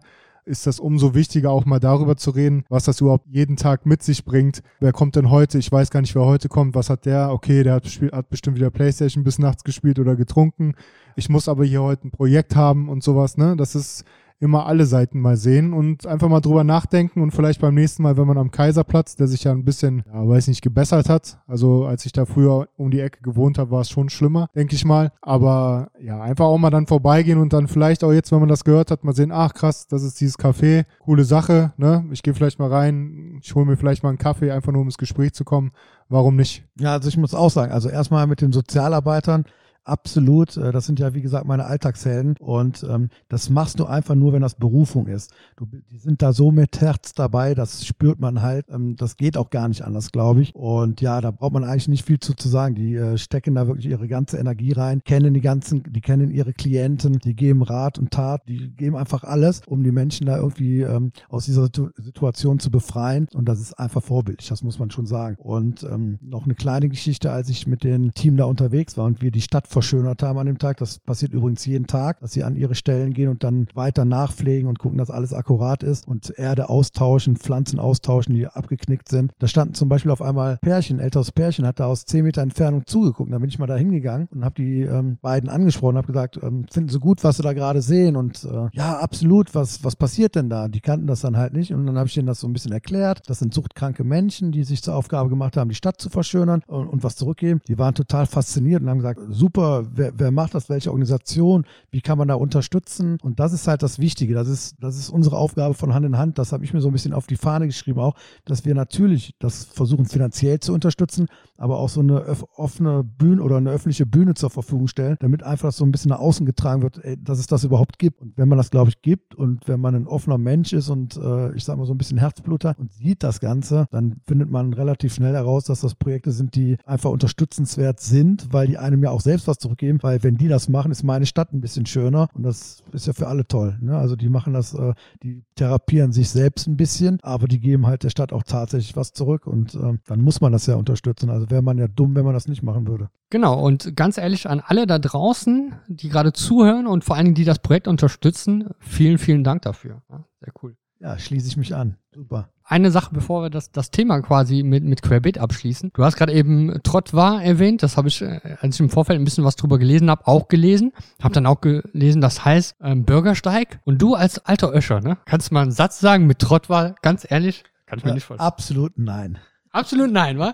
ist 0.50 0.66
das 0.66 0.80
umso 0.80 1.14
wichtiger, 1.14 1.50
auch 1.50 1.64
mal 1.64 1.80
darüber 1.80 2.16
zu 2.16 2.30
reden, 2.30 2.64
was 2.68 2.84
das 2.84 3.00
überhaupt 3.00 3.26
jeden 3.28 3.56
Tag 3.56 3.86
mit 3.86 4.02
sich 4.02 4.24
bringt. 4.24 4.62
Wer 4.80 4.92
kommt 4.92 5.16
denn 5.16 5.30
heute? 5.30 5.58
Ich 5.58 5.70
weiß 5.70 5.90
gar 5.90 6.00
nicht, 6.00 6.14
wer 6.14 6.26
heute 6.26 6.48
kommt. 6.48 6.74
Was 6.74 6.90
hat 6.90 7.06
der? 7.06 7.30
Okay, 7.32 7.62
der 7.62 7.74
hat, 7.74 7.86
hat 7.86 8.28
bestimmt 8.28 8.56
wieder 8.56 8.70
Playstation 8.70 9.24
bis 9.24 9.38
nachts 9.38 9.64
gespielt 9.64 9.98
oder 9.98 10.16
getrunken. 10.16 10.74
Ich 11.16 11.28
muss 11.28 11.48
aber 11.48 11.64
hier 11.64 11.82
heute 11.82 12.08
ein 12.08 12.10
Projekt 12.10 12.56
haben 12.56 12.88
und 12.88 13.02
sowas, 13.02 13.36
ne? 13.36 13.56
Das 13.56 13.74
ist 13.74 14.04
immer 14.40 14.66
alle 14.66 14.86
Seiten 14.86 15.20
mal 15.20 15.36
sehen 15.36 15.74
und 15.74 16.06
einfach 16.06 16.28
mal 16.28 16.40
drüber 16.40 16.64
nachdenken 16.64 17.20
und 17.20 17.30
vielleicht 17.30 17.60
beim 17.60 17.74
nächsten 17.74 18.02
Mal, 18.02 18.16
wenn 18.16 18.26
man 18.26 18.38
am 18.38 18.50
Kaiserplatz, 18.50 19.14
der 19.14 19.26
sich 19.26 19.44
ja 19.44 19.52
ein 19.52 19.64
bisschen, 19.64 20.02
ja, 20.12 20.26
weiß 20.26 20.48
nicht, 20.48 20.62
gebessert 20.62 21.10
hat. 21.10 21.38
Also 21.46 21.84
als 21.84 22.06
ich 22.06 22.12
da 22.12 22.24
früher 22.24 22.68
um 22.76 22.90
die 22.90 23.00
Ecke 23.00 23.20
gewohnt 23.22 23.58
habe, 23.58 23.70
war 23.70 23.82
es 23.82 23.90
schon 23.90 24.08
schlimmer, 24.08 24.48
denke 24.56 24.74
ich 24.74 24.86
mal. 24.86 25.12
Aber 25.20 25.90
ja, 26.00 26.20
einfach 26.22 26.46
auch 26.46 26.58
mal 26.58 26.70
dann 26.70 26.86
vorbeigehen 26.86 27.38
und 27.38 27.52
dann 27.52 27.68
vielleicht 27.68 28.02
auch 28.02 28.12
jetzt, 28.12 28.32
wenn 28.32 28.40
man 28.40 28.48
das 28.48 28.64
gehört 28.64 28.90
hat, 28.90 29.04
mal 29.04 29.14
sehen, 29.14 29.30
ach 29.30 29.52
krass, 29.52 29.86
das 29.86 30.02
ist 30.02 30.18
dieses 30.20 30.38
Café, 30.38 30.86
coole 31.00 31.24
Sache, 31.24 31.72
ne? 31.76 32.06
Ich 32.10 32.22
gehe 32.22 32.32
vielleicht 32.32 32.58
mal 32.58 32.70
rein, 32.70 33.38
ich 33.42 33.54
hole 33.54 33.66
mir 33.66 33.76
vielleicht 33.76 34.02
mal 34.02 34.08
einen 34.08 34.18
Kaffee, 34.18 34.50
einfach 34.50 34.72
nur 34.72 34.80
um 34.80 34.88
ins 34.88 34.98
Gespräch 34.98 35.34
zu 35.34 35.44
kommen. 35.44 35.72
Warum 36.08 36.36
nicht? 36.36 36.64
Ja, 36.78 36.92
also 36.92 37.08
ich 37.08 37.18
muss 37.18 37.34
auch 37.34 37.50
sagen, 37.50 37.72
also 37.72 37.90
erstmal 37.90 38.26
mit 38.26 38.40
den 38.40 38.52
Sozialarbeitern, 38.52 39.44
Absolut, 39.84 40.56
äh, 40.58 40.72
das 40.72 40.86
sind 40.86 40.98
ja 40.98 41.14
wie 41.14 41.22
gesagt 41.22 41.46
meine 41.46 41.64
Alltagshelden 41.64 42.36
und 42.38 42.84
ähm, 42.88 43.08
das 43.28 43.48
machst 43.48 43.80
du 43.80 43.86
einfach 43.86 44.14
nur, 44.14 44.34
wenn 44.34 44.42
das 44.42 44.54
Berufung 44.54 45.06
ist. 45.06 45.32
Du, 45.56 45.66
die 45.66 45.98
sind 45.98 46.20
da 46.20 46.34
so 46.34 46.50
mit 46.52 46.80
Herz 46.82 47.14
dabei, 47.14 47.54
das 47.54 47.86
spürt 47.86 48.20
man 48.20 48.42
halt. 48.42 48.66
Ähm, 48.68 48.96
das 48.96 49.16
geht 49.16 49.38
auch 49.38 49.48
gar 49.48 49.68
nicht 49.68 49.82
anders, 49.82 50.12
glaube 50.12 50.42
ich. 50.42 50.54
Und 50.54 51.00
ja, 51.00 51.22
da 51.22 51.30
braucht 51.30 51.54
man 51.54 51.64
eigentlich 51.64 51.88
nicht 51.88 52.04
viel 52.04 52.20
zu, 52.20 52.34
zu 52.34 52.48
sagen. 52.48 52.74
Die 52.74 52.94
äh, 52.94 53.16
stecken 53.16 53.54
da 53.54 53.66
wirklich 53.66 53.86
ihre 53.86 54.06
ganze 54.06 54.36
Energie 54.36 54.72
rein, 54.72 55.02
kennen 55.02 55.32
die 55.32 55.40
ganzen, 55.40 55.82
die 55.82 56.00
kennen 56.02 56.30
ihre 56.30 56.52
Klienten, 56.52 57.18
die 57.18 57.34
geben 57.34 57.62
Rat 57.62 57.98
und 57.98 58.10
Tat, 58.10 58.42
die 58.48 58.70
geben 58.76 58.96
einfach 58.96 59.24
alles, 59.24 59.62
um 59.66 59.82
die 59.82 59.92
Menschen 59.92 60.26
da 60.26 60.36
irgendwie 60.36 60.82
ähm, 60.82 61.12
aus 61.30 61.46
dieser 61.46 61.68
Situation 61.96 62.58
zu 62.58 62.70
befreien. 62.70 63.28
Und 63.32 63.48
das 63.48 63.60
ist 63.60 63.78
einfach 63.78 64.02
vorbildlich, 64.02 64.50
das 64.50 64.62
muss 64.62 64.78
man 64.78 64.90
schon 64.90 65.06
sagen. 65.06 65.36
Und 65.38 65.84
ähm, 65.84 66.18
noch 66.20 66.44
eine 66.44 66.54
kleine 66.54 66.90
Geschichte, 66.90 67.32
als 67.32 67.48
ich 67.48 67.66
mit 67.66 67.82
dem 67.82 68.12
Team 68.12 68.36
da 68.36 68.44
unterwegs 68.44 68.98
war 68.98 69.06
und 69.06 69.22
wir 69.22 69.30
die 69.30 69.40
Stadt 69.40 69.70
verschönert 69.80 70.22
haben 70.22 70.38
an 70.38 70.46
dem 70.46 70.58
Tag. 70.58 70.76
Das 70.76 70.98
passiert 70.98 71.32
übrigens 71.32 71.64
jeden 71.64 71.86
Tag, 71.86 72.20
dass 72.20 72.32
sie 72.32 72.44
an 72.44 72.54
ihre 72.54 72.74
Stellen 72.74 73.14
gehen 73.14 73.30
und 73.30 73.42
dann 73.42 73.66
weiter 73.74 74.04
nachpflegen 74.04 74.68
und 74.68 74.78
gucken, 74.78 74.98
dass 74.98 75.10
alles 75.10 75.32
akkurat 75.32 75.82
ist 75.82 76.06
und 76.06 76.38
Erde 76.38 76.68
austauschen, 76.68 77.36
Pflanzen 77.36 77.78
austauschen, 77.78 78.34
die 78.34 78.46
abgeknickt 78.46 79.08
sind. 79.08 79.32
Da 79.38 79.46
standen 79.46 79.72
zum 79.72 79.88
Beispiel 79.88 80.10
auf 80.10 80.20
einmal 80.20 80.58
Pärchen, 80.58 80.98
älteres 81.00 81.32
Pärchen, 81.32 81.66
hat 81.66 81.80
da 81.80 81.86
aus 81.86 82.04
10 82.04 82.24
Meter 82.24 82.42
Entfernung 82.42 82.82
zugeguckt. 82.84 83.32
Da 83.32 83.38
bin 83.38 83.48
ich 83.48 83.58
mal 83.58 83.66
da 83.66 83.76
hingegangen 83.76 84.28
und 84.30 84.44
habe 84.44 84.54
die 84.56 84.82
ähm, 84.82 85.16
beiden 85.22 85.48
angesprochen, 85.48 85.96
habe 85.96 86.08
gesagt, 86.08 86.38
ähm, 86.42 86.66
finden 86.70 86.90
Sie 86.90 86.98
gut, 86.98 87.24
was 87.24 87.38
Sie 87.38 87.42
da 87.42 87.54
gerade 87.54 87.80
sehen? 87.80 88.16
Und 88.16 88.44
äh, 88.44 88.68
ja, 88.72 88.98
absolut, 88.98 89.54
was, 89.54 89.82
was 89.82 89.96
passiert 89.96 90.34
denn 90.34 90.50
da? 90.50 90.68
Die 90.68 90.80
kannten 90.80 91.06
das 91.06 91.22
dann 91.22 91.38
halt 91.38 91.54
nicht 91.54 91.72
und 91.72 91.86
dann 91.86 91.96
habe 91.96 92.08
ich 92.08 92.14
denen 92.14 92.26
das 92.26 92.40
so 92.40 92.46
ein 92.46 92.52
bisschen 92.52 92.72
erklärt. 92.72 93.22
Das 93.28 93.38
sind 93.38 93.54
suchtkranke 93.54 94.04
Menschen, 94.04 94.52
die 94.52 94.64
sich 94.64 94.82
zur 94.82 94.94
Aufgabe 94.94 95.30
gemacht 95.30 95.56
haben, 95.56 95.70
die 95.70 95.74
Stadt 95.74 95.98
zu 95.98 96.10
verschönern 96.10 96.62
und, 96.66 96.86
und 96.86 97.02
was 97.02 97.16
zurückgeben. 97.16 97.62
Die 97.66 97.78
waren 97.78 97.94
total 97.94 98.26
fasziniert 98.26 98.82
und 98.82 98.90
haben 98.90 98.98
gesagt, 98.98 99.20
super, 99.30 99.59
super, 99.60 99.86
wer, 99.94 100.12
wer 100.16 100.30
macht 100.30 100.54
das, 100.54 100.68
welche 100.68 100.90
Organisation, 100.90 101.64
wie 101.90 102.00
kann 102.00 102.18
man 102.18 102.28
da 102.28 102.34
unterstützen? 102.34 103.18
Und 103.22 103.40
das 103.40 103.52
ist 103.52 103.68
halt 103.68 103.82
das 103.82 103.98
Wichtige. 103.98 104.34
Das 104.34 104.48
ist, 104.48 104.76
das 104.80 104.96
ist 104.96 105.10
unsere 105.10 105.36
Aufgabe 105.36 105.74
von 105.74 105.94
Hand 105.94 106.06
in 106.06 106.16
Hand. 106.16 106.38
Das 106.38 106.52
habe 106.52 106.64
ich 106.64 106.72
mir 106.72 106.80
so 106.80 106.88
ein 106.88 106.92
bisschen 106.92 107.12
auf 107.12 107.26
die 107.26 107.36
Fahne 107.36 107.66
geschrieben 107.66 108.00
auch, 108.00 108.14
dass 108.44 108.64
wir 108.64 108.74
natürlich 108.74 109.34
das 109.38 109.64
versuchen 109.64 110.06
finanziell 110.06 110.60
zu 110.60 110.72
unterstützen, 110.72 111.26
aber 111.56 111.78
auch 111.78 111.88
so 111.88 112.00
eine 112.00 112.24
offene 112.56 113.04
Bühne 113.04 113.42
oder 113.42 113.58
eine 113.58 113.70
öffentliche 113.70 114.06
Bühne 114.06 114.34
zur 114.34 114.50
Verfügung 114.50 114.88
stellen, 114.88 115.16
damit 115.20 115.42
einfach 115.42 115.72
so 115.72 115.84
ein 115.84 115.92
bisschen 115.92 116.10
nach 116.10 116.20
außen 116.20 116.46
getragen 116.46 116.82
wird, 116.82 117.04
ey, 117.04 117.22
dass 117.22 117.38
es 117.38 117.46
das 117.46 117.64
überhaupt 117.64 117.98
gibt. 117.98 118.20
Und 118.22 118.38
wenn 118.38 118.48
man 118.48 118.58
das, 118.58 118.70
glaube 118.70 118.90
ich, 118.90 119.02
gibt 119.02 119.34
und 119.34 119.68
wenn 119.68 119.80
man 119.80 119.94
ein 119.94 120.06
offener 120.06 120.38
Mensch 120.38 120.72
ist 120.72 120.88
und 120.88 121.16
äh, 121.16 121.54
ich 121.54 121.64
sage 121.64 121.78
mal 121.78 121.86
so 121.86 121.92
ein 121.92 121.98
bisschen 121.98 122.18
Herzbluter 122.18 122.74
und 122.78 122.92
sieht 122.92 123.22
das 123.22 123.40
Ganze, 123.40 123.86
dann 123.90 124.20
findet 124.26 124.50
man 124.50 124.72
relativ 124.72 125.14
schnell 125.14 125.34
heraus, 125.34 125.64
dass 125.64 125.80
das 125.80 125.94
Projekte 125.94 126.32
sind, 126.32 126.54
die 126.54 126.78
einfach 126.86 127.10
unterstützenswert 127.10 128.00
sind, 128.00 128.48
weil 128.52 128.66
die 128.66 128.78
einem 128.78 129.02
ja 129.02 129.10
auch 129.10 129.20
selbst 129.20 129.46
was 129.50 129.58
zurückgeben, 129.58 129.98
weil 130.02 130.22
wenn 130.22 130.36
die 130.36 130.48
das 130.48 130.68
machen, 130.68 130.90
ist 130.90 131.02
meine 131.02 131.26
Stadt 131.26 131.52
ein 131.52 131.60
bisschen 131.60 131.86
schöner 131.86 132.28
und 132.34 132.42
das 132.42 132.82
ist 132.92 133.06
ja 133.06 133.12
für 133.12 133.28
alle 133.28 133.46
toll. 133.46 133.76
Ne? 133.80 133.96
Also 133.96 134.16
die 134.16 134.28
machen 134.28 134.52
das, 134.52 134.74
äh, 134.74 134.94
die 135.22 135.44
therapieren 135.56 136.12
sich 136.12 136.30
selbst 136.30 136.66
ein 136.66 136.76
bisschen, 136.76 137.18
aber 137.22 137.46
die 137.48 137.60
geben 137.60 137.86
halt 137.86 138.02
der 138.02 138.10
Stadt 138.10 138.32
auch 138.32 138.42
tatsächlich 138.42 138.96
was 138.96 139.12
zurück 139.12 139.46
und 139.46 139.74
äh, 139.74 139.98
dann 140.06 140.20
muss 140.20 140.40
man 140.40 140.52
das 140.52 140.66
ja 140.66 140.76
unterstützen. 140.76 141.30
Also 141.30 141.50
wäre 141.50 141.62
man 141.62 141.78
ja 141.78 141.88
dumm, 141.88 142.14
wenn 142.14 142.24
man 142.24 142.34
das 142.34 142.48
nicht 142.48 142.62
machen 142.62 142.86
würde. 142.86 143.10
Genau, 143.30 143.60
und 143.64 143.96
ganz 143.96 144.18
ehrlich 144.18 144.48
an 144.48 144.60
alle 144.64 144.86
da 144.86 144.98
draußen, 144.98 145.74
die 145.88 146.08
gerade 146.08 146.32
zuhören 146.32 146.86
und 146.86 147.04
vor 147.04 147.16
allen 147.16 147.26
Dingen, 147.26 147.34
die 147.34 147.44
das 147.44 147.60
Projekt 147.60 147.86
unterstützen, 147.86 148.70
vielen, 148.78 149.18
vielen 149.18 149.44
Dank 149.44 149.62
dafür. 149.62 150.02
Ja, 150.10 150.24
sehr 150.40 150.52
cool. 150.62 150.76
Ja, 151.00 151.18
schließe 151.18 151.48
ich 151.48 151.56
mich 151.56 151.74
an. 151.74 151.96
Super. 152.14 152.50
Eine 152.62 152.90
Sache, 152.90 153.10
bevor 153.12 153.42
wir 153.42 153.50
das, 153.50 153.72
das 153.72 153.90
Thema 153.90 154.20
quasi 154.20 154.62
mit, 154.62 154.84
mit 154.84 155.00
Querbeet 155.00 155.38
abschließen. 155.38 155.90
Du 155.94 156.04
hast 156.04 156.16
gerade 156.16 156.32
eben 156.32 156.78
Trott 156.82 157.14
war 157.14 157.42
erwähnt. 157.42 157.82
Das 157.82 157.96
habe 157.96 158.08
ich, 158.08 158.20
äh, 158.20 158.40
als 158.60 158.74
ich 158.74 158.80
im 158.80 158.90
Vorfeld 158.90 159.18
ein 159.18 159.24
bisschen 159.24 159.44
was 159.44 159.56
drüber 159.56 159.78
gelesen 159.78 160.10
habe, 160.10 160.26
auch 160.26 160.48
gelesen. 160.48 160.92
Habe 161.22 161.32
dann 161.32 161.46
auch 161.46 161.62
gelesen, 161.62 162.20
das 162.20 162.44
heißt 162.44 162.76
ähm, 162.82 163.04
Bürgersteig. 163.04 163.80
Und 163.84 164.00
du 164.02 164.14
als 164.14 164.44
alter 164.44 164.74
Öscher, 164.74 165.00
ne? 165.00 165.16
Kannst 165.24 165.50
du 165.50 165.54
mal 165.54 165.62
einen 165.62 165.72
Satz 165.72 166.00
sagen 166.00 166.26
mit 166.26 166.38
Trott 166.38 166.68
war? 166.68 166.94
Ganz 167.00 167.26
ehrlich? 167.28 167.64
Kann 167.86 167.98
ich 167.98 168.04
mir 168.04 168.10
ja, 168.10 168.14
nicht 168.16 168.24
vorstellen. 168.24 168.46
Absolut 168.46 168.92
nein. 168.96 169.38
Absolut 169.70 170.12
nein, 170.12 170.38
wa? 170.38 170.52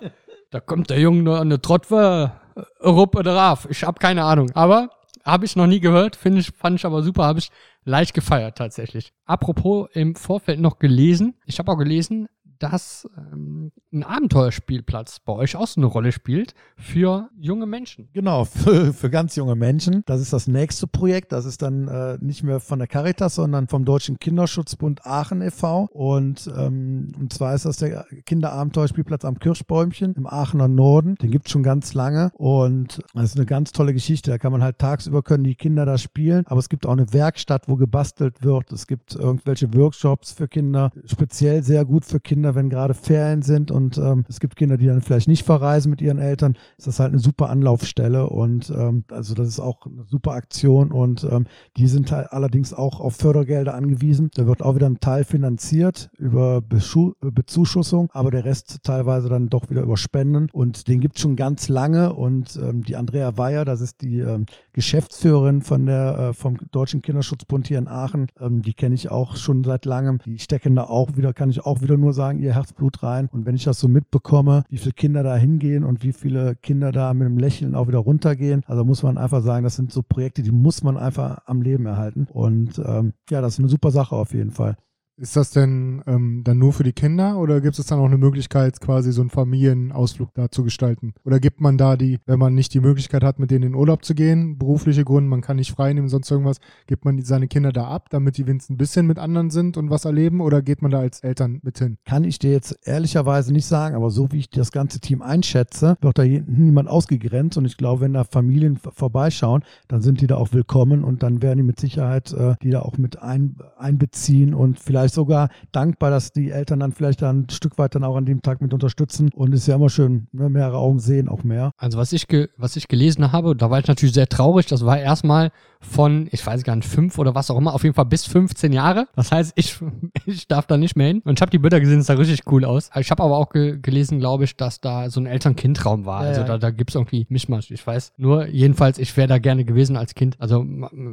Da 0.51 0.61
kommt 0.61 0.91
der 0.91 1.01
Junge 1.01 1.37
an 1.37 1.51
der 1.51 1.61
Trott 1.61 1.91
war 1.91 2.41
Europa 2.79 3.19
oder 3.19 3.35
Raf. 3.35 3.67
Ich 3.69 3.83
habe 3.83 3.99
keine 3.99 4.25
Ahnung. 4.25 4.51
Aber 4.55 4.91
habe 5.25 5.45
ich 5.45 5.57
noch 5.57 5.67
nie 5.67 5.81
gehört, 5.81 6.17
finde 6.17 6.41
ich, 6.41 6.53
fand 6.53 6.79
ich 6.79 6.87
aber 6.87 7.03
super, 7.03 7.25
habe 7.25 7.41
ich 7.41 7.51
leicht 7.87 8.13
gefeiert 8.13 8.59
tatsächlich. 8.59 9.15
Apropos 9.25 9.89
im 9.93 10.15
Vorfeld 10.15 10.61
noch 10.61 10.79
gelesen, 10.79 11.35
ich 11.47 11.59
habe 11.59 11.73
auch 11.73 11.79
gelesen, 11.79 12.29
dass 12.59 13.09
ähm, 13.17 13.73
ein 13.93 14.03
Abenteuerspielplatz 14.03 15.21
bei 15.21 15.33
euch 15.33 15.57
auch 15.57 15.67
so 15.67 15.81
eine 15.81 15.87
Rolle 15.87 16.13
spielt 16.13 16.55
für 16.77 17.29
junge 17.39 17.67
Menschen. 17.67 18.09
Genau, 18.13 18.45
für, 18.45 18.93
für 18.93 19.11
ganz 19.11 19.37
junge 19.37 19.55
Menschen. 19.55 20.03
Das 20.07 20.21
ist 20.21 20.33
das 20.33 20.47
nächste 20.47 20.87
Projekt. 20.87 21.33
Das 21.33 21.45
ist 21.45 21.63
dann 21.63 21.89
äh, 21.89 22.19
nicht 22.21 22.43
mehr 22.43 22.61
von 22.61 22.79
der 22.79 22.89
Caritas, 22.89 23.35
sondern 23.35 23.69
vom 23.69 23.85
Deutschen 23.85 24.19
Kinderschutzbund 24.19 25.07
Aachen 25.07 25.43
e.V. 25.43 25.89
Und, 25.93 26.51
ähm, 26.57 27.13
und 27.19 27.33
zwar 27.33 27.55
ist 27.55 27.65
das 27.67 27.79
der 27.79 28.07
Kinderabenteuerspielplatz 28.25 29.25
am 29.25 29.39
Kirschbäumchen 29.39 30.15
im 30.15 30.27
Aachener 30.27 30.69
Norden. 30.69 31.17
Den 31.17 31.31
gibt 31.31 31.47
es 31.47 31.53
schon 31.53 31.63
ganz 31.63 31.95
lange 31.95 32.31
und 32.35 33.03
das 33.15 33.25
ist 33.25 33.37
eine 33.37 33.47
ganz 33.47 33.73
tolle 33.73 33.93
Geschichte. 33.93 34.31
Da 34.31 34.39
kann 34.39 34.53
man 34.53 34.63
halt 34.63 34.79
tagsüber 34.79 35.23
können 35.23 35.45
die 35.45 35.55
Kinder 35.55 35.87
da 35.87 35.99
spielen, 35.99 36.47
aber 36.47 36.61
es 36.61 36.69
gibt 36.69 36.87
auch 36.87 36.93
eine 36.93 37.13
Werkstatt, 37.13 37.69
wo 37.69 37.77
gebastelt 37.77 38.43
wird. 38.43 38.73
Es 38.73 38.87
gibt 38.87 39.15
irgendwelche 39.15 39.73
Workshops 39.75 40.33
für 40.33 40.49
Kinder, 40.49 40.91
speziell 41.07 41.63
sehr 41.63 41.85
gut 41.85 42.05
für 42.05 42.21
Kinder 42.21 42.46
Kinder, 42.47 42.55
wenn 42.55 42.71
gerade 42.71 42.95
Ferien 42.95 43.43
sind 43.43 43.73
und 43.73 43.99
ähm, 43.99 44.25
es 44.29 44.39
gibt 44.39 44.55
Kinder, 44.55 44.77
die 44.77 44.87
dann 44.87 45.01
vielleicht 45.01 45.27
nicht 45.27 45.45
verreisen 45.45 45.91
mit 45.91 46.01
ihren 46.01 46.19
Eltern, 46.19 46.57
ist 46.79 46.87
das 46.87 47.01
halt 47.01 47.11
eine 47.11 47.19
super 47.19 47.51
Anlaufstelle 47.51 48.29
und 48.31 48.71
ähm, 48.71 49.03
also 49.11 49.35
das 49.35 49.49
ist 49.49 49.59
auch 49.59 49.85
eine 49.87 50.05
super 50.05 50.33
Aktion 50.33 50.93
und 50.93 51.27
ähm, 51.29 51.47
die 51.77 51.89
sind 51.89 52.13
halt 52.13 52.33
allerdings 52.33 52.73
auch 52.73 53.01
auf 53.01 53.17
Fördergelder 53.17 53.75
angewiesen. 53.75 54.31
Da 54.35 54.47
wird 54.47 54.63
auch 54.63 54.77
wieder 54.77 54.87
ein 54.87 55.01
Teil 55.01 55.25
finanziert 55.25 56.09
über 56.19 56.61
Beschu 56.61 57.15
Bezuschussung, 57.21 58.11
aber 58.13 58.31
der 58.31 58.45
Rest 58.45 58.79
teilweise 58.85 59.29
dann 59.29 59.49
doch 59.49 59.69
wieder 59.69 59.83
über 59.83 59.97
Spenden 59.97 60.49
und 60.53 60.87
den 60.87 61.01
gibt 61.01 61.17
es 61.17 61.23
schon 61.23 61.35
ganz 61.35 61.69
lange 61.69 62.13
und 62.13 62.57
ähm, 62.63 62.85
die 62.85 62.95
Andrea 62.95 63.37
Weyer, 63.37 63.65
das 63.65 63.81
ist 63.81 64.03
die 64.03 64.21
ähm, 64.21 64.47
Geschäftsführerin 64.73 65.63
von 65.63 65.87
der 65.87 66.19
äh, 66.19 66.33
vom 66.33 66.59
Deutschen 66.71 67.03
Kinderschutzbund 67.03 67.67
hier 67.67 67.79
in 67.79 67.89
Aachen, 67.89 68.29
ähm, 68.39 68.63
die 68.63 68.75
kenne 68.75 68.95
ich 68.95 69.11
auch 69.11 69.35
schon 69.35 69.65
seit 69.65 69.85
langem. 69.85 70.19
Die 70.25 70.39
stecken 70.39 70.77
da 70.77 70.85
auch 70.85 71.17
wieder, 71.17 71.33
kann 71.33 71.51
ich 71.51 71.65
auch 71.65 71.81
wieder 71.83 71.97
nur 71.97 72.13
sagen, 72.13 72.36
ihr 72.39 72.55
Herzblut 72.55 73.03
rein. 73.03 73.29
Und 73.33 73.47
wenn 73.47 73.55
ich 73.55 73.65
das 73.65 73.81
so 73.81 73.89
mitbekomme, 73.89 74.65
wie 74.69 74.79
viele 74.79 74.93
Kinder 74.93 75.23
da 75.23 75.37
hingehen 75.37 75.85
und 75.85 76.03
wie 76.03 76.13
viele 76.13 76.57
Kinder 76.57 76.93
da 76.93 77.13
mit 77.15 77.27
einem 77.27 77.39
Lächeln 77.39 77.75
auch 77.75 77.89
wieder 77.89 77.99
runtergehen, 77.99 78.63
also 78.67 78.85
muss 78.85 79.03
man 79.03 79.19
einfach 79.19 79.43
sagen, 79.43 79.65
das 79.65 79.77
sind 79.77 79.93
so 79.93 80.03
Projekte, 80.03 80.43
die 80.43 80.53
muss 80.53 80.83
man 80.83 80.97
einfach 80.97 81.39
am 81.47 81.63
Leben 81.63 81.87
erhalten. 81.87 82.27
Und 82.33 82.79
ähm, 82.85 83.13
ja, 83.31 83.41
das 83.41 83.55
ist 83.55 83.59
eine 83.61 83.69
super 83.69 83.91
Sache 83.91 84.17
auf 84.17 84.33
jeden 84.33 84.51
Fall. 84.51 84.77
Ist 85.19 85.35
das 85.35 85.51
denn 85.51 86.03
ähm, 86.07 86.43
dann 86.45 86.59
nur 86.59 86.75
für 86.75 86.83
die 86.83 86.93
Kinder 86.93 87.39
oder 87.39 87.63
gibt 87.63 87.79
es 87.79 87.87
dann 87.87 87.99
auch 87.99 88.05
eine 88.05 88.19
Möglichkeit, 88.19 88.79
quasi 88.83 89.13
so 89.13 89.23
einen 89.23 89.31
Familienausflug 89.31 90.35
da 90.35 90.51
zu 90.51 90.63
gestalten? 90.63 91.15
Oder 91.25 91.41
gibt 91.41 91.59
man 91.59 91.79
da 91.79 91.97
die, 91.97 92.19
wenn 92.27 92.39
man 92.39 92.55
nicht 92.55 92.75
die 92.75 92.81
Möglichkeit 92.81 93.25
hat, 93.25 93.39
mit 93.39 93.51
denen 93.51 93.65
in 93.65 93.75
Urlaub 93.75 94.05
zu 94.05 94.15
gehen, 94.15 94.59
berufliche 94.59 95.05
Gründe, 95.05 95.31
man 95.31 95.41
kann 95.41 95.57
nicht 95.57 95.73
frei 95.73 95.95
nehmen, 95.95 96.11
sonst 96.11 96.31
irgendwas, 96.31 96.59
gibt 96.87 97.07
man 97.07 97.19
seine 97.25 97.49
Kinder 97.49 97.73
da 97.73 97.87
ab, 97.87 98.11
damit 98.11 98.37
die 98.37 98.47
wenigstens 98.47 98.75
ein 98.75 98.77
bisschen 98.77 99.07
mit 99.07 99.19
anderen 99.19 99.49
sind 99.49 99.79
und 99.79 99.89
was 99.89 100.05
erleben 100.05 100.43
oder 100.43 100.61
geht 100.61 100.83
man 100.83 100.91
da 100.91 100.99
als 100.99 101.21
Eltern 101.21 101.61
mit 101.63 101.79
hin? 101.79 101.97
Kann 102.05 102.25
ich 102.25 102.39
dir 102.39 102.53
jetzt 102.53 102.79
ehrlicherweise 102.87 103.55
nicht 103.55 103.67
sagen, 103.67 103.97
aber 103.97 104.11
so 104.11 104.33
wie 104.33 104.41
ich 104.41 104.51
das 104.51 104.71
ganze 104.71 105.01
Team 105.01 105.23
einschätze, 105.23 105.97
wird 106.03 106.19
da 106.19 106.25
niemand 106.25 106.91
ausgegrenzt 106.91 107.57
und 107.57 107.65
ich 107.65 107.79
glaube, 107.79 108.03
wenn 108.03 108.13
da 108.13 108.25
Familien 108.25 108.77
vorbeischauen, 108.77 109.65
dann 109.89 110.03
sind 110.03 110.21
die 110.21 110.27
da 110.27 110.37
auch 110.37 110.53
willkommen 110.53 111.05
und 111.05 111.23
dann 111.23 111.41
werden 111.41 111.57
die 111.57 111.63
mit 111.63 111.81
Sicherheit 111.81 112.35
äh, 112.35 112.57
die 112.63 112.71
da 112.71 112.83
auch 112.83 112.99
mit 112.99 113.23
ein, 113.23 113.57
einbeziehen 113.79 114.53
und 114.53 114.79
vielleicht 114.79 115.06
vielleicht 115.07 115.15
sogar 115.15 115.49
dankbar, 115.73 116.11
dass 116.11 116.33
die 116.33 116.51
Eltern 116.51 116.81
dann 116.81 116.93
vielleicht 116.93 117.23
dann 117.23 117.41
ein 117.41 117.51
Stück 117.51 117.79
weit 117.79 117.95
dann 117.95 118.05
auch 118.05 118.17
an 118.17 118.27
dem 118.27 118.43
Tag 118.43 118.61
mit 118.61 118.75
unterstützen. 118.75 119.31
Und 119.33 119.55
es 119.55 119.63
ist 119.63 119.67
ja 119.69 119.77
immer 119.77 119.89
schön, 119.89 120.27
ne? 120.33 120.49
mehrere 120.49 120.79
Augen 120.79 120.99
sehen 120.99 121.29
auch 121.29 121.45
mehr. 121.45 121.73
Also 121.77 121.99
was 121.99 122.13
ich, 122.13 122.27
was 122.57 122.77
ich 122.77 122.89
gelesen 122.89 123.33
habe, 123.33 123.55
da 123.55 123.71
war 123.71 123.79
ich 123.79 123.87
natürlich 123.87 124.15
sehr 124.15 124.29
traurig. 124.29 124.67
Das 124.67 124.85
war 124.85 124.99
erstmal 124.99 125.51
von, 125.81 126.29
ich 126.33 126.45
weiß 126.45 126.65
gar 126.65 126.75
nicht, 126.77 126.89
fünf 126.89 127.19
oder 127.19 127.35
was 127.35 127.51
auch 127.51 127.59
immer, 127.59 127.75
auf 127.75 127.85
jeden 127.85 127.95
Fall 127.95 128.07
bis 128.07 128.27
15 128.27 128.73
Jahre. 128.73 129.07
Das 129.15 129.31
heißt, 129.31 129.53
ich, 129.57 129.79
ich 130.27 130.49
darf 130.49 130.67
da 130.67 130.77
nicht 130.77 130.97
mehr 130.97 131.09
hin. 131.09 131.23
Und 131.25 131.39
ich 131.39 131.43
habe 131.43 131.51
die 131.51 131.59
Bilder 131.59 131.81
gesehen, 131.81 132.01
es 132.01 132.07
sah 132.07 132.15
richtig 132.15 132.51
cool 132.51 132.65
aus. 132.65 132.91
Ich 132.97 133.11
habe 133.11 133.23
aber 133.23 133.37
auch 133.37 133.51
ge 133.51 133.79
gelesen, 133.81 134.19
glaube 134.19 134.45
ich, 134.45 134.57
dass 134.57 134.81
da 134.81 135.11
so 135.11 135.21
ein 135.21 135.27
Eltern-Kind-Raum 135.27 136.07
war. 136.07 136.23
Ja, 136.23 136.29
also 136.31 136.45
da, 136.45 136.59
da 136.59 136.71
gibt 136.71 136.91
es 136.91 136.97
irgendwie 136.97 137.27
Mischmasch. 137.29 137.71
Ich 137.71 137.87
weiß 137.87 138.13
nur, 138.17 138.47
jedenfalls, 138.49 138.99
ich 138.99 139.17
wäre 139.17 139.29
da 139.29 139.39
gerne 139.39 139.65
gewesen 139.65 139.97
als 139.97 140.15
Kind. 140.15 140.37
Also 140.41 140.65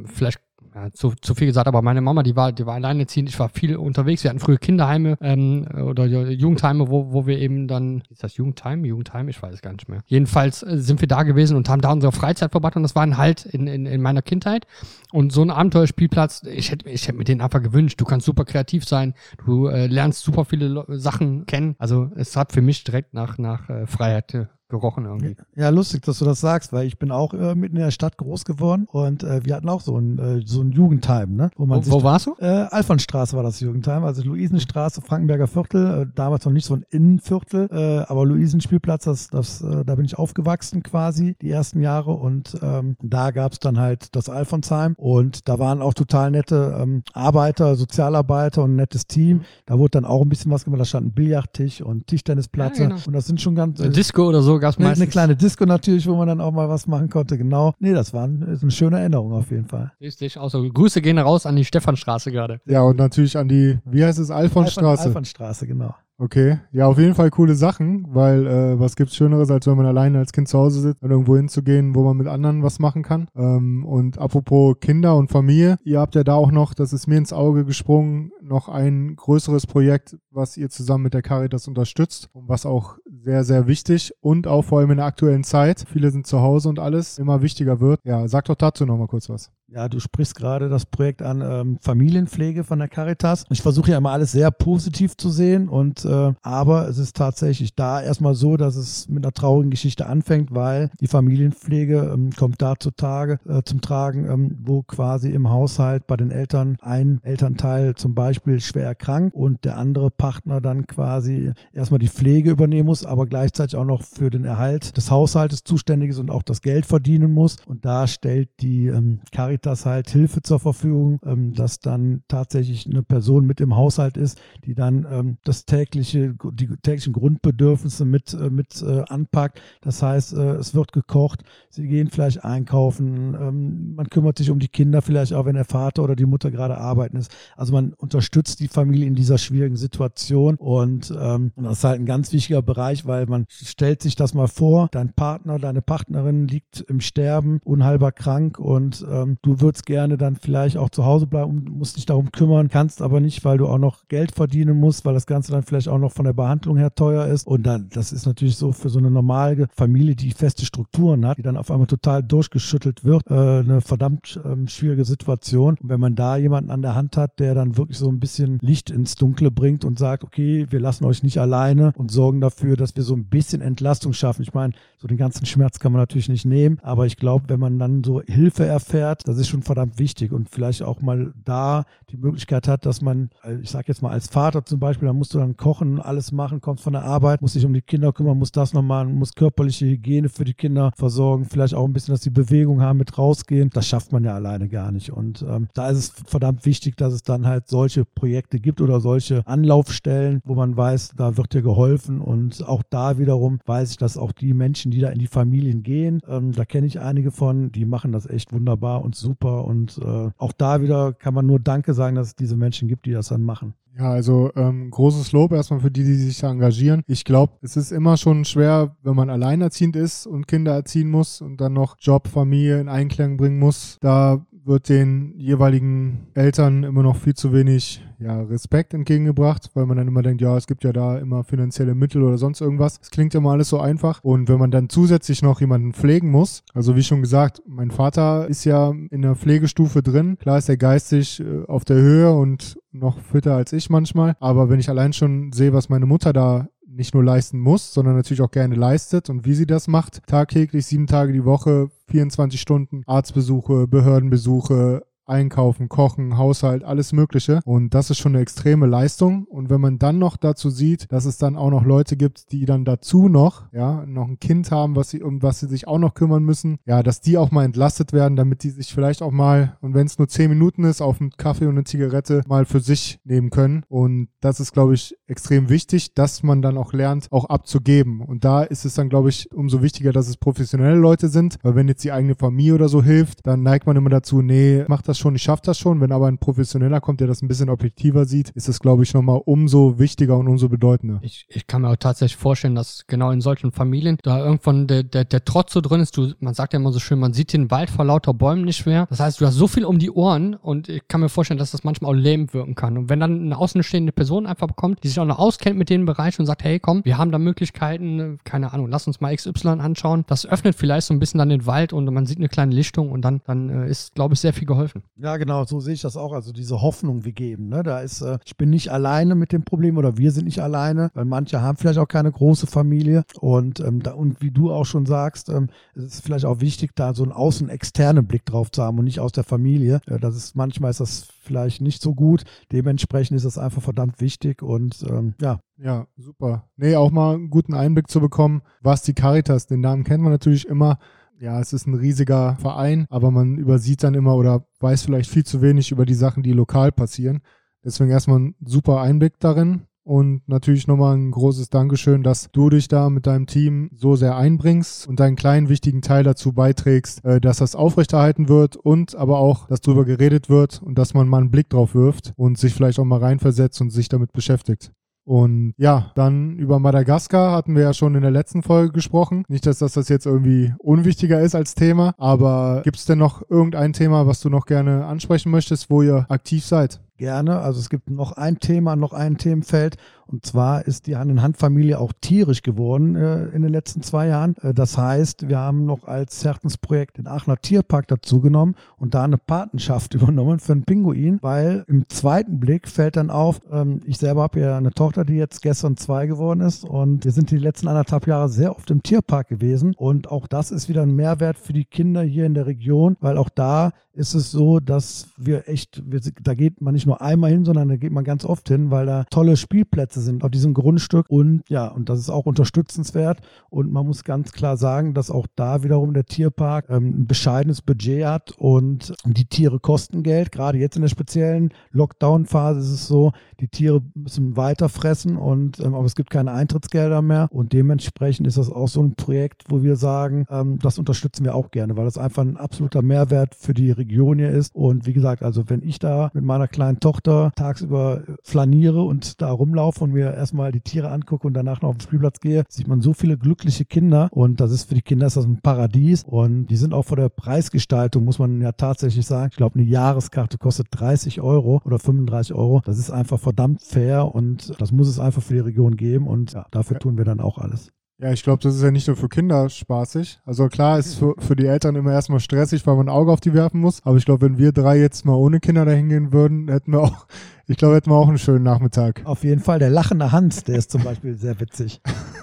vielleicht 0.06 0.40
ja, 0.74 0.90
zu, 0.92 1.12
zu 1.20 1.34
viel 1.34 1.46
gesagt, 1.46 1.68
aber 1.68 1.82
meine 1.82 2.00
Mama, 2.00 2.22
die 2.22 2.36
war, 2.36 2.52
die 2.52 2.66
war 2.66 2.74
alleinerziehend, 2.74 3.28
ich 3.28 3.38
war 3.38 3.48
viel 3.48 3.76
unterwegs. 3.76 4.24
Wir 4.24 4.30
hatten 4.30 4.40
früher 4.40 4.58
Kinderheime 4.58 5.16
ähm, 5.20 5.66
oder 5.72 6.06
Jugendheime, 6.06 6.88
wo, 6.88 7.12
wo 7.12 7.26
wir 7.26 7.38
eben 7.38 7.68
dann, 7.68 8.02
ist 8.10 8.22
das 8.22 8.36
Jugendheim? 8.36 8.84
Jugendheim? 8.84 9.28
Ich 9.28 9.42
weiß 9.42 9.62
gar 9.62 9.72
nicht 9.72 9.88
mehr. 9.88 10.00
Jedenfalls 10.06 10.62
äh, 10.62 10.78
sind 10.78 11.00
wir 11.00 11.08
da 11.08 11.22
gewesen 11.22 11.56
und 11.56 11.68
haben 11.68 11.80
da 11.80 11.92
unsere 11.92 12.12
Freizeit 12.12 12.50
verbracht 12.50 12.76
und 12.76 12.82
das 12.82 12.94
war 12.94 13.02
ein 13.02 13.16
Halt 13.16 13.46
in, 13.46 13.66
in, 13.66 13.86
in 13.86 14.02
meiner 14.02 14.22
Kindheit. 14.22 14.66
Und 15.12 15.32
so 15.32 15.42
ein 15.42 15.50
Abenteuerspielplatz, 15.50 16.42
ich 16.44 16.70
hätte 16.70 16.88
ich 16.88 17.06
hätte 17.06 17.18
mir 17.18 17.24
den 17.24 17.40
einfach 17.40 17.62
gewünscht. 17.62 18.00
Du 18.00 18.04
kannst 18.04 18.26
super 18.26 18.44
kreativ 18.44 18.84
sein, 18.84 19.14
du 19.44 19.66
äh, 19.66 19.86
lernst 19.86 20.22
super 20.22 20.44
viele 20.44 20.84
Sachen 20.88 21.46
kennen. 21.46 21.76
Also 21.78 22.10
es 22.16 22.36
hat 22.36 22.52
für 22.52 22.62
mich 22.62 22.84
direkt 22.84 23.14
nach, 23.14 23.38
nach 23.38 23.68
äh, 23.68 23.86
Freiheit 23.86 24.48
gerochen 24.74 25.04
irgendwie. 25.04 25.36
Ja, 25.54 25.68
lustig, 25.68 26.02
dass 26.02 26.18
du 26.18 26.24
das 26.24 26.40
sagst, 26.40 26.72
weil 26.72 26.86
ich 26.86 26.98
bin 26.98 27.10
auch 27.10 27.32
äh, 27.32 27.54
mitten 27.54 27.76
in 27.76 27.82
der 27.82 27.90
Stadt 27.90 28.16
groß 28.16 28.44
geworden 28.44 28.86
und 28.90 29.22
äh, 29.22 29.44
wir 29.44 29.54
hatten 29.54 29.68
auch 29.68 29.80
so 29.80 29.96
ein, 29.96 30.18
äh, 30.18 30.42
so 30.44 30.62
ein 30.62 30.72
Jugendheim, 30.72 31.36
ne? 31.36 31.50
Wo, 31.56 31.66
man 31.66 31.86
wo, 31.86 31.92
wo 31.92 32.02
warst 32.02 32.26
du? 32.26 32.34
Äh, 32.40 32.66
Alphonstraße 32.70 33.36
war 33.36 33.42
das 33.42 33.60
Jugendheim, 33.60 34.04
also 34.04 34.22
Luisenstraße, 34.22 35.00
Frankenberger 35.00 35.46
Viertel, 35.46 36.02
äh, 36.02 36.06
damals 36.14 36.44
noch 36.44 36.52
nicht 36.52 36.66
so 36.66 36.74
ein 36.74 36.84
Innenviertel, 36.90 37.68
äh, 37.70 38.10
aber 38.10 38.26
Luisenspielplatz, 38.26 39.04
das, 39.04 39.28
das, 39.28 39.62
äh, 39.62 39.84
da 39.84 39.94
bin 39.94 40.04
ich 40.04 40.18
aufgewachsen 40.18 40.82
quasi, 40.82 41.36
die 41.40 41.50
ersten 41.50 41.80
Jahre 41.80 42.12
und 42.12 42.56
ähm, 42.62 42.96
da 43.02 43.30
gab's 43.30 43.60
dann 43.60 43.78
halt 43.78 44.14
das 44.16 44.28
Alphonsheim 44.28 44.94
und 44.96 45.48
da 45.48 45.58
waren 45.58 45.82
auch 45.82 45.94
total 45.94 46.30
nette 46.30 46.76
ähm, 46.80 47.02
Arbeiter, 47.12 47.76
Sozialarbeiter 47.76 48.62
und 48.64 48.72
ein 48.72 48.76
nettes 48.76 49.06
Team. 49.06 49.42
Da 49.66 49.78
wurde 49.78 49.92
dann 49.92 50.04
auch 50.04 50.22
ein 50.22 50.28
bisschen 50.28 50.50
was 50.50 50.64
gemacht, 50.64 50.80
da 50.80 50.84
stand 50.84 51.06
ein 51.06 51.12
Billardtisch 51.12 51.80
und 51.80 52.06
Tischtennisplatte 52.06 52.82
ja, 52.82 52.88
genau. 52.88 53.00
und 53.06 53.12
das 53.12 53.26
sind 53.26 53.40
schon 53.40 53.54
ganz... 53.54 53.80
Äh, 53.80 53.90
Disco 53.90 54.28
oder 54.28 54.42
so 54.42 54.58
gab 54.64 54.72
es 54.72 54.78
meistens. 54.78 55.02
Eine 55.02 55.10
kleine 55.10 55.36
Disco 55.36 55.66
natürlich, 55.66 56.06
wo 56.06 56.14
man 56.16 56.26
dann 56.26 56.40
auch 56.40 56.52
mal 56.52 56.68
was 56.68 56.86
machen 56.86 57.10
konnte, 57.10 57.36
genau. 57.36 57.74
Nee, 57.78 57.92
das 57.92 58.14
war 58.14 58.26
ein, 58.26 58.58
eine 58.60 58.70
schöne 58.70 58.98
Erinnerung 58.98 59.32
auf 59.32 59.50
jeden 59.50 59.66
Fall. 59.66 59.92
Richtig, 60.00 60.38
auch 60.38 60.48
so. 60.48 60.66
Grüße 60.66 61.02
gehen 61.02 61.18
raus 61.18 61.44
an 61.44 61.56
die 61.56 61.64
Stephanstraße 61.64 62.32
gerade. 62.32 62.60
Ja, 62.64 62.82
und 62.82 62.96
natürlich 62.96 63.36
an 63.36 63.48
die, 63.48 63.78
wie 63.84 64.04
heißt 64.04 64.18
es, 64.18 64.30
Alphonstraße. 64.30 65.04
Alphonstraße, 65.04 65.66
genau. 65.66 65.94
Okay, 66.16 66.60
ja, 66.70 66.86
auf 66.86 66.98
jeden 66.98 67.16
Fall 67.16 67.30
coole 67.30 67.56
Sachen, 67.56 68.06
weil 68.08 68.46
äh, 68.46 68.78
was 68.78 68.94
gibt's 68.94 69.16
Schöneres, 69.16 69.50
als 69.50 69.66
wenn 69.66 69.76
man 69.76 69.86
alleine 69.86 70.18
als 70.18 70.32
Kind 70.32 70.48
zu 70.48 70.56
Hause 70.58 70.80
sitzt 70.80 71.02
und 71.02 71.10
irgendwo 71.10 71.36
hinzugehen, 71.36 71.96
wo 71.96 72.04
man 72.04 72.16
mit 72.16 72.28
anderen 72.28 72.62
was 72.62 72.78
machen 72.78 73.02
kann. 73.02 73.26
Ähm, 73.34 73.84
und 73.84 74.18
apropos 74.18 74.76
Kinder 74.80 75.16
und 75.16 75.32
Familie, 75.32 75.76
ihr 75.82 75.98
habt 75.98 76.14
ja 76.14 76.22
da 76.22 76.34
auch 76.34 76.52
noch, 76.52 76.72
das 76.72 76.92
ist 76.92 77.08
mir 77.08 77.16
ins 77.16 77.32
Auge 77.32 77.64
gesprungen, 77.64 78.30
noch 78.40 78.68
ein 78.68 79.16
größeres 79.16 79.66
Projekt, 79.66 80.16
was 80.30 80.56
ihr 80.56 80.70
zusammen 80.70 81.02
mit 81.02 81.14
der 81.14 81.22
Caritas 81.22 81.66
unterstützt 81.66 82.28
und 82.32 82.48
was 82.48 82.64
auch 82.64 82.98
sehr, 83.24 83.42
sehr 83.42 83.66
wichtig 83.66 84.12
und 84.20 84.46
auch 84.46 84.62
vor 84.62 84.78
allem 84.78 84.92
in 84.92 84.98
der 84.98 85.06
aktuellen 85.06 85.42
Zeit, 85.42 85.84
viele 85.92 86.12
sind 86.12 86.28
zu 86.28 86.40
Hause 86.40 86.68
und 86.68 86.78
alles, 86.78 87.18
immer 87.18 87.42
wichtiger 87.42 87.80
wird. 87.80 87.98
Ja, 88.04 88.28
sag 88.28 88.44
doch 88.44 88.54
dazu 88.54 88.86
nochmal 88.86 89.08
kurz 89.08 89.28
was. 89.28 89.50
Ja, 89.74 89.88
du 89.88 89.98
sprichst 89.98 90.36
gerade 90.36 90.68
das 90.68 90.86
Projekt 90.86 91.20
an 91.20 91.40
ähm, 91.40 91.78
Familienpflege 91.80 92.62
von 92.62 92.78
der 92.78 92.86
Caritas. 92.86 93.44
Ich 93.50 93.60
versuche 93.60 93.90
ja 93.90 93.98
immer 93.98 94.12
alles 94.12 94.30
sehr 94.30 94.52
positiv 94.52 95.16
zu 95.16 95.30
sehen 95.30 95.68
und 95.68 96.04
äh, 96.04 96.32
aber 96.42 96.88
es 96.88 96.98
ist 96.98 97.16
tatsächlich 97.16 97.74
da 97.74 98.00
erstmal 98.00 98.36
so, 98.36 98.56
dass 98.56 98.76
es 98.76 99.08
mit 99.08 99.24
einer 99.24 99.32
traurigen 99.32 99.72
Geschichte 99.72 100.06
anfängt, 100.06 100.54
weil 100.54 100.90
die 101.00 101.08
Familienpflege 101.08 102.12
ähm, 102.14 102.30
kommt 102.30 102.62
da 102.62 102.78
zutage 102.78 103.40
äh, 103.48 103.62
zum 103.64 103.80
Tragen, 103.80 104.30
ähm, 104.30 104.58
wo 104.62 104.82
quasi 104.82 105.30
im 105.30 105.50
Haushalt 105.50 106.06
bei 106.06 106.16
den 106.16 106.30
Eltern 106.30 106.76
ein 106.80 107.18
Elternteil 107.24 107.96
zum 107.96 108.14
Beispiel 108.14 108.60
schwer 108.60 108.86
erkrankt 108.86 109.34
und 109.34 109.64
der 109.64 109.76
andere 109.76 110.12
Partner 110.12 110.60
dann 110.60 110.86
quasi 110.86 111.52
erstmal 111.72 111.98
die 111.98 112.06
Pflege 112.06 112.52
übernehmen 112.52 112.86
muss, 112.86 113.04
aber 113.04 113.26
gleichzeitig 113.26 113.74
auch 113.74 113.84
noch 113.84 114.02
für 114.02 114.30
den 114.30 114.44
Erhalt 114.44 114.96
des 114.96 115.10
Haushaltes 115.10 115.64
zuständig 115.64 116.10
ist 116.10 116.20
und 116.20 116.30
auch 116.30 116.44
das 116.44 116.62
Geld 116.62 116.86
verdienen 116.86 117.32
muss. 117.32 117.56
Und 117.66 117.84
da 117.84 118.06
stellt 118.06 118.50
die 118.60 118.86
ähm, 118.86 119.18
Caritas 119.32 119.63
das 119.66 119.86
halt 119.86 120.10
Hilfe 120.10 120.42
zur 120.42 120.60
Verfügung, 120.60 121.20
ähm, 121.24 121.54
dass 121.54 121.80
dann 121.80 122.22
tatsächlich 122.28 122.86
eine 122.86 123.02
Person 123.02 123.46
mit 123.46 123.60
im 123.60 123.76
Haushalt 123.76 124.16
ist, 124.16 124.40
die 124.64 124.74
dann 124.74 125.06
ähm, 125.10 125.38
das 125.44 125.64
tägliche, 125.64 126.34
die 126.52 126.68
täglichen 126.82 127.12
Grundbedürfnisse 127.12 128.04
mit, 128.04 128.34
äh, 128.34 128.50
mit 128.50 128.82
äh, 128.82 129.02
anpackt. 129.08 129.60
Das 129.80 130.02
heißt, 130.02 130.34
äh, 130.34 130.54
es 130.54 130.74
wird 130.74 130.92
gekocht, 130.92 131.42
sie 131.70 131.86
gehen 131.86 132.08
vielleicht 132.08 132.44
einkaufen, 132.44 133.34
ähm, 133.34 133.94
man 133.94 134.08
kümmert 134.08 134.38
sich 134.38 134.50
um 134.50 134.58
die 134.58 134.68
Kinder 134.68 135.02
vielleicht 135.02 135.32
auch, 135.32 135.46
wenn 135.46 135.54
der 135.54 135.64
Vater 135.64 136.02
oder 136.02 136.16
die 136.16 136.26
Mutter 136.26 136.50
gerade 136.50 136.78
arbeiten 136.78 137.16
ist. 137.16 137.34
Also 137.56 137.72
man 137.72 137.92
unterstützt 137.94 138.60
die 138.60 138.68
Familie 138.68 139.06
in 139.06 139.14
dieser 139.14 139.38
schwierigen 139.38 139.76
Situation 139.76 140.56
und 140.56 141.12
ähm, 141.18 141.52
das 141.56 141.78
ist 141.78 141.84
halt 141.84 142.00
ein 142.00 142.06
ganz 142.06 142.32
wichtiger 142.32 142.62
Bereich, 142.62 143.06
weil 143.06 143.26
man 143.26 143.46
stellt 143.48 144.02
sich 144.02 144.16
das 144.16 144.34
mal 144.34 144.48
vor, 144.48 144.88
dein 144.90 145.12
Partner, 145.12 145.58
deine 145.58 145.82
Partnerin 145.82 146.48
liegt 146.48 146.80
im 146.80 147.00
Sterben, 147.00 147.60
unheilbar 147.64 148.12
krank 148.12 148.58
und 148.58 149.04
ähm, 149.10 149.38
du 149.44 149.60
würdest 149.60 149.86
gerne 149.86 150.16
dann 150.16 150.36
vielleicht 150.36 150.76
auch 150.76 150.88
zu 150.88 151.04
Hause 151.04 151.26
bleiben, 151.26 151.66
musst 151.70 151.96
dich 151.96 152.06
darum 152.06 152.32
kümmern, 152.32 152.68
kannst 152.68 153.02
aber 153.02 153.20
nicht, 153.20 153.44
weil 153.44 153.58
du 153.58 153.66
auch 153.66 153.78
noch 153.78 154.08
Geld 154.08 154.32
verdienen 154.32 154.78
musst, 154.78 155.04
weil 155.04 155.14
das 155.14 155.26
Ganze 155.26 155.52
dann 155.52 155.62
vielleicht 155.62 155.88
auch 155.88 155.98
noch 155.98 156.12
von 156.12 156.24
der 156.24 156.32
Behandlung 156.32 156.76
her 156.76 156.94
teuer 156.94 157.26
ist. 157.26 157.46
Und 157.46 157.64
dann, 157.64 157.88
das 157.92 158.12
ist 158.12 158.26
natürlich 158.26 158.56
so 158.56 158.72
für 158.72 158.88
so 158.88 158.98
eine 158.98 159.10
normale 159.10 159.68
Familie, 159.74 160.16
die 160.16 160.30
feste 160.30 160.64
Strukturen 160.64 161.26
hat, 161.26 161.38
die 161.38 161.42
dann 161.42 161.56
auf 161.56 161.70
einmal 161.70 161.86
total 161.86 162.22
durchgeschüttelt 162.22 163.04
wird, 163.04 163.22
äh, 163.30 163.34
eine 163.34 163.80
verdammt 163.80 164.40
äh, 164.42 164.68
schwierige 164.68 165.04
Situation. 165.04 165.76
Und 165.80 165.88
wenn 165.88 166.00
man 166.00 166.14
da 166.14 166.36
jemanden 166.36 166.70
an 166.70 166.82
der 166.82 166.94
Hand 166.94 167.16
hat, 167.16 167.38
der 167.38 167.54
dann 167.54 167.76
wirklich 167.76 167.98
so 167.98 168.08
ein 168.08 168.20
bisschen 168.20 168.58
Licht 168.62 168.90
ins 168.90 169.14
Dunkle 169.14 169.50
bringt 169.50 169.84
und 169.84 169.98
sagt, 169.98 170.24
okay, 170.24 170.66
wir 170.70 170.80
lassen 170.80 171.04
euch 171.04 171.22
nicht 171.22 171.38
alleine 171.38 171.92
und 171.96 172.10
sorgen 172.10 172.40
dafür, 172.40 172.76
dass 172.76 172.96
wir 172.96 173.02
so 173.02 173.14
ein 173.14 173.26
bisschen 173.26 173.60
Entlastung 173.60 174.14
schaffen. 174.14 174.42
Ich 174.42 174.54
meine, 174.54 174.72
so 174.96 175.06
den 175.06 175.18
ganzen 175.18 175.44
Schmerz 175.44 175.78
kann 175.78 175.92
man 175.92 176.00
natürlich 176.00 176.30
nicht 176.30 176.46
nehmen, 176.46 176.78
aber 176.82 177.04
ich 177.04 177.18
glaube, 177.18 177.44
wenn 177.48 177.60
man 177.60 177.78
dann 177.78 178.02
so 178.02 178.22
Hilfe 178.22 178.64
erfährt, 178.64 179.26
das 179.34 179.42
ist 179.42 179.48
schon 179.48 179.62
verdammt 179.62 179.98
wichtig 179.98 180.32
und 180.32 180.48
vielleicht 180.48 180.82
auch 180.82 181.00
mal 181.00 181.32
da 181.44 181.84
die 182.10 182.16
Möglichkeit 182.16 182.68
hat, 182.68 182.86
dass 182.86 183.02
man, 183.02 183.30
äh, 183.42 183.56
ich 183.56 183.70
sage 183.70 183.86
jetzt 183.88 184.02
mal 184.02 184.10
als 184.10 184.28
Vater 184.28 184.64
zum 184.64 184.80
Beispiel, 184.80 185.06
da 185.06 185.12
musst 185.12 185.34
du 185.34 185.38
dann 185.38 185.56
kochen, 185.56 186.00
alles 186.00 186.32
machen, 186.32 186.60
kommst 186.60 186.84
von 186.84 186.92
der 186.92 187.04
Arbeit, 187.04 187.42
musst 187.42 187.54
dich 187.54 187.66
um 187.66 187.72
die 187.72 187.82
Kinder 187.82 188.12
kümmern, 188.12 188.38
musst 188.38 188.56
das 188.56 188.72
noch 188.72 188.82
machen, 188.82 189.14
musst 189.14 189.36
körperliche 189.36 189.86
Hygiene 189.86 190.28
für 190.28 190.44
die 190.44 190.54
Kinder 190.54 190.92
versorgen, 190.96 191.44
vielleicht 191.44 191.74
auch 191.74 191.84
ein 191.84 191.92
bisschen, 191.92 192.14
dass 192.14 192.20
die 192.20 192.30
Bewegung 192.30 192.80
haben, 192.80 192.98
mit 192.98 193.18
rausgehen. 193.18 193.70
Das 193.72 193.88
schafft 193.88 194.12
man 194.12 194.24
ja 194.24 194.34
alleine 194.34 194.68
gar 194.68 194.92
nicht. 194.92 195.12
Und 195.12 195.44
ähm, 195.48 195.68
da 195.74 195.90
ist 195.90 195.98
es 195.98 196.08
verdammt 196.26 196.64
wichtig, 196.64 196.96
dass 196.96 197.12
es 197.12 197.22
dann 197.22 197.46
halt 197.46 197.68
solche 197.68 198.04
Projekte 198.04 198.60
gibt 198.60 198.80
oder 198.80 199.00
solche 199.00 199.46
Anlaufstellen, 199.46 200.40
wo 200.44 200.54
man 200.54 200.76
weiß, 200.76 201.14
da 201.16 201.36
wird 201.36 201.54
dir 201.54 201.62
geholfen. 201.62 202.20
Und 202.20 202.66
auch 202.66 202.82
da 202.88 203.18
wiederum 203.18 203.58
weiß 203.66 203.92
ich, 203.92 203.96
dass 203.96 204.16
auch 204.16 204.32
die 204.32 204.54
Menschen, 204.54 204.90
die 204.90 205.00
da 205.00 205.08
in 205.08 205.18
die 205.18 205.26
Familien 205.26 205.82
gehen, 205.82 206.20
ähm, 206.28 206.52
da 206.52 206.64
kenne 206.64 206.86
ich 206.86 207.00
einige 207.00 207.30
von, 207.30 207.72
die 207.72 207.84
machen 207.84 208.12
das 208.12 208.26
echt 208.26 208.52
wunderbar 208.52 209.02
und 209.02 209.14
super. 209.24 209.64
Und 209.64 209.98
äh, 209.98 210.30
auch 210.36 210.52
da 210.52 210.80
wieder 210.80 211.12
kann 211.12 211.34
man 211.34 211.46
nur 211.46 211.58
Danke 211.58 211.94
sagen, 211.94 212.14
dass 212.14 212.28
es 212.28 212.36
diese 212.36 212.56
Menschen 212.56 212.86
gibt, 212.86 213.06
die 213.06 213.12
das 213.12 213.28
dann 213.28 213.42
machen. 213.42 213.74
Ja, 213.96 214.10
also 214.10 214.50
ähm, 214.56 214.90
großes 214.90 215.30
Lob 215.32 215.52
erstmal 215.52 215.80
für 215.80 215.90
die, 215.90 216.02
die 216.02 216.14
sich 216.14 216.38
da 216.38 216.50
engagieren. 216.50 217.02
Ich 217.06 217.24
glaube, 217.24 217.52
es 217.62 217.76
ist 217.76 217.92
immer 217.92 218.16
schon 218.16 218.44
schwer, 218.44 218.96
wenn 219.02 219.14
man 219.14 219.30
alleinerziehend 219.30 219.94
ist 219.94 220.26
und 220.26 220.48
Kinder 220.48 220.72
erziehen 220.72 221.10
muss 221.10 221.40
und 221.40 221.60
dann 221.60 221.74
noch 221.74 221.96
Job, 222.00 222.26
Familie 222.26 222.80
in 222.80 222.88
Einklang 222.88 223.36
bringen 223.36 223.60
muss. 223.60 223.98
Da 224.00 224.44
wird 224.64 224.88
den 224.88 225.34
jeweiligen 225.36 226.28
Eltern 226.34 226.84
immer 226.84 227.02
noch 227.02 227.16
viel 227.16 227.34
zu 227.34 227.52
wenig 227.52 228.02
ja, 228.18 228.40
Respekt 228.42 228.94
entgegengebracht, 228.94 229.70
weil 229.74 229.86
man 229.86 229.96
dann 229.96 230.08
immer 230.08 230.22
denkt, 230.22 230.40
ja, 230.40 230.56
es 230.56 230.66
gibt 230.66 230.84
ja 230.84 230.92
da 230.92 231.18
immer 231.18 231.44
finanzielle 231.44 231.94
Mittel 231.94 232.22
oder 232.22 232.38
sonst 232.38 232.60
irgendwas. 232.60 232.98
Es 233.02 233.10
klingt 233.10 233.34
immer 233.34 233.52
alles 233.52 233.68
so 233.68 233.78
einfach. 233.78 234.22
Und 234.22 234.48
wenn 234.48 234.58
man 234.58 234.70
dann 234.70 234.88
zusätzlich 234.88 235.42
noch 235.42 235.60
jemanden 235.60 235.92
pflegen 235.92 236.30
muss, 236.30 236.62
also 236.72 236.96
wie 236.96 237.02
schon 237.02 237.20
gesagt, 237.20 237.62
mein 237.66 237.90
Vater 237.90 238.48
ist 238.48 238.64
ja 238.64 238.92
in 239.10 239.22
der 239.22 239.36
Pflegestufe 239.36 240.02
drin. 240.02 240.38
Klar 240.38 240.58
ist 240.58 240.68
er 240.68 240.76
geistig 240.76 241.40
äh, 241.40 241.64
auf 241.66 241.84
der 241.84 241.96
Höhe 241.96 242.32
und 242.32 242.78
noch 242.92 243.18
fitter 243.18 243.54
als 243.54 243.72
ich 243.72 243.90
manchmal. 243.90 244.36
Aber 244.40 244.70
wenn 244.70 244.80
ich 244.80 244.88
allein 244.88 245.12
schon 245.12 245.52
sehe, 245.52 245.72
was 245.72 245.88
meine 245.88 246.06
Mutter 246.06 246.32
da 246.32 246.68
nicht 246.86 247.14
nur 247.14 247.24
leisten 247.24 247.58
muss, 247.58 247.92
sondern 247.92 248.16
natürlich 248.16 248.42
auch 248.42 248.50
gerne 248.50 248.74
leistet 248.74 249.30
und 249.30 249.44
wie 249.44 249.54
sie 249.54 249.66
das 249.66 249.88
macht. 249.88 250.26
Tagtäglich, 250.26 250.86
sieben 250.86 251.06
Tage 251.06 251.32
die 251.32 251.44
Woche, 251.44 251.90
24 252.08 252.60
Stunden 252.60 253.02
Arztbesuche, 253.06 253.88
Behördenbesuche, 253.88 255.02
Einkaufen, 255.26 255.88
Kochen, 255.88 256.36
Haushalt, 256.36 256.84
alles 256.84 257.12
Mögliche. 257.12 257.60
Und 257.64 257.94
das 257.94 258.10
ist 258.10 258.18
schon 258.18 258.32
eine 258.32 258.42
extreme 258.42 258.86
Leistung. 258.86 259.44
Und 259.44 259.70
wenn 259.70 259.80
man 259.80 259.98
dann 259.98 260.18
noch 260.18 260.36
dazu 260.36 260.70
sieht, 260.70 261.10
dass 261.12 261.24
es 261.24 261.38
dann 261.38 261.56
auch 261.56 261.70
noch 261.70 261.84
Leute 261.84 262.16
gibt, 262.16 262.52
die 262.52 262.64
dann 262.64 262.84
dazu 262.84 263.28
noch, 263.28 263.72
ja, 263.72 264.04
noch 264.06 264.28
ein 264.28 264.38
Kind 264.38 264.70
haben, 264.70 264.96
was 264.96 265.10
sie, 265.10 265.22
um 265.22 265.42
was 265.42 265.60
sie 265.60 265.68
sich 265.68 265.88
auch 265.88 265.98
noch 265.98 266.14
kümmern 266.14 266.44
müssen, 266.44 266.78
ja, 266.86 267.02
dass 267.02 267.20
die 267.20 267.38
auch 267.38 267.50
mal 267.50 267.64
entlastet 267.64 268.12
werden, 268.12 268.36
damit 268.36 268.62
die 268.62 268.70
sich 268.70 268.92
vielleicht 268.92 269.22
auch 269.22 269.30
mal, 269.30 269.76
und 269.80 269.94
wenn 269.94 270.06
es 270.06 270.18
nur 270.18 270.28
zehn 270.28 270.50
Minuten 270.50 270.84
ist, 270.84 271.00
auf 271.00 271.20
einen 271.20 271.30
Kaffee 271.30 271.66
und 271.66 271.72
eine 271.72 271.84
Zigarette 271.84 272.42
mal 272.46 272.64
für 272.64 272.80
sich 272.80 273.18
nehmen 273.24 273.50
können. 273.50 273.84
Und 273.88 274.28
das 274.40 274.60
ist, 274.60 274.72
glaube 274.72 274.94
ich, 274.94 275.16
extrem 275.26 275.68
wichtig, 275.68 276.14
dass 276.14 276.42
man 276.42 276.62
dann 276.62 276.76
auch 276.76 276.92
lernt, 276.92 277.28
auch 277.30 277.46
abzugeben. 277.46 278.20
Und 278.20 278.44
da 278.44 278.62
ist 278.62 278.84
es 278.84 278.94
dann, 278.94 279.08
glaube 279.08 279.28
ich, 279.30 279.50
umso 279.52 279.82
wichtiger, 279.82 280.12
dass 280.12 280.28
es 280.28 280.36
professionelle 280.36 280.96
Leute 280.96 281.28
sind, 281.28 281.56
weil 281.62 281.74
wenn 281.74 281.88
jetzt 281.88 282.04
die 282.04 282.12
eigene 282.12 282.34
Familie 282.34 282.74
oder 282.74 282.88
so 282.88 283.02
hilft, 283.02 283.46
dann 283.46 283.62
neigt 283.62 283.86
man 283.86 283.96
immer 283.96 284.10
dazu, 284.10 284.42
nee, 284.42 284.84
mach 284.88 285.02
das 285.02 285.13
das 285.14 285.18
schon, 285.20 285.34
ich 285.34 285.42
schaffe 285.42 285.62
das 285.64 285.78
schon. 285.78 286.00
Wenn 286.00 286.12
aber 286.12 286.26
ein 286.26 286.38
Professioneller 286.38 287.00
kommt, 287.00 287.20
der 287.20 287.28
das 287.28 287.42
ein 287.42 287.48
bisschen 287.48 287.70
objektiver 287.70 288.24
sieht, 288.26 288.50
ist 288.50 288.68
es, 288.68 288.80
glaube 288.80 289.04
ich, 289.04 289.14
nochmal 289.14 289.40
umso 289.44 289.98
wichtiger 289.98 290.36
und 290.36 290.48
umso 290.48 290.68
bedeutender. 290.68 291.20
Ich, 291.22 291.46
ich 291.48 291.66
kann 291.66 291.82
mir 291.82 291.90
auch 291.90 291.96
tatsächlich 291.96 292.36
vorstellen, 292.36 292.74
dass 292.74 293.04
genau 293.06 293.30
in 293.30 293.40
solchen 293.40 293.72
Familien 293.72 294.18
da 294.22 294.44
irgendwann 294.44 294.86
der, 294.86 295.04
der, 295.04 295.24
der 295.24 295.44
Trotz 295.44 295.72
so 295.72 295.80
drin 295.80 296.00
ist. 296.00 296.16
Du, 296.16 296.32
man 296.40 296.54
sagt 296.54 296.72
ja 296.72 296.78
immer 296.78 296.92
so 296.92 296.98
schön, 296.98 297.18
man 297.18 297.32
sieht 297.32 297.52
den 297.52 297.70
Wald 297.70 297.90
vor 297.90 298.04
lauter 298.04 298.34
Bäumen 298.34 298.64
nicht 298.64 298.86
mehr. 298.86 299.06
Das 299.08 299.20
heißt, 299.20 299.40
du 299.40 299.46
hast 299.46 299.54
so 299.54 299.68
viel 299.68 299.84
um 299.84 299.98
die 299.98 300.10
Ohren 300.10 300.54
und 300.54 300.88
ich 300.88 301.06
kann 301.06 301.20
mir 301.20 301.28
vorstellen, 301.28 301.58
dass 301.58 301.70
das 301.70 301.84
manchmal 301.84 302.10
auch 302.10 302.18
lähmend 302.18 302.52
wirken 302.52 302.74
kann. 302.74 302.98
Und 302.98 303.08
wenn 303.08 303.20
dann 303.20 303.44
eine 303.44 303.56
außenstehende 303.56 304.12
Person 304.12 304.46
einfach 304.46 304.66
bekommt, 304.66 305.04
die 305.04 305.08
sich 305.08 305.20
auch 305.20 305.24
noch 305.24 305.38
auskennt 305.38 305.78
mit 305.78 305.90
den 305.90 306.04
Bereichen 306.06 306.42
und 306.42 306.46
sagt, 306.46 306.64
hey, 306.64 306.80
komm, 306.80 307.04
wir 307.04 307.18
haben 307.18 307.30
da 307.30 307.38
Möglichkeiten, 307.38 308.38
keine 308.44 308.72
Ahnung, 308.72 308.88
lass 308.90 309.06
uns 309.06 309.20
mal 309.20 309.34
XY 309.34 309.68
anschauen. 309.80 310.24
Das 310.26 310.46
öffnet 310.46 310.74
vielleicht 310.74 311.06
so 311.06 311.14
ein 311.14 311.20
bisschen 311.20 311.38
dann 311.38 311.48
den 311.48 311.66
Wald 311.66 311.92
und 311.92 312.12
man 312.12 312.26
sieht 312.26 312.38
eine 312.38 312.48
kleine 312.48 312.74
Lichtung 312.74 313.12
und 313.12 313.22
dann, 313.22 313.40
dann 313.46 313.68
äh, 313.68 313.88
ist, 313.88 314.14
glaube 314.14 314.34
ich, 314.34 314.40
sehr 314.40 314.52
viel 314.52 314.66
geholfen. 314.66 315.03
Ja, 315.16 315.36
genau, 315.36 315.64
so 315.64 315.80
sehe 315.80 315.94
ich 315.94 316.00
das 316.00 316.16
auch. 316.16 316.32
Also 316.32 316.52
diese 316.52 316.82
Hoffnung 316.82 317.24
wir 317.24 317.32
geben. 317.32 317.68
Ne? 317.68 317.82
Da 317.82 318.00
ist, 318.00 318.20
äh, 318.20 318.38
ich 318.44 318.56
bin 318.56 318.70
nicht 318.70 318.90
alleine 318.90 319.34
mit 319.34 319.52
dem 319.52 319.64
Problem 319.64 319.96
oder 319.96 320.18
wir 320.18 320.32
sind 320.32 320.44
nicht 320.44 320.60
alleine, 320.60 321.10
weil 321.14 321.24
manche 321.24 321.62
haben 321.62 321.76
vielleicht 321.76 321.98
auch 321.98 322.08
keine 322.08 322.32
große 322.32 322.66
Familie. 322.66 323.24
Und, 323.40 323.80
ähm, 323.80 324.02
da, 324.02 324.12
und 324.12 324.40
wie 324.40 324.50
du 324.50 324.72
auch 324.72 324.86
schon 324.86 325.06
sagst, 325.06 325.48
ähm, 325.48 325.68
es 325.94 326.04
ist 326.04 326.24
vielleicht 326.24 326.44
auch 326.44 326.60
wichtig, 326.60 326.92
da 326.94 327.14
so 327.14 327.22
einen 327.22 327.32
außen-externen 327.32 328.26
Blick 328.26 328.44
drauf 328.44 328.70
zu 328.70 328.82
haben 328.82 328.98
und 328.98 329.04
nicht 329.04 329.20
aus 329.20 329.32
der 329.32 329.44
Familie. 329.44 330.00
Äh, 330.06 330.18
das 330.18 330.36
ist 330.36 330.56
manchmal 330.56 330.90
ist 330.90 331.00
das 331.00 331.28
vielleicht 331.42 331.80
nicht 331.80 332.02
so 332.02 332.14
gut. 332.14 332.44
Dementsprechend 332.72 333.36
ist 333.36 333.46
das 333.46 333.58
einfach 333.58 333.82
verdammt 333.82 334.20
wichtig 334.20 334.62
und 334.62 335.04
ähm, 335.08 335.34
ja. 335.40 335.60
Ja, 335.76 336.06
super. 336.16 336.68
Nee, 336.76 336.94
auch 336.94 337.10
mal 337.10 337.34
einen 337.34 337.50
guten 337.50 337.74
Einblick 337.74 338.08
zu 338.08 338.20
bekommen, 338.20 338.62
was 338.80 339.02
die 339.02 339.12
Caritas, 339.12 339.66
den 339.66 339.80
Namen 339.80 340.04
kennt 340.04 340.22
man 340.22 340.30
natürlich 340.30 340.68
immer, 340.68 340.98
ja, 341.40 341.60
es 341.60 341.72
ist 341.72 341.86
ein 341.86 341.94
riesiger 341.94 342.56
Verein, 342.56 343.06
aber 343.10 343.30
man 343.30 343.56
übersieht 343.58 344.02
dann 344.02 344.14
immer 344.14 344.36
oder 344.36 344.66
weiß 344.80 345.02
vielleicht 345.02 345.30
viel 345.30 345.44
zu 345.44 345.62
wenig 345.62 345.90
über 345.90 346.06
die 346.06 346.14
Sachen, 346.14 346.42
die 346.42 346.52
lokal 346.52 346.92
passieren. 346.92 347.40
Deswegen 347.84 348.10
erstmal 348.10 348.40
ein 348.40 348.54
super 348.64 349.00
Einblick 349.00 349.38
darin. 349.40 349.82
Und 350.06 350.46
natürlich 350.46 350.86
nochmal 350.86 351.16
ein 351.16 351.30
großes 351.30 351.70
Dankeschön, 351.70 352.22
dass 352.22 352.50
du 352.52 352.68
dich 352.68 352.88
da 352.88 353.08
mit 353.08 353.26
deinem 353.26 353.46
Team 353.46 353.88
so 353.94 354.16
sehr 354.16 354.36
einbringst 354.36 355.08
und 355.08 355.18
deinen 355.18 355.34
kleinen 355.34 355.70
wichtigen 355.70 356.02
Teil 356.02 356.24
dazu 356.24 356.52
beiträgst, 356.52 357.24
äh, 357.24 357.40
dass 357.40 357.56
das 357.56 357.74
aufrechterhalten 357.74 358.50
wird 358.50 358.76
und 358.76 359.16
aber 359.16 359.38
auch, 359.38 359.66
dass 359.66 359.80
darüber 359.80 360.04
geredet 360.04 360.50
wird 360.50 360.82
und 360.82 360.98
dass 360.98 361.14
man 361.14 361.26
mal 361.26 361.40
einen 361.40 361.50
Blick 361.50 361.70
drauf 361.70 361.94
wirft 361.94 362.34
und 362.36 362.58
sich 362.58 362.74
vielleicht 362.74 362.98
auch 362.98 363.06
mal 363.06 363.20
reinversetzt 363.20 363.80
und 363.80 363.88
sich 363.88 364.10
damit 364.10 364.32
beschäftigt. 364.32 364.92
Und 365.24 365.74
ja, 365.78 366.12
dann 366.14 366.58
über 366.58 366.78
Madagaskar 366.78 367.52
hatten 367.52 367.74
wir 367.74 367.82
ja 367.82 367.94
schon 367.94 368.14
in 368.14 368.22
der 368.22 368.30
letzten 368.30 368.62
Folge 368.62 368.92
gesprochen. 368.92 369.44
Nicht, 369.48 369.66
dass 369.66 369.78
das, 369.78 369.94
jetzt 370.08 370.26
irgendwie 370.26 370.74
unwichtiger 370.78 371.40
ist 371.40 371.54
als 371.54 371.74
Thema, 371.74 372.14
aber 372.18 372.82
gibt 372.84 372.96
es 372.96 373.06
denn 373.06 373.18
noch 373.18 373.42
irgendein 373.48 373.94
Thema, 373.94 374.26
was 374.26 374.40
du 374.40 374.50
noch 374.50 374.66
gerne 374.66 375.06
ansprechen 375.06 375.50
möchtest, 375.50 375.88
wo 375.88 376.02
ihr 376.02 376.26
aktiv 376.28 376.64
seid? 376.64 377.00
Gerne. 377.16 377.60
Also 377.60 377.80
es 377.80 377.90
gibt 377.90 378.10
noch 378.10 378.32
ein 378.32 378.58
Thema, 378.58 378.96
noch 378.96 379.12
ein 379.12 379.38
Themenfeld 379.38 379.96
und 380.26 380.46
zwar 380.46 380.86
ist 380.86 381.06
die 381.06 381.16
Hand-in-Hand-Familie 381.16 381.98
auch 381.98 382.12
tierisch 382.20 382.62
geworden 382.62 383.16
äh, 383.16 383.46
in 383.46 383.62
den 383.62 383.70
letzten 383.70 384.02
zwei 384.02 384.28
Jahren. 384.28 384.56
Äh, 384.62 384.74
das 384.74 384.98
heißt, 384.98 385.48
wir 385.48 385.58
haben 385.58 385.84
noch 385.84 386.04
als 386.04 386.44
Herzensprojekt 386.44 387.18
den 387.18 387.26
Aachener 387.26 387.56
Tierpark 387.56 388.08
dazugenommen 388.08 388.74
und 388.96 389.14
da 389.14 389.24
eine 389.24 389.38
Patenschaft 389.38 390.14
übernommen 390.14 390.58
für 390.60 390.72
einen 390.72 390.84
Pinguin, 390.84 391.38
weil 391.42 391.84
im 391.88 392.08
zweiten 392.08 392.60
Blick 392.60 392.88
fällt 392.88 393.16
dann 393.16 393.30
auf, 393.30 393.60
ähm, 393.70 394.00
ich 394.06 394.18
selber 394.18 394.42
habe 394.42 394.60
ja 394.60 394.76
eine 394.76 394.92
Tochter, 394.92 395.24
die 395.24 395.34
jetzt 395.34 395.62
gestern 395.62 395.96
zwei 395.96 396.26
geworden 396.26 396.60
ist 396.60 396.84
und 396.84 397.24
wir 397.24 397.32
sind 397.32 397.50
die 397.50 397.58
letzten 397.58 397.88
anderthalb 397.88 398.26
Jahre 398.26 398.48
sehr 398.48 398.74
oft 398.74 398.90
im 398.90 399.02
Tierpark 399.02 399.48
gewesen 399.48 399.94
und 399.96 400.30
auch 400.30 400.46
das 400.46 400.70
ist 400.70 400.88
wieder 400.88 401.02
ein 401.02 401.14
Mehrwert 401.14 401.58
für 401.58 401.72
die 401.72 401.84
Kinder 401.84 402.22
hier 402.22 402.46
in 402.46 402.54
der 402.54 402.66
Region, 402.66 403.16
weil 403.20 403.38
auch 403.38 403.48
da 403.48 403.92
ist 404.14 404.34
es 404.34 404.50
so, 404.50 404.80
dass 404.80 405.28
wir 405.36 405.68
echt, 405.68 406.02
wir, 406.10 406.20
da 406.42 406.54
geht 406.54 406.80
man 406.80 406.94
nicht 406.94 407.06
nur 407.06 407.20
einmal 407.20 407.50
hin, 407.50 407.64
sondern 407.64 407.88
da 407.88 407.96
geht 407.96 408.12
man 408.12 408.24
ganz 408.24 408.44
oft 408.44 408.68
hin, 408.68 408.90
weil 408.90 409.06
da 409.06 409.24
tolle 409.24 409.56
Spielplätze 409.56 410.13
Plätze 410.14 410.20
sind 410.20 410.44
auf 410.44 410.50
diesem 410.50 410.74
Grundstück. 410.74 411.26
Und 411.28 411.62
ja, 411.68 411.88
und 411.88 412.08
das 412.08 412.20
ist 412.20 412.30
auch 412.30 412.46
unterstützenswert. 412.46 413.40
Und 413.70 413.92
man 413.92 414.06
muss 414.06 414.24
ganz 414.24 414.52
klar 414.52 414.76
sagen, 414.76 415.14
dass 415.14 415.30
auch 415.30 415.46
da 415.56 415.82
wiederum 415.82 416.14
der 416.14 416.24
Tierpark 416.24 416.86
ähm, 416.88 417.22
ein 417.22 417.26
bescheidenes 417.26 417.82
Budget 417.82 418.24
hat 418.24 418.52
und 418.58 419.14
die 419.24 419.46
Tiere 419.46 419.80
kosten 419.80 420.22
Geld. 420.22 420.52
Gerade 420.52 420.78
jetzt 420.78 420.96
in 420.96 421.02
der 421.02 421.08
speziellen 421.08 421.72
Lockdown-Phase 421.90 422.80
ist 422.80 422.90
es 422.90 423.06
so, 423.06 423.32
die 423.60 423.68
Tiere 423.68 424.02
müssen 424.14 424.56
weiter 424.56 424.88
fressen 424.88 425.36
und 425.36 425.80
ähm, 425.80 425.94
aber 425.94 426.06
es 426.06 426.14
gibt 426.14 426.30
keine 426.30 426.52
Eintrittsgelder 426.52 427.22
mehr. 427.22 427.48
Und 427.50 427.72
dementsprechend 427.72 428.46
ist 428.46 428.58
das 428.58 428.70
auch 428.70 428.88
so 428.88 429.02
ein 429.02 429.14
Projekt, 429.14 429.64
wo 429.68 429.82
wir 429.82 429.96
sagen, 429.96 430.46
ähm, 430.50 430.78
das 430.78 430.98
unterstützen 430.98 431.44
wir 431.44 431.54
auch 431.54 431.70
gerne, 431.70 431.96
weil 431.96 432.04
das 432.04 432.18
einfach 432.18 432.42
ein 432.42 432.56
absoluter 432.56 433.02
Mehrwert 433.02 433.54
für 433.54 433.74
die 433.74 433.90
Region 433.90 434.38
hier 434.38 434.50
ist. 434.50 434.74
Und 434.74 435.06
wie 435.06 435.12
gesagt, 435.12 435.42
also 435.42 435.68
wenn 435.68 435.82
ich 435.82 435.98
da 435.98 436.30
mit 436.34 436.44
meiner 436.44 436.68
kleinen 436.68 437.00
Tochter 437.00 437.52
tagsüber 437.56 438.22
flaniere 438.42 439.02
und 439.02 439.40
da 439.40 439.50
rumlaufe 439.50 440.03
und 440.04 440.12
mir 440.12 440.32
erstmal 440.34 440.72
die 440.72 440.80
Tiere 440.80 441.10
angucke 441.10 441.46
und 441.46 441.54
danach 441.54 441.82
noch 441.82 441.90
auf 441.90 441.96
den 441.96 442.02
Spielplatz 442.02 442.40
gehe, 442.40 442.64
sieht 442.68 442.88
man 442.88 443.00
so 443.00 443.12
viele 443.12 443.36
glückliche 443.36 443.84
Kinder 443.84 444.28
und 444.30 444.60
das 444.60 444.70
ist 444.70 444.88
für 444.88 444.94
die 444.94 445.02
Kinder 445.02 445.26
ist 445.26 445.36
das 445.36 445.44
ein 445.44 445.60
Paradies 445.60 446.24
und 446.24 446.66
die 446.66 446.76
sind 446.76 446.94
auch 446.94 447.04
vor 447.04 447.16
der 447.16 447.28
Preisgestaltung, 447.28 448.24
muss 448.24 448.38
man 448.38 448.60
ja 448.60 448.72
tatsächlich 448.72 449.26
sagen. 449.26 449.48
Ich 449.50 449.56
glaube, 449.56 449.78
eine 449.78 449.88
Jahreskarte 449.88 450.58
kostet 450.58 450.88
30 450.90 451.40
Euro 451.40 451.80
oder 451.84 451.98
35 451.98 452.54
Euro. 452.54 452.82
Das 452.84 452.98
ist 452.98 453.10
einfach 453.10 453.40
verdammt 453.40 453.82
fair 453.82 454.34
und 454.34 454.80
das 454.80 454.92
muss 454.92 455.08
es 455.08 455.18
einfach 455.18 455.42
für 455.42 455.54
die 455.54 455.60
Region 455.60 455.96
geben 455.96 456.26
und 456.26 456.52
ja, 456.52 456.66
dafür 456.70 456.98
tun 456.98 457.18
wir 457.18 457.24
dann 457.24 457.40
auch 457.40 457.58
alles. 457.58 457.90
Ja, 458.20 458.30
ich 458.30 458.44
glaube, 458.44 458.62
das 458.62 458.76
ist 458.76 458.82
ja 458.82 458.92
nicht 458.92 459.08
nur 459.08 459.16
für 459.16 459.28
Kinder 459.28 459.68
spaßig. 459.68 460.38
Also 460.44 460.68
klar, 460.68 461.00
ist 461.00 461.16
für, 461.16 461.34
für 461.38 461.56
die 461.56 461.66
Eltern 461.66 461.96
immer 461.96 462.12
erstmal 462.12 462.38
stressig, 462.38 462.86
weil 462.86 462.94
man 462.94 463.08
ein 463.08 463.14
Auge 463.14 463.32
auf 463.32 463.40
die 463.40 463.54
werfen 463.54 463.80
muss. 463.80 464.00
Aber 464.04 464.16
ich 464.16 464.24
glaube, 464.24 464.46
wenn 464.46 464.56
wir 464.56 464.70
drei 464.70 465.00
jetzt 465.00 465.24
mal 465.24 465.34
ohne 465.34 465.58
Kinder 465.58 465.84
dahin 465.84 466.08
gehen 466.08 466.32
würden, 466.32 466.68
hätten 466.68 466.92
wir 466.92 467.00
auch, 467.00 467.26
ich 467.66 467.76
glaube, 467.76 467.96
hätten 467.96 468.10
wir 468.10 468.16
auch 468.16 468.28
einen 468.28 468.38
schönen 468.38 468.64
Nachmittag. 468.64 469.22
Auf 469.24 469.44
jeden 469.44 469.60
Fall. 469.60 469.78
Der 469.78 469.90
lachende 469.90 470.32
Hans, 470.32 470.64
der 470.64 470.76
ist 470.76 470.90
zum 470.90 471.02
Beispiel 471.02 471.34
sehr 471.34 471.58
witzig. 471.60 472.00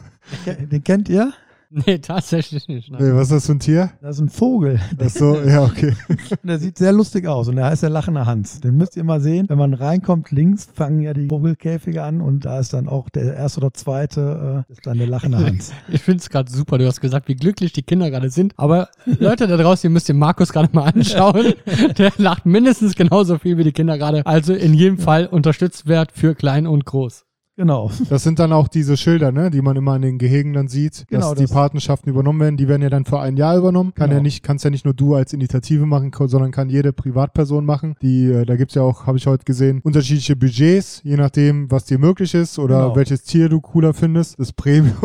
Den 0.46 0.84
kennt 0.84 1.10
ihr? 1.10 1.34
Nee, 1.86 2.00
tatsächlich 2.00 2.68
nicht. 2.68 2.92
Nein. 2.92 3.02
Nee, 3.02 3.14
was 3.14 3.24
ist 3.24 3.32
das 3.32 3.46
für 3.46 3.54
ein 3.54 3.60
Tier? 3.60 3.92
Das 4.02 4.18
ist 4.18 4.22
ein 4.22 4.30
Vogel. 4.30 4.80
Ach 5.00 5.10
so, 5.10 5.40
ja, 5.40 5.64
okay. 5.64 5.96
Der 6.44 6.60
sieht 6.60 6.78
sehr 6.78 6.92
lustig 6.92 7.28
aus 7.28 7.48
und 7.48 7.56
der 7.56 7.66
heißt 7.66 7.84
der 7.84 7.90
lachende 7.90 8.26
Hans. 8.26 8.60
Den 8.60 8.76
müsst 8.76 8.98
ihr 8.98 9.04
mal 9.04 9.22
sehen. 9.22 9.48
Wenn 9.48 9.58
man 9.58 9.74
reinkommt, 9.74 10.32
links 10.32 10.68
fangen 10.74 11.02
ja 11.02 11.14
die 11.14 11.28
Vogelkäfige 11.30 12.04
an 12.04 12.20
und 12.22 12.44
da 12.44 12.60
ist 12.60 12.74
dann 12.74 12.90
auch 12.90 13.10
der 13.10 13.36
erste 13.36 13.62
oder 13.62 13.74
zweite, 13.74 14.66
äh, 14.68 14.72
ist 14.72 14.86
dann 14.86 14.98
der 14.98 15.08
lachende 15.08 15.38
Hans. 15.38 15.72
Ich 15.90 16.02
finde 16.02 16.20
es 16.20 16.30
gerade 16.30 16.52
super. 16.52 16.78
Du 16.78 16.86
hast 16.86 17.02
gesagt, 17.02 17.28
wie 17.28 17.36
glücklich 17.36 17.74
die 17.74 17.84
Kinder 17.84 18.10
gerade 18.10 18.30
sind. 18.30 18.54
Aber 18.58 18.90
Leute 19.06 19.48
da 19.48 19.58
draußen, 19.58 19.90
ihr 19.90 19.94
müsst 19.94 20.10
den 20.10 20.18
Markus 20.18 20.52
gerade 20.52 20.70
mal 20.74 20.90
anschauen. 20.90 21.54
Der 21.98 22.12
lacht 22.18 22.46
mindestens 22.46 22.96
genauso 22.96 23.38
viel 23.38 23.58
wie 23.58 23.64
die 23.64 23.72
Kinder 23.72 23.98
gerade. 23.98 24.26
Also 24.26 24.54
in 24.54 24.74
jedem 24.74 24.98
Fall 24.98 25.28
unterstützenswert 25.28 26.12
für 26.12 26.36
klein 26.36 26.68
und 26.68 26.86
groß. 26.86 27.26
Genau. 27.62 27.92
Das 28.10 28.24
sind 28.24 28.40
dann 28.40 28.54
auch 28.54 28.68
diese 28.68 28.98
Schilder, 28.98 29.32
ne, 29.32 29.52
die 29.52 29.62
man 29.62 29.76
immer 29.76 29.92
an 29.92 30.02
den 30.02 30.18
Gehegen 30.18 30.54
dann 30.54 30.68
sieht, 30.68 31.06
Genau, 31.10 31.30
dass 31.30 31.38
die 31.38 31.44
das- 31.44 31.52
Patenschaften 31.52 32.10
übernommen 32.10 32.40
werden. 32.40 32.58
Die 32.58 32.68
werden 32.68 32.82
ja 32.82 32.90
dann 32.90 33.06
für 33.06 33.20
ein 33.20 33.38
Jahr 33.38 33.56
übernommen. 33.56 33.94
Kann 33.94 34.10
Genau. 34.10 34.18
ja 34.18 34.24
nicht, 34.24 34.42
kannst 34.42 34.66
ja 34.66 34.72
nicht 34.72 34.84
nur 34.84 34.96
du 34.96 35.14
als 35.14 35.32
Initiative 35.32 35.86
machen, 35.86 36.12
sondern 36.28 36.50
kann 36.50 36.70
jede 36.72 36.92
Privatperson 36.92 37.64
machen. 37.64 37.96
Die, 38.02 38.26
äh, 38.32 38.46
da 38.46 38.56
gibt's 38.56 38.74
ja 38.74 38.82
auch, 38.82 39.06
habe 39.06 39.20
ich 39.20 39.28
heute 39.28 39.46
gesehen, 39.46 39.80
unterschiedliche 39.84 40.36
Budgets, 40.36 41.02
je 41.04 41.18
nachdem, 41.18 41.70
was 41.70 41.86
dir 41.86 42.00
möglich 42.00 42.34
ist 42.34 42.58
oder 42.58 42.82
Genau. 42.82 42.96
welches 42.96 43.24
Tier 43.26 43.48
du 43.48 43.62
cooler 43.62 43.94
findest. 43.94 44.40
Das 44.40 44.52
Premium, 44.54 44.96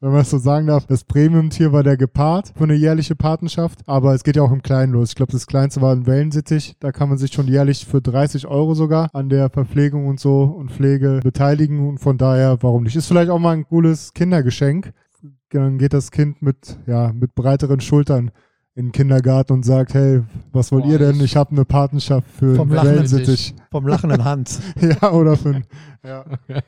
wenn 0.00 0.10
man 0.12 0.20
es 0.20 0.30
so 0.30 0.38
sagen 0.38 0.66
darf, 0.66 0.86
das 0.86 1.04
Premium-Tier 1.04 1.72
war 1.72 1.82
der 1.82 1.96
Gepard 1.96 2.52
für 2.56 2.64
eine 2.64 2.74
jährliche 2.74 3.16
Patenschaft. 3.16 3.80
Aber 3.86 4.14
es 4.14 4.24
geht 4.24 4.36
ja 4.36 4.42
auch 4.42 4.52
im 4.52 4.62
Kleinen 4.62 4.92
los. 4.92 5.10
Ich 5.10 5.14
glaube, 5.14 5.32
das 5.32 5.46
kleinste 5.46 5.80
war 5.80 5.92
ein 5.94 6.06
Wellensittich. 6.06 6.76
Da 6.80 6.92
kann 6.92 7.08
man 7.08 7.16
sich 7.18 7.32
schon 7.32 7.48
jährlich 7.48 7.86
für 7.86 8.02
30 8.02 8.46
Euro 8.46 8.74
sogar 8.74 9.08
an 9.14 9.28
der 9.30 9.48
Verpflegung 9.50 10.06
und 10.06 10.20
so 10.20 10.42
und 10.44 10.70
Pflege 10.70 11.20
beteiligen. 11.22 11.88
Und 11.88 11.98
von 11.98 12.18
daher, 12.18 12.58
warum 12.62 12.82
nicht? 12.82 12.94
Ist 12.96 13.06
vielleicht 13.06 13.30
auch 13.30 13.38
mal 13.38 13.52
ein 13.54 13.66
cooles 13.66 14.12
Kindergeschenk. 14.12 14.92
Dann 15.50 15.78
geht 15.78 15.92
das 15.94 16.10
Kind 16.10 16.42
mit, 16.42 16.76
ja, 16.86 17.12
mit 17.12 17.34
breiteren 17.34 17.80
Schultern 17.80 18.30
in 18.74 18.86
den 18.88 18.92
Kindergarten 18.92 19.54
und 19.54 19.64
sagt, 19.64 19.94
hey, 19.94 20.22
was 20.52 20.70
wollt 20.70 20.84
Boah, 20.84 20.92
ihr 20.92 20.98
denn? 20.98 21.18
ich- 21.22 21.34
habe 21.36 21.52
eine 21.52 21.64
Patenschaft 21.64 22.28
für 22.28 22.54
Vom 22.56 22.70
einen 22.70 22.84
Wellensittich. 22.84 23.54
Vom 23.70 23.86
lachenden 23.86 24.22
Hans. 24.24 24.60
Ja, 24.80 25.12
oder 25.12 25.36
für 25.36 25.48
ein, 25.54 25.64
ja. 26.04 26.24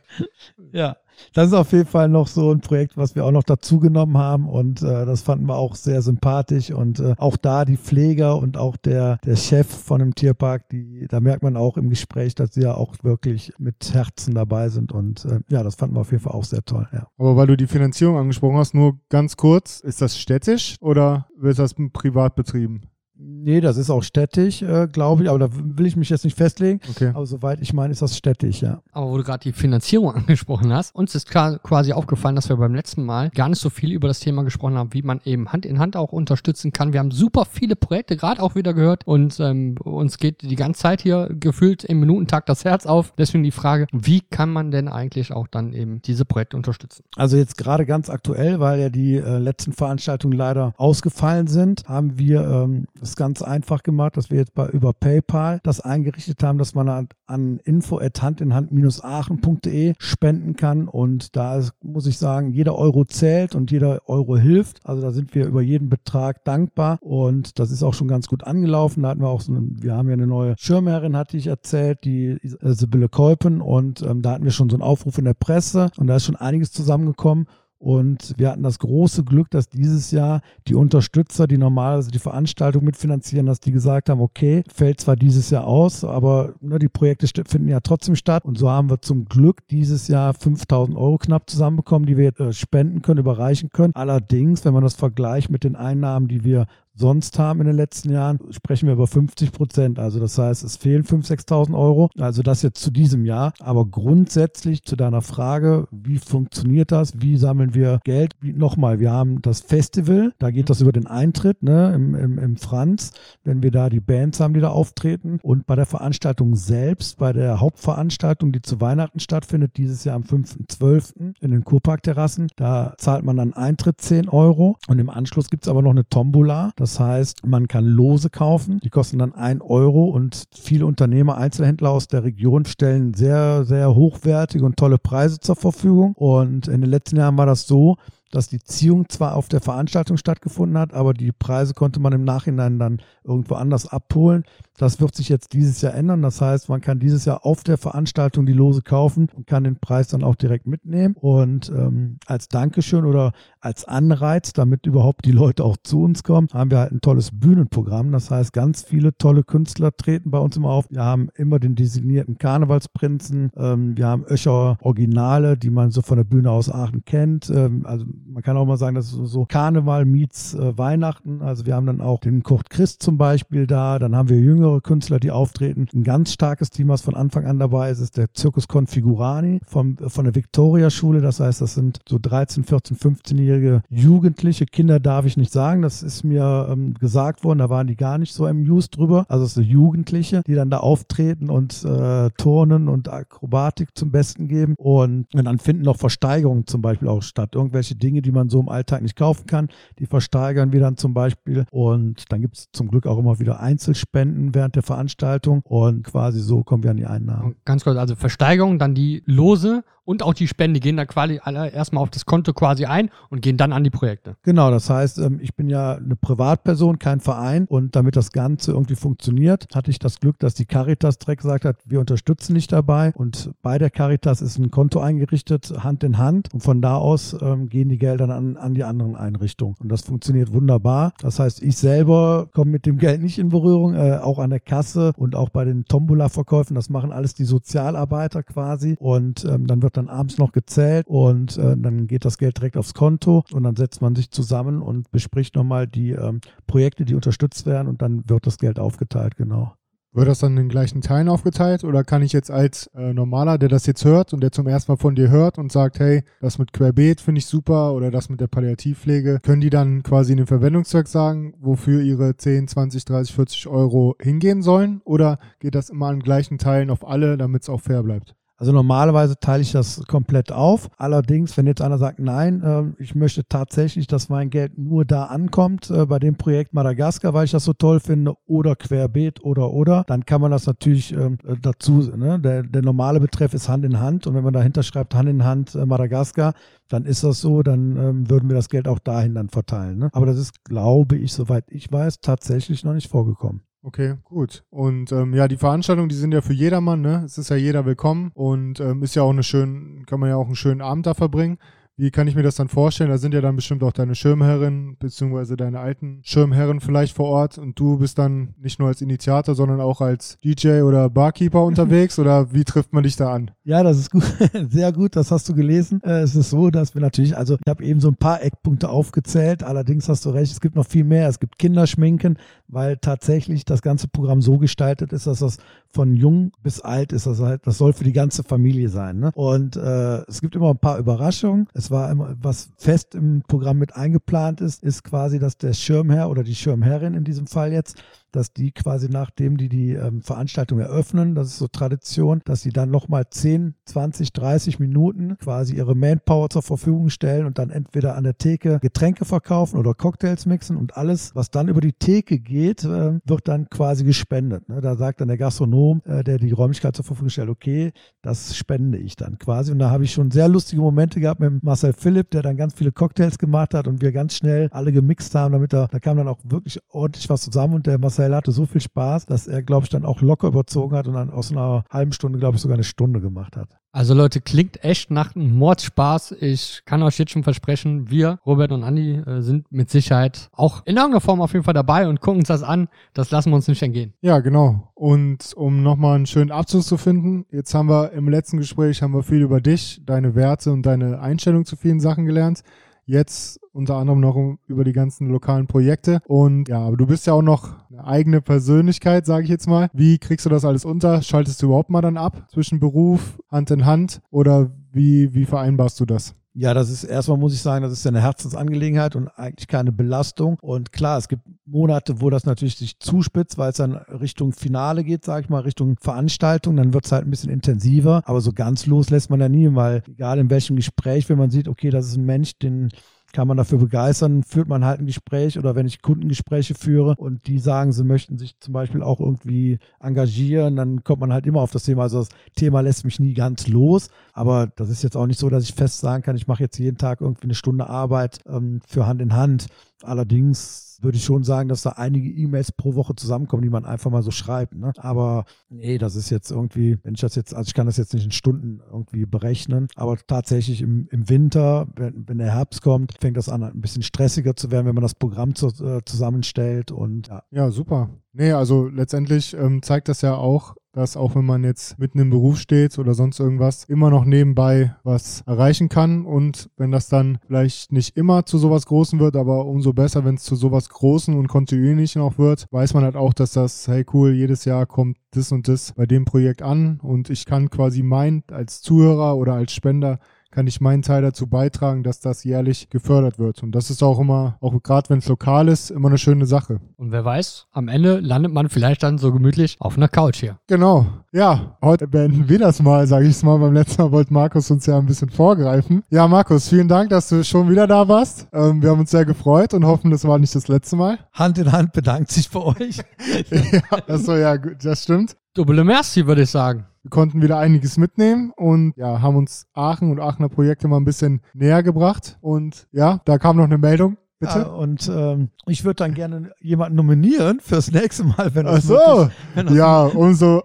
Ja, 0.72 0.97
das 1.33 1.49
ist 1.49 1.55
auf 1.55 1.73
jeden 1.73 1.87
Fall 1.87 2.09
noch 2.09 2.27
so 2.27 2.53
ein 2.53 2.61
Projekt, 2.61 2.97
was 2.97 3.14
wir 3.14 3.25
auch 3.25 3.31
noch 3.31 3.43
dazu 3.43 3.79
genommen 3.79 4.19
haben 4.19 4.49
und 4.49 4.83
äh, 4.83 5.07
das 5.07 5.23
fanden 5.23 5.47
wir 5.47 5.57
auch 5.57 5.75
sehr 5.75 6.03
sympathisch 6.03 6.71
und 6.71 7.01
äh, 7.01 7.14
auch 7.19 7.37
da 7.37 7.64
die 7.64 7.77
Pfleger 7.77 8.37
und 8.37 8.57
auch 8.57 8.77
der, 8.77 9.19
der 9.25 9.37
Chef 9.37 9.66
von 9.66 10.01
dem 10.01 10.14
Tierpark, 10.14 10.69
die, 10.71 11.07
da 11.09 11.21
merkt 11.21 11.43
man 11.43 11.57
auch 11.57 11.77
im 11.77 11.91
Gespräch, 11.91 12.35
dass 12.35 12.55
sie 12.55 12.62
ja 12.62 12.75
auch 12.75 12.95
wirklich 13.03 13.53
mit 13.59 13.93
Herzen 13.93 14.35
dabei 14.35 14.69
sind 14.69 14.93
und 14.93 15.25
äh, 15.25 15.41
ja, 15.49 15.62
das 15.62 15.75
fanden 15.75 15.97
wir 15.97 16.01
auf 16.01 16.11
jeden 16.11 16.23
Fall 16.23 16.35
auch 16.35 16.45
sehr 16.45 16.64
toll, 16.64 16.89
ja. 16.93 17.09
Aber 17.19 17.37
weil 17.37 17.47
du 17.47 17.57
die 17.57 17.66
Finanzierung 17.66 18.16
angesprochen 18.16 18.57
hast, 18.57 18.75
nur 18.75 18.99
ganz 19.09 19.37
kurz, 19.37 19.81
ist 19.81 20.01
das 20.03 20.19
städtisch 20.19 20.77
oder 20.81 21.27
wird 21.37 21.59
das 21.59 21.75
privat 21.93 22.35
betrieben? 22.35 22.83
Nee, 23.21 23.61
das 23.61 23.77
ist 23.77 23.91
auch 23.91 24.03
städtisch, 24.05 24.62
äh, 24.62 24.87
glaube 24.87 25.25
ich, 25.25 25.29
aber 25.29 25.41
da 25.41 25.49
will 25.53 25.87
ich 25.87 25.97
mich 25.97 26.09
jetzt 26.09 26.25
nicht 26.25 26.37
festlegen, 26.37 26.81
Okay. 26.91 27.11
aber 27.14 27.27
soweit 27.27 27.61
ich 27.61 27.73
meine, 27.73 27.91
ist 27.93 28.01
das 28.01 28.16
städtisch, 28.16 28.62
ja. 28.62 28.81
Aber 28.93 29.11
wo 29.11 29.16
du 29.16 29.25
gerade 29.25 29.43
die 29.43 29.53
Finanzierung 29.53 30.14
angesprochen 30.14 30.73
hast, 30.73 30.95
uns 30.95 31.14
ist 31.16 31.29
quasi 31.29 31.93
aufgefallen, 31.93 32.37
dass 32.37 32.49
wir 32.49 32.57
beim 32.57 32.75
letzten 32.77 33.05
Mal 33.05 33.31
gar 33.31 33.49
nicht 33.49 33.59
so 33.61 33.71
viel 33.71 33.91
über 33.93 34.07
das 34.07 34.21
Thema 34.21 34.45
gesprochen 34.45 34.77
haben, 34.77 34.95
wie 34.95 35.03
man 35.03 35.21
eben 35.25 35.53
Hand 35.53 35.66
in 35.66 35.81
Hand 35.81 35.97
auch 35.97 36.12
unterstützen 36.12 36.73
kann. 36.73 36.93
Wir 36.93 37.01
haben 37.01 37.11
super 37.11 37.45
viele 37.51 37.75
Projekte 37.75 38.16
gerade 38.16 38.41
auch 38.41 38.55
wieder 38.55 38.73
gehört 38.73 39.05
und 39.07 39.41
ähm, 39.41 39.75
uns 39.83 40.19
geht 40.19 40.43
die 40.43 40.57
ganze 40.57 40.83
Zeit 40.83 41.01
hier 41.03 41.29
gefühlt 41.41 41.83
im 41.85 41.99
Minutentakt 42.01 42.49
das 42.49 42.64
Herz 42.64 42.87
auf. 42.87 43.12
Deswegen 43.19 43.43
die 43.43 43.51
Frage, 43.51 43.87
wie 43.93 44.21
kann 44.21 44.51
man 44.51 44.71
denn 44.71 44.87
eigentlich 44.89 45.33
auch 45.33 45.49
dann 45.49 45.73
eben 45.73 46.01
diese 46.03 46.25
Projekte 46.25 46.57
unterstützen? 46.57 47.03
Also 47.16 47.37
jetzt 47.37 47.59
gerade 47.59 47.85
ganz 47.85 48.11
aktuell, 48.11 48.61
weil 48.61 48.79
ja 48.79 48.91
die 48.91 49.16
äh, 49.16 49.39
letzten 49.39 49.73
Veranstaltungen 49.73 50.37
leider 50.39 50.73
ausgefallen 50.77 51.49
sind, 51.49 51.89
haben 51.89 52.16
wir 52.19 52.43
ähm, 52.49 52.87
das 53.09 53.17
ganz 53.17 53.43
einfach 53.43 53.83
gemacht, 53.83 54.17
dass 54.17 54.31
wir 54.31 54.39
jetzt 54.39 54.55
bei 54.55 54.69
über 54.69 54.93
PayPal 54.93 55.59
das 55.63 55.81
eingerichtet 55.81 56.43
haben, 56.43 56.59
dass 56.59 56.75
man 56.75 56.89
an, 56.89 57.09
an 57.27 57.61
info@handinhand-aachen.de 57.65 59.95
spenden 59.99 60.57
kann 60.57 60.89
und 60.89 61.37
da 61.37 61.57
ist, 61.57 61.73
muss 61.83 62.07
ich 62.07 62.19
sagen, 62.19 62.51
jeder 62.51 62.77
Euro 62.77 63.05
zählt 63.05 63.55
und 63.55 63.71
jeder 63.71 64.09
Euro 64.09 64.37
hilft. 64.37 64.81
Also 64.85 65.01
da 65.03 65.13
sind 65.13 65.33
wir 65.35 65.47
über 65.47 65.63
jeden 65.63 65.89
Betrag 65.89 66.45
dankbar 66.45 66.99
und 67.01 67.59
das 67.59 67.71
ist 67.71 67.83
auch 67.83 67.95
schon 67.95 68.09
ganz 68.09 68.29
gut 68.29 68.45
angelaufen. 68.45 69.03
Da 69.03 69.09
hatten 69.11 69.23
wir 69.23 69.29
auch 69.29 69.41
so, 69.41 69.53
eine, 69.53 69.63
wir 69.81 69.95
haben 69.95 70.09
ja 70.09 70.15
eine 70.15 70.27
neue 70.27 70.55
Schirmherrin, 70.59 71.17
hatte 71.17 71.37
ich 71.37 71.47
erzählt, 71.47 72.05
die 72.05 72.39
Sibylle 72.43 73.09
Kolpen 73.09 73.61
und 73.61 74.03
ähm, 74.03 74.23
da 74.23 74.33
hatten 74.33 74.45
wir 74.45 74.53
schon 74.53 74.71
so 74.71 74.77
einen 74.77 74.83
Aufruf 74.83 75.19
in 75.19 75.25
der 75.25 75.35
Presse 75.35 75.91
und 75.97 76.07
da 76.07 76.17
ist 76.17 76.25
schon 76.25 76.37
einiges 76.37 76.73
zusammengekommen. 76.73 77.47
Und 77.79 78.35
wir 78.37 78.51
hatten 78.51 78.64
das 78.64 78.81
große 78.81 79.22
Glück, 79.22 79.51
dass 79.51 79.68
dieses 79.68 80.11
Jahr 80.11 80.41
die 80.66 80.74
Unterstützer, 80.74 81.47
die 81.47 81.59
normalerweise 81.59 82.11
die 82.11 82.18
Veranstaltung 82.18 82.85
mitfinanzieren, 82.85 83.47
dass 83.47 83.61
die 83.61 83.70
gesagt 83.70 84.09
haben, 84.09 84.20
okay, 84.20 84.64
fällt 84.72 85.01
zwar 85.01 85.14
dieses 85.14 85.51
Jahr 85.51 85.64
aus, 85.64 86.03
aber 86.03 86.55
ne, 86.61 86.81
die 86.81 86.89
Projekte 86.89 87.29
finden 87.47 87.68
ja 87.68 87.79
trotzdem 87.79 88.16
statt. 88.16 88.45
Und 88.45 88.59
so 88.59 88.68
haben 88.68 88.91
wir 88.91 89.01
zum 89.01 89.26
Glück 89.26 89.66
dieses 89.68 90.09
Jahr 90.09 90.35
5000 90.35 90.97
Euro 90.97 91.18
knapp 91.18 91.49
zusammenbekommen, 91.49 92.07
die 92.07 92.16
wir 92.16 92.39
äh, 92.41 92.53
spenden 92.53 93.01
können, 93.01 93.20
überreichen 93.20 93.70
können. 93.70 93.95
Allerdings, 93.95 94.64
wenn 94.64 94.74
man 94.74 94.83
das 94.83 94.95
vergleicht 94.95 95.49
mit 95.49 95.62
den 95.62 95.76
Einnahmen, 95.76 96.26
die 96.26 96.43
wir 96.43 96.66
sonst 96.99 97.38
haben 97.38 97.61
in 97.61 97.66
den 97.66 97.76
letzten 97.76 98.11
Jahren, 98.11 98.40
sprechen 98.51 98.86
wir 98.86 98.94
über 98.94 99.07
50 99.07 99.53
Prozent. 99.53 99.99
Also 99.99 100.18
das 100.20 100.36
heißt, 100.36 100.64
es 100.64 100.76
fehlen 100.76 101.05
5.000, 101.05 101.49
6.000 101.49 101.78
Euro. 101.78 102.11
Also 102.18 102.42
das 102.42 102.62
jetzt 102.62 102.80
zu 102.80 102.90
diesem 102.90 103.24
Jahr. 103.24 103.53
Aber 103.61 103.86
grundsätzlich 103.86 104.82
zu 104.82 104.96
deiner 104.96 105.22
Frage, 105.22 105.86
wie 105.90 106.18
funktioniert 106.18 106.92
das? 106.92 107.20
Wie 107.20 107.36
sammeln 107.36 107.74
wir 107.74 108.01
Geld? 108.05 108.34
Nochmal, 108.42 109.01
wir 109.01 109.12
haben 109.12 109.40
das 109.42 109.61
Festival, 109.61 110.32
da 110.38 110.51
geht 110.51 110.70
das 110.70 110.80
über 110.80 110.92
den 110.92 111.07
Eintritt 111.07 111.62
ne, 111.62 111.92
im, 111.94 112.14
im, 112.14 112.38
im 112.38 112.57
Franz, 112.57 113.12
wenn 113.44 113.62
wir 113.62 113.70
da 113.70 113.88
die 113.88 114.01
Bands 114.01 114.40
haben, 114.40 114.55
die 114.55 114.61
da 114.61 114.70
auftreten. 114.70 115.38
Und 115.42 115.66
bei 115.66 115.76
der 115.76 115.86
Veranstaltung 115.86 116.57
selbst, 116.57 117.18
bei 117.18 117.32
der 117.32 117.61
Hauptveranstaltung, 117.61 118.53
die 118.53 118.62
zu 118.62 118.80
Weihnachten 118.80 119.20
stattfindet, 119.20 119.76
dieses 119.76 120.05
Jahr 120.05 120.16
am 120.16 120.22
5.12. 120.22 121.34
in 121.40 121.51
den 121.51 121.64
Kurparkterrassen, 121.64 122.49
da 122.57 122.94
zahlt 122.99 123.24
man 123.24 123.36
dann 123.36 123.55
Eintritt 123.55 124.01
10 124.01 124.28
Euro. 124.28 124.76
Und 124.88 124.99
im 124.99 125.11
Anschluss 125.11 125.51
gibt 125.51 125.64
es 125.64 125.68
aber 125.68 125.82
noch 125.82 125.90
eine 125.90 126.09
Tombola. 126.09 126.72
Das 126.76 126.88
heißt, 127.01 127.45
man 127.45 127.66
kann 127.66 127.84
Lose 127.84 128.30
kaufen. 128.30 128.78
Die 128.84 128.91
kosten 128.91 129.18
dann 129.18 129.34
1 129.34 129.62
Euro 129.62 130.05
und 130.05 130.45
viele 130.55 130.86
Unternehmer, 130.86 131.36
Einzelhändler 131.36 131.91
aus 131.91 132.07
der 132.07 132.22
Region 132.22 132.64
stellen 132.64 133.14
sehr, 133.14 133.64
sehr 133.64 133.95
hochwertige 133.95 134.64
und 134.64 134.76
tolle 134.76 134.99
Preise 134.99 135.41
zur 135.41 135.57
Verfügung. 135.57 136.14
Und 136.14 136.68
in 136.68 136.80
den 136.80 136.91
letzten 136.91 137.16
Jahren 137.16 137.36
war 137.36 137.47
das 137.47 137.66
so, 137.66 137.97
dass 138.31 138.49
die 138.49 138.61
Ziehung 138.61 139.09
zwar 139.09 139.35
auf 139.35 139.49
der 139.49 139.61
Veranstaltung 139.61 140.16
stattgefunden 140.16 140.79
hat, 140.79 140.93
aber 140.93 141.14
die 141.14 141.33
Preise 141.33 141.74
konnte 141.74 142.01
man 142.01 142.12
im 142.12 142.24
Nachhinein 142.24 142.79
dann 142.79 143.01
irgendwo 143.24 143.55
anders 143.55 143.89
abholen. 143.89 144.45
Das 144.76 145.01
wird 145.01 145.14
sich 145.14 145.29
jetzt 145.29 145.53
dieses 145.55 145.81
Jahr 145.81 145.95
ändern. 145.95 146.22
Das 146.22 146.41
heißt, 146.41 146.68
man 146.68 146.81
kann 146.81 147.01
dieses 147.01 147.24
Jahr 147.24 147.45
auf 147.45 147.64
der 147.64 147.79
Veranstaltung 147.79 148.47
die 148.47 148.53
Lose 148.53 148.83
kaufen 148.83 149.29
und 149.35 149.47
kann 149.47 149.64
den 149.64 149.76
Preis 149.76 150.09
dann 150.09 150.22
auch 150.22 150.37
direkt 150.37 150.66
mitnehmen. 150.66 151.16
Und 151.18 151.68
ähm, 151.70 152.18
als 152.26 152.49
Dankeschön 152.49 153.05
oder 153.05 153.33
als 153.61 153.85
Anreiz, 153.87 154.53
damit 154.53 154.87
überhaupt 154.87 155.24
die 155.24 155.33
Leute 155.33 155.64
auch 155.64 155.76
zu 155.83 156.03
uns 156.03 156.22
kommen, 156.22 156.49
haben 156.53 156.70
wir 156.70 156.79
halt 156.79 156.93
ein 156.93 157.01
tolles 157.01 157.31
Bühnenprogramm. 157.33 158.12
Das 158.12 158.31
heißt, 158.31 158.53
ganz 158.53 158.83
viele 158.83 159.16
tolle 159.16 159.43
Künstler 159.43 159.97
treten 159.97 160.31
bei 160.31 160.39
uns 160.39 160.57
immer 160.57 160.70
auf. 160.70 160.87
Wir 160.91 161.05
haben 161.05 161.29
immer 161.35 161.59
den 161.59 161.74
designierten 161.74 162.39
Karnevalsprinzen. 162.39 163.51
Ähm, 163.57 163.97
wir 163.97 164.07
haben 164.07 164.24
Öscher 164.29 164.79
Originale, 164.81 165.57
die 165.57 165.70
man 165.70 165.91
so 165.91 166.03
von 166.03 166.18
der 166.18 166.24
Bühne 166.24 166.51
aus 166.51 166.70
Aachen 166.70 167.05
kennt. 167.05 167.51
Ähm, 167.51 167.85
also 167.85 168.07
man 168.27 168.43
kann 168.43 168.57
auch 168.57 168.66
mal 168.66 168.77
sagen, 168.77 168.95
das 168.95 169.07
ist 169.12 169.12
so- 169.12 169.45
Karneval 169.47 170.05
meets 170.05 170.55
äh, 170.55 170.77
Weihnachten. 170.77 171.43
Also 171.43 171.66
wir 171.66 171.75
haben 171.75 171.87
dann 171.87 172.01
auch 172.01 172.21
den 172.21 172.43
Kurt 172.43 172.71
Christ 172.71 173.03
zum 173.03 173.19
Beispiel 173.19 173.66
da. 173.66 173.99
Dann 173.99 174.14
haben 174.16 174.29
wir 174.29 174.39
jüngere 174.39 174.81
Künstler, 174.81 175.19
die 175.21 175.31
auftreten. 175.31 175.87
Ein 175.95 176.05
ganz 176.05 176.33
starkes 176.33 176.71
Team, 176.71 176.89
was 176.89 177.03
von 177.03 177.14
Anfang 177.14 177.47
an 177.47 177.59
dabei 177.59 177.91
ist, 177.91 178.01
ist 178.01 178.16
der 178.16 178.33
Zirkus 178.35 178.69
Configurani 178.69 179.61
vom, 179.66 179.97
von 179.99 180.25
der 180.25 180.35
Victoria-Schule. 180.35 181.21
Das 181.21 181.41
heißt, 181.41 181.61
das 181.61 181.75
sind 181.75 182.01
so 182.09 182.19
13, 182.21 182.64
14, 182.64 182.97
15-jährige 182.97 183.83
Jugendliche. 183.89 184.66
Kinder 184.66 185.01
darf 185.01 185.25
ich 185.25 185.37
nicht 185.37 185.53
sagen. 185.53 185.83
Das 185.83 186.03
ist 186.03 186.25
mir 186.25 186.69
ähm, 186.71 186.95
gesagt 186.95 187.45
worden. 187.45 187.59
Da 187.59 187.71
waren 187.71 187.87
die 187.87 187.97
gar 187.97 188.19
nicht 188.19 188.35
so 188.35 188.47
amused 188.47 188.97
drüber. 188.97 189.25
Also 189.29 189.45
es 189.45 189.55
sind 189.55 189.64
Jugendliche, 189.64 190.43
die 190.47 190.55
dann 190.55 190.71
da 190.71 190.79
auftreten 190.79 191.51
und 191.51 191.85
äh, 191.85 192.31
Turnen 192.37 192.89
und 192.89 193.09
Akrobatik 193.09 193.97
zum 193.97 194.11
Besten 194.11 194.49
geben. 194.49 194.75
Und, 194.77 195.27
und 195.35 195.45
dann 195.45 195.59
finden 195.59 195.83
noch 195.83 195.97
Versteigerungen 195.97 196.66
zum 196.66 196.83
Beispiel 196.83 197.09
auch 197.09 197.23
statt. 197.23 197.55
Irgendwelche 197.55 197.95
Dinge, 197.95 198.08
die 198.23 198.33
man 198.33 198.49
so 198.49 198.61
im 198.61 198.69
Alltag 198.69 199.03
nicht 199.03 199.17
kaufen 199.17 199.47
kann, 199.47 199.69
die 199.99 200.07
versteigern 200.07 200.73
wir 200.73 200.81
dann 200.81 200.97
zum 200.97 201.15
Beispiel. 201.15 201.65
Und 201.71 202.25
dann 202.31 202.41
gibt 202.41 202.59
es 202.59 202.69
zum 202.73 202.89
Glück 202.89 203.07
auch 203.07 203.19
immer 203.19 203.39
wieder 203.39 203.61
Einzelspenden 203.61 204.55
während 204.55 204.77
der 204.77 204.83
Veranstaltung. 204.83 205.63
Und 205.65 206.05
quasi 206.05 206.41
so 206.41 206.63
kommen 206.65 206.83
wir 206.83 206.91
an 206.91 206.97
die 206.97 207.07
Einnahmen. 207.07 207.57
Ganz 207.65 207.85
kurz, 207.85 207.97
also 207.97 208.17
Versteigerung, 208.17 208.79
dann 208.79 208.95
die 208.95 209.23
Lose 209.27 209.85
und 210.09 210.23
auch 210.23 210.33
die 210.33 210.49
Spenden, 210.49 210.73
die 210.73 210.81
gehen 210.81 210.97
da 210.97 211.05
quasi 211.05 211.39
alle 211.43 211.69
erstmal 211.69 212.03
auf 212.03 212.09
das 212.09 212.25
Konto 212.25 212.55
quasi 212.55 212.87
ein 212.87 213.11
und 213.29 213.43
gehen 213.43 213.59
dann 213.59 213.75
an 213.75 213.85
die 213.85 213.91
Projekte. 213.91 214.37
Genau, 214.43 214.71
das 214.71 214.89
heißt, 214.89 215.19
ähm, 215.19 215.39
ich 215.43 215.55
bin 215.55 215.69
ja 215.69 215.97
eine 215.97 216.17
Privatperson, 216.17 216.99
kein 216.99 217.21
Verein. 217.21 217.67
Und 217.69 217.95
damit 217.95 218.17
das 218.17 218.33
Ganze 218.33 218.73
irgendwie 218.73 218.95
funktioniert, 218.95 219.69
hatte 219.75 219.91
ich 219.91 219.99
das 219.99 220.19
Glück, 220.19 220.39
dass 220.39 220.55
die 220.55 220.65
Caritas 220.65 221.19
direkt 221.19 221.43
gesagt 221.43 221.67
hat, 221.67 221.77
wir 221.85 222.01
unterstützen 222.01 222.55
dich 222.55 222.69
dabei. 222.69 223.13
Und 223.17 223.51
bei 223.61 223.77
der 223.77 223.91
Caritas 223.91 224.41
ist 224.41 224.57
ein 224.57 224.71
Konto 224.71 224.99
eingerichtet, 224.99 225.75
Hand 225.85 226.03
in 226.03 226.17
Hand. 226.17 226.55
Und 226.55 226.63
von 226.63 226.81
da 226.81 226.97
aus 226.97 227.37
ähm, 227.43 227.69
gehen 227.69 227.91
die 227.91 227.99
Gelder 227.99 228.31
an, 228.31 228.57
an 228.57 228.73
die 228.73 228.85
anderen 228.85 229.15
Einrichtungen. 229.15 229.77
Und 229.79 229.93
das 229.93 230.01
funktioniert 230.01 230.55
wunderbar. 230.55 231.13
Das 231.21 231.39
heißt, 231.39 231.63
ich 231.63 231.77
selber 231.77 232.49
komme 232.55 232.71
mit 232.71 232.87
dem 232.87 232.97
Geld 232.97 233.21
nicht 233.21 233.39
in 233.39 233.51
Berührung, 233.51 233.93
äh, 233.93 234.17
auch 234.23 234.39
an 234.39 234.49
der 234.49 234.61
Kasse 234.61 235.13
und 235.19 235.37
auch 235.37 235.51
bei 235.51 235.67
den 235.67 235.85
Tombola-Verkäufen, 235.85 236.75
das 236.75 236.89
machen 236.89 237.13
alles 237.13 237.35
die 237.35 237.45
Sozialarbeiter 237.45 238.43
quasi. 238.43 238.97
Und 238.99 239.45
ähm, 239.45 239.67
dann 239.67 239.83
wird 239.83 239.97
dann 239.99 240.09
abends 240.09 240.38
noch 240.38 240.53
gezählt 240.53 241.07
und 241.07 241.59
äh, 241.59 241.76
dann 241.76 242.07
geht 242.07 242.24
das 242.24 242.38
Geld 242.38 242.57
direkt 242.57 242.76
aufs 242.76 242.94
Konto 242.94 243.44
und 243.53 243.62
dann 243.64 243.76
setzt 243.76 244.01
man 244.01 244.14
sich 244.14 244.30
zusammen 244.30 244.80
und 244.80 245.11
bespricht 245.11 245.55
nochmal 245.57 245.86
die 245.86 246.12
ähm, 246.12 246.40
Projekte, 246.66 247.05
die 247.05 247.14
unterstützt 247.14 247.66
werden 247.66 247.88
und 247.88 248.01
dann 248.01 248.28
wird 248.28 248.46
das 248.46 248.59
Geld 248.59 248.78
aufgeteilt, 248.78 249.36
genau. 249.36 249.74
Wird 250.14 250.26
das 250.26 250.38
dann 250.38 250.53
in 250.53 250.57
den 250.57 250.68
gleichen 250.70 251.03
Teilen 251.03 251.28
aufgeteilt 251.28 251.84
oder 251.84 252.03
kann 252.03 252.22
ich 252.22 252.32
jetzt 252.32 252.51
als 252.51 252.86
äh, 252.94 253.12
Normaler, 253.12 253.59
der 253.59 253.68
das 253.68 253.84
jetzt 253.84 254.07
hört 254.07 254.32
und 254.32 254.40
der 254.40 254.53
zum 254.53 254.66
ersten 254.66 254.92
Mal 254.92 254.96
von 254.96 255.14
dir 255.14 255.28
hört 255.28 255.59
und 255.59 255.70
sagt, 255.70 256.01
hey, 256.01 256.22
das 256.40 256.59
mit 256.59 256.72
Querbeet 256.72 257.20
finde 257.20 257.40
ich 257.40 257.46
super 257.46 257.92
oder 257.92 258.11
das 258.11 258.30
mit 258.30 258.40
der 258.40 258.46
Palliativpflege, 258.46 259.40
können 259.42 259.61
die 259.61 259.70
dann 259.70 260.03
quasi 260.03 260.32
in 260.32 260.38
den 260.38 260.46
Verwendungszweck 260.46 261.09
sagen, 261.09 261.53
wofür 261.61 262.01
ihre 262.01 262.36
10, 262.36 262.68
20, 262.68 263.05
30, 263.05 263.34
40 263.34 263.66
Euro 263.66 264.16
hingehen 264.18 264.62
sollen 264.62 265.03
oder 265.05 265.38
geht 265.61 265.74
das 265.74 265.90
immer 265.90 266.07
an 266.07 266.20
gleichen 266.20 266.57
Teilen 266.57 266.88
auf 266.88 267.07
alle, 267.07 267.36
damit 267.36 267.62
es 267.62 267.68
auch 267.68 267.82
fair 267.82 268.03
bleibt? 268.03 268.38
Also 268.61 268.73
normalerweise 268.73 269.39
teile 269.39 269.63
ich 269.63 269.71
das 269.71 270.03
komplett 270.09 270.51
auf. 270.51 270.91
Allerdings, 270.97 271.57
wenn 271.57 271.69
jetzt 271.69 271.81
einer 271.81 271.97
sagt, 271.97 272.19
nein, 272.19 272.63
äh, 272.63 273.03
ich 273.03 273.15
möchte 273.15 273.47
tatsächlich, 273.49 274.09
dass 274.09 274.29
mein 274.29 274.51
Geld 274.51 274.77
nur 274.77 275.05
da 275.05 275.27
ankommt, 275.27 275.89
äh, 275.91 276.07
bei 276.07 276.19
dem 276.19 276.35
Projekt 276.35 276.75
Madagaskar, 276.75 277.35
weil 277.35 277.45
ich 277.45 277.53
das 277.53 277.65
so 277.65 277.73
toll 277.73 278.01
finde, 278.01 278.35
oder 278.47 278.75
querbeet 278.75 279.45
oder 279.45 279.71
oder, 279.71 280.03
dann 280.09 280.27
kann 280.27 280.41
man 280.41 280.51
das 280.51 280.67
natürlich 280.67 281.13
ähm, 281.13 281.39
äh, 281.47 281.55
dazu, 281.63 282.11
ne? 282.17 282.41
der, 282.41 282.65
der 282.65 282.83
normale 282.83 283.21
Betreff 283.21 283.55
ist 283.55 283.69
Hand 283.69 283.85
in 283.85 284.01
Hand 284.01 284.27
und 284.27 284.35
wenn 284.35 284.43
man 284.43 284.53
dahinter 284.53 284.83
schreibt 284.83 285.15
Hand 285.15 285.29
in 285.29 285.45
Hand 285.45 285.77
äh, 285.77 285.87
Madagaskar, 285.87 286.55
dann 286.89 287.05
ist 287.05 287.23
das 287.23 287.41
so, 287.41 287.63
dann 287.63 287.97
ähm, 287.97 288.29
würden 288.29 288.49
wir 288.49 288.57
das 288.57 288.69
Geld 288.69 288.89
auch 288.89 288.99
dahin 288.99 289.37
dann 289.37 289.51
verteilen. 289.51 289.99
Ne? 289.99 290.11
Aber 290.13 290.27
das 290.27 290.37
ist, 290.37 290.65
glaube 290.65 291.17
ich, 291.17 291.33
soweit 291.33 291.65
ich 291.69 291.93
weiß, 291.93 292.21
tatsächlich 292.21 292.83
noch 292.83 292.95
nicht 292.95 293.09
vorgekommen. 293.09 293.68
Okay, 293.89 294.16
gut. 294.22 294.64
Und 294.68 295.12
ähm, 295.12 295.32
ja, 295.32 295.49
die 295.49 295.57
Veranstaltungen, 295.57 296.11
die 296.11 296.14
sind 296.14 296.34
ja 296.34 296.43
für 296.43 296.53
jedermann, 296.53 297.01
ne? 297.01 297.22
Es 297.24 297.39
ist 297.39 297.49
ja 297.49 297.57
jeder 297.57 297.86
willkommen 297.86 298.32
und 298.34 298.80
ähm, 298.80 299.03
ist 299.03 299.14
ja 299.14 299.22
auch 299.22 299.30
eine 299.30 299.43
schön, 299.43 300.05
kann 300.05 300.20
man 300.20 300.28
ja 300.28 300.36
auch 300.36 300.45
einen 300.45 300.57
schönen 300.57 300.82
Abend 300.82 301.07
da 301.07 301.14
verbringen. 301.14 301.57
Wie 301.99 302.12
kann 302.12 302.28
ich 302.28 302.36
mir 302.36 302.44
das 302.44 302.55
dann 302.55 302.68
vorstellen? 302.68 303.11
Da 303.11 303.18
sind 303.18 303.34
ja 303.34 303.40
dann 303.40 303.57
bestimmt 303.57 303.82
auch 303.82 303.90
deine 303.90 304.14
Schirmherren 304.14 304.96
beziehungsweise 304.99 305.57
deine 305.57 305.80
alten 305.80 306.20
Schirmherren 306.22 306.80
vielleicht 306.80 307.16
vor 307.16 307.26
Ort 307.26 307.59
und 307.59 307.78
du 307.78 307.99
bist 307.99 308.18
dann 308.18 308.55
nicht 308.57 308.78
nur 308.78 308.86
als 308.86 309.03
Initiator, 309.03 309.57
sondern 309.57 309.80
auch 309.80 310.01
als 310.01 310.38
DJ 310.44 310.82
oder 310.82 311.11
Barkeeper 311.11 311.64
unterwegs 311.64 312.18
oder 312.20 312.53
wie 312.53 312.62
trifft 312.62 312.92
man 312.92 313.03
dich 313.03 313.16
da 313.16 313.32
an? 313.32 313.51
Ja, 313.64 313.82
das 313.82 313.99
ist 313.99 314.12
gut, 314.12 314.22
sehr 314.70 314.92
gut, 314.92 315.16
das 315.16 315.32
hast 315.32 315.49
du 315.49 315.55
gelesen. 315.55 316.01
Äh, 316.05 316.20
es 316.20 316.36
ist 316.36 316.51
so, 316.51 316.70
dass 316.70 316.94
wir 316.94 317.03
natürlich, 317.03 317.36
also 317.36 317.55
ich 317.55 317.68
habe 317.68 317.82
eben 317.82 318.01
so 318.01 318.09
ein 318.09 318.16
paar 318.16 318.42
Eckpunkte 318.42 318.88
aufgezählt, 318.88 319.64
allerdings 319.64 320.09
hast 320.09 320.24
du 320.24 320.30
recht, 320.30 320.53
es 320.53 320.61
gibt 320.61 320.76
noch 320.76 320.86
viel 320.86 321.05
mehr. 321.05 321.28
Es 321.28 321.40
gibt 321.40 321.59
Kinderschminken, 321.59 322.38
weil 322.68 322.96
tatsächlich 322.99 323.64
das 323.64 323.82
ganze 323.82 324.09
Programm 324.09 324.40
so 324.40 324.59
gestaltet 324.59 325.12
ist, 325.12 325.26
dass 325.26 325.40
das 325.40 325.59
von 325.90 326.14
jung 326.14 326.53
bis 326.62 326.80
alt 326.80 327.12
ist. 327.12 327.26
Das, 327.26 327.40
halt, 327.40 327.66
das 327.66 327.78
soll 327.78 327.92
für 327.92 328.05
die 328.05 328.12
ganze 328.12 328.42
Familie 328.42 328.88
sein. 328.88 329.18
Ne? 329.18 329.30
Und 329.34 329.76
äh, 329.76 330.22
es 330.28 330.40
gibt 330.40 330.55
immer 330.55 330.70
ein 330.70 330.78
paar 330.78 330.99
Überraschungen. 330.99 331.66
Es 331.74 331.88
war 331.91 332.11
immer, 332.11 332.36
was 332.41 332.70
fest 332.76 333.14
im 333.14 333.43
Programm 333.47 333.78
mit 333.78 333.95
eingeplant 333.95 334.61
ist, 334.61 334.82
ist 334.82 335.05
quasi, 335.05 335.39
dass 335.39 335.57
der 335.57 335.72
Schirmherr 335.72 336.30
oder 336.30 336.43
die 336.43 336.55
Schirmherrin 336.55 337.14
in 337.14 337.24
diesem 337.24 337.47
Fall 337.47 337.72
jetzt 337.72 338.03
dass 338.33 338.53
die 338.53 338.72
quasi 338.72 339.09
nachdem 339.09 339.57
die 339.57 339.68
die 339.68 339.93
ähm, 339.93 340.22
Veranstaltung 340.22 340.79
eröffnen, 340.79 341.35
das 341.35 341.49
ist 341.49 341.59
so 341.59 341.68
Tradition, 341.68 342.43
dass 342.45 342.61
sie 342.61 342.70
dann 342.70 342.91
nochmal 342.91 343.24
10, 343.31 343.74
20, 343.85 344.33
30 344.33 344.79
Minuten 344.79 345.39
quasi 345.39 345.76
ihre 345.76 345.95
Manpower 345.95 346.51
zur 346.51 346.62
Verfügung 346.62 347.11
stellen 347.11 347.47
und 347.47 347.59
dann 347.59 347.70
entweder 347.70 348.16
an 348.16 348.24
der 348.24 348.37
Theke 348.37 348.79
Getränke 348.81 349.24
verkaufen 349.24 349.79
oder 349.79 349.95
Cocktails 349.95 350.47
mixen 350.47 350.76
und 350.76 350.97
alles, 350.97 351.35
was 351.35 351.51
dann 351.51 351.68
über 351.68 351.81
die 351.81 351.93
Theke 351.93 352.39
geht, 352.39 352.85
äh, 352.85 353.18
wird 353.24 353.49
dann 353.49 353.68
quasi 353.70 354.05
gespendet. 354.05 354.68
Ne? 354.68 354.81
Da 354.81 354.97
sagt 354.97 355.20
dann 355.20 355.29
der 355.29 355.39
Gastronom, 355.39 356.03
äh, 356.05 356.22
der 356.22 356.39
die 356.39 356.53
Räumlichkeit 356.53 356.97
zur 356.97 357.05
Verfügung 357.05 357.31
stellt, 357.31 357.49
okay, 357.49 357.93
das 358.22 358.57
spende 358.57 358.99
ich 358.99 359.16
dann 359.16 359.39
quasi. 359.39 359.72
Und 359.72 359.79
da 359.79 359.91
habe 359.91 360.05
ich 360.05 360.12
schon 360.12 360.31
sehr 360.31 360.49
lustige 360.49 360.83
Momente 360.83 361.20
gehabt 361.20 361.41
mit 361.41 361.62
Marcel 361.62 361.93
Philipp, 361.93 362.31
der 362.31 362.43
dann 362.43 362.57
ganz 362.57 362.74
viele 362.74 362.93
Cocktails 362.93 363.39
gemacht 363.39 363.74
hat 363.74 363.89
und 363.89 364.03
wir 364.03 364.12
ganz 364.12 364.37
schnell 364.37 364.68
alle 364.70 364.93
gemixt 364.93 365.35
haben, 365.35 365.53
damit 365.53 365.72
da, 365.72 365.87
da 365.91 365.99
kam 365.99 366.16
dann 366.16 366.29
auch 366.29 366.39
wirklich 366.45 366.79
ordentlich 366.91 367.29
was 367.31 367.43
zusammen 367.43 367.74
und 367.74 367.87
der 367.87 367.99
Marcel 367.99 368.18
Marcel 368.19 368.35
hatte 368.35 368.53
so 368.53 368.66
viel 368.66 368.81
Spaß, 368.81 369.27
dass 369.27 369.47
er, 369.47 369.62
glaube 369.62 369.85
ich, 369.85 369.91
dann 369.91 370.05
auch 370.05 370.21
locker 370.21 370.49
überzogen 370.49 370.97
hat 370.97 371.07
und 371.07 371.14
dann 371.14 371.31
aus 371.31 371.53
einer 371.53 371.85
halben 371.89 372.12
Stunde, 372.12 372.39
glaube 372.39 372.57
ich, 372.57 372.62
sogar 372.62 372.75
eine 372.75 372.85
Stunde 372.85 373.21
gemacht 373.21 373.57
hat. 373.57 373.69
Also 373.93 374.12
Leute, 374.12 374.41
klingt 374.41 374.85
echt 374.85 375.11
nach 375.11 375.35
einem 375.35 375.57
Mordspaß. 375.57 376.33
Ich 376.41 376.83
kann 376.85 377.03
euch 377.03 377.19
jetzt 377.19 377.31
schon 377.31 377.43
versprechen, 377.43 378.11
wir, 378.11 378.39
Robert 378.45 378.73
und 378.73 378.83
Andi, 378.83 379.14
äh, 379.14 379.41
sind 379.41 379.71
mit 379.73 379.89
Sicherheit 379.91 380.51
auch 380.53 380.83
in 380.85 380.97
irgendeiner 380.97 381.21
Form 381.21 381.41
auf 381.41 381.53
jeden 381.53 381.64
Fall 381.64 381.75
dabei 381.75 382.09
und 382.09 382.21
gucken 382.21 382.41
uns 382.41 382.49
das 382.49 382.62
an. 382.62 382.89
Das 383.14 383.31
lassen 383.31 383.51
wir 383.51 383.57
uns 383.57 383.69
nicht 383.69 383.83
entgehen. 383.83 384.14
Ja, 384.21 384.41
genau. 384.41 384.91
Und 384.95 385.53
um 385.55 385.83
nochmal 385.83 386.16
einen 386.16 386.27
schönen 386.27 386.51
Abschluss 386.51 386.87
zu 386.87 386.97
finden, 386.97 387.47
jetzt 387.51 387.75
haben 387.75 387.89
wir 387.89 388.12
im 388.12 388.29
letzten 388.29 388.59
Gespräch 388.59 389.01
haben 389.01 389.14
wir 389.14 389.23
viel 389.23 389.43
über 389.43 389.61
dich, 389.61 390.03
deine 390.05 390.35
Werte 390.35 390.73
und 390.73 390.83
deine 390.83 391.21
Einstellung 391.21 391.64
zu 391.64 391.77
vielen 391.77 392.01
Sachen 392.01 392.27
gelernt 392.27 392.62
jetzt 393.09 393.59
unter 393.73 393.97
anderem 393.97 394.21
noch 394.21 394.59
über 394.67 394.85
die 394.85 394.93
ganzen 394.93 395.29
lokalen 395.29 395.67
Projekte. 395.67 396.21
Und 396.27 396.69
ja, 396.69 396.81
aber 396.81 396.97
du 396.97 397.07
bist 397.07 397.27
ja 397.27 397.33
auch 397.33 397.43
noch 397.43 397.75
eine 397.91 398.05
eigene 398.05 398.41
Persönlichkeit, 398.41 399.27
sage 399.27 399.45
ich 399.45 399.51
jetzt 399.51 399.67
mal. 399.67 399.89
Wie 399.93 400.19
kriegst 400.19 400.47
du 400.47 400.51
das 400.51 400.65
alles 400.65 400.85
unter? 400.85 401.23
Schaltest 401.23 401.63
du 401.63 401.67
überhaupt 401.67 401.91
mal 401.91 402.03
dann 402.03 402.19
ab 402.19 402.47
zwischen 402.53 402.81
Beruf, 402.81 403.41
Hand 403.51 403.71
in 403.71 403.87
Hand 403.87 404.21
oder 404.31 404.71
wie, 404.93 405.35
wie 405.35 405.47
vereinbarst 405.47 405.99
du 406.01 406.05
das? 406.05 406.35
Ja, 406.61 406.75
das 406.75 406.91
ist 406.91 407.05
erstmal 407.05 407.39
muss 407.39 407.55
ich 407.55 407.63
sagen, 407.63 407.85
das 407.85 407.93
ist 407.93 408.05
eine 408.05 408.21
Herzensangelegenheit 408.21 409.15
und 409.15 409.29
eigentlich 409.29 409.69
keine 409.69 409.93
Belastung. 409.93 410.59
Und 410.61 410.91
klar, 410.91 411.17
es 411.17 411.29
gibt 411.29 411.45
Monate, 411.65 412.21
wo 412.21 412.31
das 412.31 412.47
natürlich 412.47 412.75
sich 412.75 412.99
zuspitzt, 412.99 413.59
weil 413.59 413.71
es 413.71 413.77
dann 413.77 413.93
Richtung 413.95 414.51
Finale 414.51 415.05
geht, 415.05 415.25
sage 415.25 415.45
ich 415.45 415.51
mal, 415.51 415.61
Richtung 415.61 415.95
Veranstaltung. 416.01 416.75
Dann 416.75 416.93
wird 416.93 417.07
es 417.07 417.13
halt 417.13 417.25
ein 417.25 417.31
bisschen 417.31 417.53
intensiver. 417.53 418.25
Aber 418.27 418.41
so 418.41 418.53
ganz 418.53 418.87
los 418.87 419.09
lässt 419.11 419.31
man 419.31 419.39
ja 419.39 419.49
nie, 419.49 419.73
weil 419.77 420.03
egal 420.09 420.41
in 420.41 420.51
welchem 420.51 420.75
Gespräch, 420.75 421.29
wenn 421.29 421.39
man 421.39 421.53
sieht, 421.53 421.69
okay, 421.69 421.91
das 421.91 422.09
ist 422.09 422.17
ein 422.17 422.27
Mensch, 422.27 422.59
den 422.59 422.89
kann 423.33 423.47
man 423.47 423.57
dafür 423.57 423.79
begeistern, 423.79 424.43
führt 424.43 424.68
man 424.68 424.85
halt 424.85 425.01
ein 425.01 425.07
Gespräch 425.07 425.59
oder 425.59 425.74
wenn 425.74 425.87
ich 425.87 426.03
Kundengespräche 426.03 426.74
führe 426.74 427.14
und 427.18 427.47
die 427.47 427.59
sagen, 427.59 427.93
sie 427.93 428.05
möchten 428.05 428.39
sich 428.39 428.59
zum 428.59 428.72
Beispiel 428.72 429.03
auch 429.03 429.20
irgendwie 429.20 429.79
engagieren, 430.01 430.76
dann 430.76 431.05
kommt 431.05 431.20
man 431.20 431.33
halt 431.33 431.47
immer 431.47 431.61
auf 431.61 431.70
das 431.70 431.85
Thema. 431.85 432.03
Also 432.03 432.20
das 432.20 432.29
Thema 432.57 432.81
lässt 432.81 433.05
mich 433.05 433.20
nie 433.20 433.35
ganz 433.35 433.68
los, 433.68 434.09
aber 434.33 434.68
das 434.76 434.89
ist 434.89 435.03
jetzt 435.03 435.16
auch 435.16 435.26
nicht 435.26 435.39
so, 435.39 435.51
dass 435.51 435.64
ich 435.64 435.74
fest 435.74 436.01
sagen 436.01 436.22
kann, 436.22 436.37
ich 436.37 436.47
mache 436.47 436.62
jetzt 436.62 436.79
jeden 436.79 436.97
Tag 436.97 437.20
irgendwie 437.20 437.45
eine 437.45 437.55
Stunde 437.55 437.89
Arbeit 437.89 438.41
ähm, 438.47 438.81
für 438.87 439.07
Hand 439.07 439.20
in 439.20 439.35
Hand. 439.35 439.66
Allerdings 440.03 440.88
würde 441.01 441.16
ich 441.16 441.24
schon 441.24 441.44
sagen, 441.44 441.68
dass 441.68 441.82
da 441.82 441.90
einige 441.90 442.28
E-Mails 442.28 442.72
pro 442.72 442.94
Woche 442.94 443.14
zusammenkommen, 443.14 443.62
die 443.62 443.70
man 443.70 443.84
einfach 443.84 444.11
mal 444.11 444.22
so 444.22 444.30
schreibt. 444.30 444.74
Ne? 444.74 444.92
Aber 444.99 445.44
nee, 445.68 445.99
das 445.99 446.16
ist 446.16 446.30
jetzt 446.30 446.51
irgendwie, 446.51 446.99
wenn 447.03 447.14
ich 447.14 447.20
das 447.20 447.34
jetzt, 447.34 447.55
also 447.55 447.68
ich 447.68 447.74
kann 447.74 447.86
das 447.86 447.96
jetzt 447.96 448.14
nicht 448.14 448.24
in 448.24 448.32
Stunden 448.32 448.80
irgendwie 448.90 449.26
berechnen, 449.26 449.88
aber 449.96 450.16
tatsächlich 450.26 450.82
im, 450.82 451.09
im 451.11 451.28
Winter, 451.28 451.86
wenn, 451.96 452.28
wenn 452.28 452.38
der 452.38 452.55
Herbst 452.55 452.82
kommt, 452.82 453.14
fängt 453.20 453.36
das 453.36 453.49
an, 453.49 453.62
ein 453.62 453.80
bisschen 453.80 454.03
stressiger 454.03 454.57
zu 454.57 454.70
werden, 454.70 454.86
wenn 454.86 454.94
man 454.94 455.03
das 455.03 455.14
Programm 455.14 455.55
zu, 455.55 455.68
äh, 455.84 456.05
zusammenstellt 456.05 456.90
und 456.90 457.28
ja. 457.28 457.42
Ja, 457.51 457.70
super. 457.70 458.11
Nee, 458.32 458.53
also 458.53 458.86
letztendlich 458.86 459.55
ähm, 459.55 459.82
zeigt 459.82 460.09
das 460.09 460.22
ja 460.22 460.36
auch, 460.36 460.76
dass 460.99 461.16
auch 461.16 461.36
wenn 461.36 461.44
man 461.44 461.62
jetzt 461.62 461.99
mitten 461.99 462.18
im 462.18 462.30
Beruf 462.30 462.59
steht 462.59 462.99
oder 462.99 463.14
sonst 463.14 463.38
irgendwas, 463.38 463.84
immer 463.84 464.11
noch 464.11 464.24
nebenbei 464.24 464.96
was 465.05 465.42
erreichen 465.46 465.88
kann. 465.88 466.26
Und 466.26 466.70
wenn 466.76 466.90
das 466.90 467.09
dann 467.09 467.38
vielleicht 467.46 467.92
nicht 467.92 468.16
immer 468.16 468.44
zu 468.44 468.59
sowas 468.59 468.84
Großen 468.86 469.20
wird, 469.20 469.36
aber 469.36 469.66
umso 469.66 469.92
besser, 469.92 470.24
wenn 470.24 470.34
es 470.34 470.42
zu 470.42 470.57
sowas 470.57 470.88
Großen 470.88 471.38
und 471.38 471.46
Kontinuierlichen 471.46 472.20
auch 472.20 472.36
wird, 472.36 472.66
weiß 472.72 472.94
man 472.94 473.05
halt 473.05 473.14
auch, 473.14 473.32
dass 473.32 473.53
das, 473.53 473.86
hey 473.86 474.05
cool, 474.12 474.32
jedes 474.32 474.64
Jahr 474.64 474.86
kommt 474.86 475.18
das 475.30 475.53
und 475.53 475.68
das 475.68 475.92
bei 475.92 476.07
dem 476.07 476.24
Projekt 476.24 476.62
an 476.62 476.99
und 477.01 477.30
ich 477.30 477.44
kann 477.44 477.70
quasi 477.70 478.03
mein 478.03 478.42
als 478.51 478.82
Zuhörer 478.82 479.36
oder 479.36 479.55
als 479.55 479.72
Spender 479.72 480.18
kann 480.51 480.66
ich 480.66 480.80
meinen 480.80 481.03
Teil 481.03 481.22
dazu 481.22 481.46
beitragen, 481.46 482.03
dass 482.03 482.20
das 482.20 482.44
jährlich 482.44 482.90
gefördert 482.90 483.38
wird. 483.38 483.62
Und 483.62 483.72
das 483.72 483.90
ist 483.90 484.03
auch 484.03 484.18
immer, 484.18 484.57
auch 484.61 484.74
gerade 484.82 485.11
wenn 485.11 485.18
es 485.18 485.28
lokal 485.28 485.68
ist, 485.68 485.90
immer 485.90 486.09
eine 486.09 486.18
schöne 486.18 486.46
Sache. 486.46 486.80
Und 486.96 487.12
wer 487.12 487.24
weiß, 487.24 487.66
am 487.72 487.88
Ende 487.88 488.18
landet 488.20 488.53
man 488.53 488.68
vielleicht 488.68 489.03
dann 489.03 489.18
so 489.18 489.32
gemütlich 489.32 489.76
auf 489.80 489.96
einer 489.96 490.09
Couch 490.09 490.40
hier. 490.40 490.59
Genau. 490.66 491.07
Ja, 491.32 491.76
heute 491.82 492.09
beenden 492.09 492.49
wir 492.49 492.59
das 492.59 492.80
mal, 492.80 493.07
sage 493.07 493.26
ich 493.26 493.32
es 493.32 493.42
mal. 493.42 493.59
Beim 493.59 493.74
letzten 493.74 494.03
Mal 494.03 494.12
wollte 494.12 494.32
Markus 494.32 494.70
uns 494.70 494.86
ja 494.86 494.99
ein 494.99 495.07
bisschen 495.07 495.28
vorgreifen. 495.28 496.03
Ja, 496.11 496.26
Markus, 496.26 496.68
vielen 496.68 496.88
Dank, 496.88 497.11
dass 497.11 497.28
du 497.28 497.44
schon 497.44 497.68
wieder 497.70 497.86
da 497.86 498.09
warst. 498.09 498.49
Ähm, 498.53 498.82
wir 498.82 498.90
haben 498.90 499.01
uns 499.01 499.11
sehr 499.11 499.24
gefreut 499.24 499.74
und 499.74 499.84
hoffen, 499.84 500.11
das 500.11 500.26
war 500.26 500.38
nicht 500.38 500.55
das 500.55 500.68
letzte 500.68 500.96
Mal. 500.96 501.18
Hand 501.32 501.59
in 501.59 501.70
Hand 501.70 501.92
bedankt 501.92 502.30
sich 502.30 502.51
bei 502.51 502.61
euch. 502.61 502.99
ja, 503.51 504.01
das 504.07 504.24
so, 504.24 504.34
ja, 504.34 504.57
das 504.57 505.03
stimmt. 505.03 505.36
Double 505.59 505.83
Merci, 505.83 506.25
würde 506.25 506.43
ich 506.43 506.51
sagen. 506.51 506.87
Wir 507.03 507.11
konnten 507.11 507.43
wieder 507.43 507.59
einiges 507.59 507.97
mitnehmen 507.97 508.53
und 508.55 508.93
ja, 508.97 509.21
haben 509.21 509.35
uns 509.35 509.67
Aachen 509.73 510.13
und 510.13 510.21
Aachener 510.21 510.49
Projekte 510.49 510.87
mal 510.87 510.99
ein 510.99 511.05
bisschen 511.05 511.41
näher 511.53 511.83
gebracht. 511.83 512.39
Und 512.41 512.87
ja, 512.93 513.21
da 513.25 513.39
kam 513.39 513.57
noch 513.57 513.65
eine 513.65 513.77
Meldung. 513.77 514.19
Bitte? 514.41 514.59
Ja, 514.61 514.66
und 514.68 515.11
ähm, 515.12 515.49
ich 515.66 515.84
würde 515.84 515.97
dann 515.97 516.14
gerne 516.14 516.53
jemanden 516.61 516.95
nominieren 516.97 517.59
fürs 517.61 517.91
nächste 517.91 518.22
Mal, 518.22 518.55
wenn 518.55 518.68
Ach 518.68 518.74
das 518.76 518.84
so. 518.84 519.28
möglich- 519.57 519.76
Ja, 519.76 520.03
umso, 520.05 520.62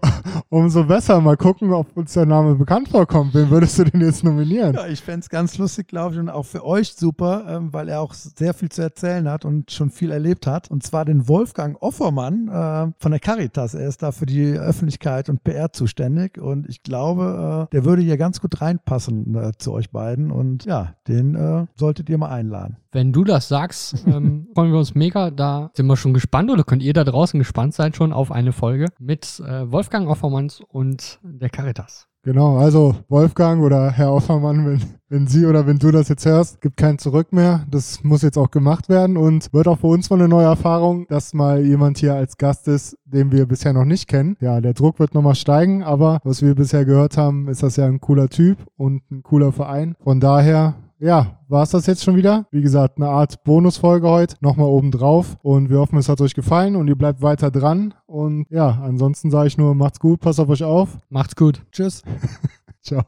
umso 0.50 0.84
besser. 0.84 1.20
Mal 1.22 1.38
gucken, 1.38 1.72
ob 1.74 1.98
uns 1.98 2.14
der 2.14 2.28
Name 2.28 2.54
bekannt 2.54 2.90
vorkommt. 2.90 3.34
Wen 3.34 3.50
würdest 3.50 3.80
du 3.80 3.84
denn 3.86 4.02
jetzt 4.02 4.24
nominieren? 4.24 4.76
Ja, 4.76 4.86
ich 4.86 5.02
fände 5.02 5.22
es 5.22 5.30
ganz 5.30 5.58
lustig, 5.58 5.88
glaube 5.88 6.14
ich, 6.14 6.20
und 6.20 6.30
auch 6.30 6.46
für 6.46 6.64
euch 6.64 6.94
super, 6.94 7.46
ähm, 7.48 7.74
weil 7.74 7.90
er 7.90 8.02
auch 8.02 8.14
sehr 8.14 8.54
viel 8.54 8.70
zu 8.70 8.84
erzählen 8.84 9.28
hat 9.28 9.44
und 9.44 9.72
schon 9.72 9.90
viel 9.90 10.12
erlebt 10.12 10.46
hat. 10.46 10.70
Und 10.70 10.84
zwar 10.84 11.04
den 11.06 11.28
Wolfgang 11.28 11.76
Offermann 11.82 12.48
äh, 12.50 12.92
von 13.00 13.12
der 13.12 13.20
Caritas. 13.20 13.74
Er 13.74 13.88
ist 13.88 14.04
da 14.04 14.12
für 14.12 14.28
die 14.28 14.52
Öffentlichkeit 14.54 15.30
und 15.30 15.44
PR 15.44 15.74
zuständig. 15.74 16.38
Und 16.38 16.70
ich 16.70 16.84
glaube, 16.84 17.68
äh, 17.70 17.72
der 17.74 17.86
würde 17.86 18.04
hier 18.04 18.18
ganz 18.18 18.40
gut 18.40 18.62
reinpassen 18.62 19.34
äh, 19.36 19.52
zu 19.58 19.72
euch 19.72 19.90
beiden. 19.90 20.30
Und 20.30 20.66
ja, 20.66 20.94
den 21.08 21.34
äh, 21.34 21.66
solltet 21.76 22.08
ihr 22.10 22.20
mal 22.20 22.30
einladen. 22.30 22.78
Wenn 22.94 23.12
du 23.12 23.24
das 23.24 23.48
sagst, 23.48 24.04
ähm, 24.08 24.48
freuen 24.54 24.72
wir 24.72 24.80
uns 24.80 24.96
mega. 24.96 25.32
Da 25.32 25.72
sind 25.74 25.88
wir 25.88 25.98
schon 25.98 26.14
gespannt 26.14 26.52
oder 26.52 26.64
könnt 26.64 26.84
ihr 26.84 26.94
da 26.94 27.04
draußen 27.04 27.40
gespannt 27.40 27.74
sein 27.74 27.94
schon 27.94 28.14
auf 28.14 28.32
eine 28.32 28.54
Folge 28.54 28.88
mit 29.00 29.42
äh, 29.46 29.72
Wolfgang 29.72 30.08
Offermanns 30.08 30.62
und 30.70 31.20
der 31.24 31.50
Caritas. 31.50 32.08
Genau, 32.26 32.58
also 32.58 32.96
Wolfgang 33.10 33.62
oder 33.62 33.92
Herr 33.92 34.14
Offermann, 34.14 34.66
wenn, 34.66 34.82
wenn 35.10 35.28
Sie 35.28 35.46
oder 35.46 35.68
wenn 35.68 35.78
du 35.78 35.92
das 35.92 36.08
jetzt 36.08 36.26
hörst, 36.26 36.62
gibt 36.62 36.78
kein 36.78 36.98
Zurück 36.98 37.34
mehr. 37.34 37.66
Das 37.70 38.02
muss 38.02 38.22
jetzt 38.22 38.38
auch 38.38 38.50
gemacht 38.50 38.88
werden 38.88 39.18
und 39.18 39.52
wird 39.52 39.68
auch 39.68 39.80
für 39.80 39.88
uns 39.88 40.10
mal 40.10 40.20
eine 40.20 40.30
neue 40.30 40.46
Erfahrung, 40.46 41.06
dass 41.10 41.34
mal 41.34 41.66
jemand 41.66 41.98
hier 41.98 42.16
als 42.16 42.38
Gast 42.38 42.70
ist, 42.70 42.98
den 43.04 43.34
wir 43.34 43.46
bisher 43.46 43.74
noch 43.74 43.84
nicht 43.84 44.08
kennen. 44.08 44.38
Ja, 44.40 44.62
der 44.62 44.74
Druck 44.74 45.00
wird 45.00 45.14
nochmal 45.14 45.36
steigen, 45.36 45.84
aber 45.84 46.22
was 46.24 46.42
wir 46.42 46.56
bisher 46.56 46.86
gehört 46.86 47.18
haben, 47.18 47.50
ist 47.50 47.62
das 47.62 47.76
ja 47.76 47.88
ein 47.88 48.00
cooler 48.00 48.30
Typ 48.30 48.58
und 48.78 49.02
ein 49.12 49.22
cooler 49.22 49.52
Verein. 49.52 49.98
Von 50.02 50.22
daher 50.22 50.76
ja, 51.00 51.40
war 51.48 51.64
es 51.64 51.72
das 51.72 51.86
jetzt 51.86 52.04
schon 52.04 52.16
wieder. 52.16 52.48
Wie 52.52 52.62
gesagt, 52.62 52.98
eine 52.98 53.10
Art 53.10 53.44
Bonusfolge 53.44 54.08
heute, 54.08 54.36
nochmal 54.42 54.68
oben 54.68 54.92
drauf. 54.92 55.38
Und 55.42 55.70
wir 55.70 55.80
hoffen, 55.80 55.98
es 55.98 56.10
hat 56.10 56.22
euch 56.22 56.34
gefallen 56.34 56.76
und 56.76 56.88
ihr 56.88 56.96
bleibt 56.96 57.22
weiter 57.22 57.52
dran. 57.52 57.94
Und 58.06 58.46
ja, 58.50 58.82
ansonsten 58.84 59.32
sage 59.32 59.48
ich 59.48 59.58
nur, 59.58 59.76
macht's 59.76 60.00
gut, 60.00 60.20
passt 60.20 60.40
auf 60.40 60.50
euch 60.50 60.64
auf. 60.64 61.00
Macht's 61.10 61.36
gut. 61.36 61.66
Tschüss. 61.72 62.04
Ciao. 62.82 63.04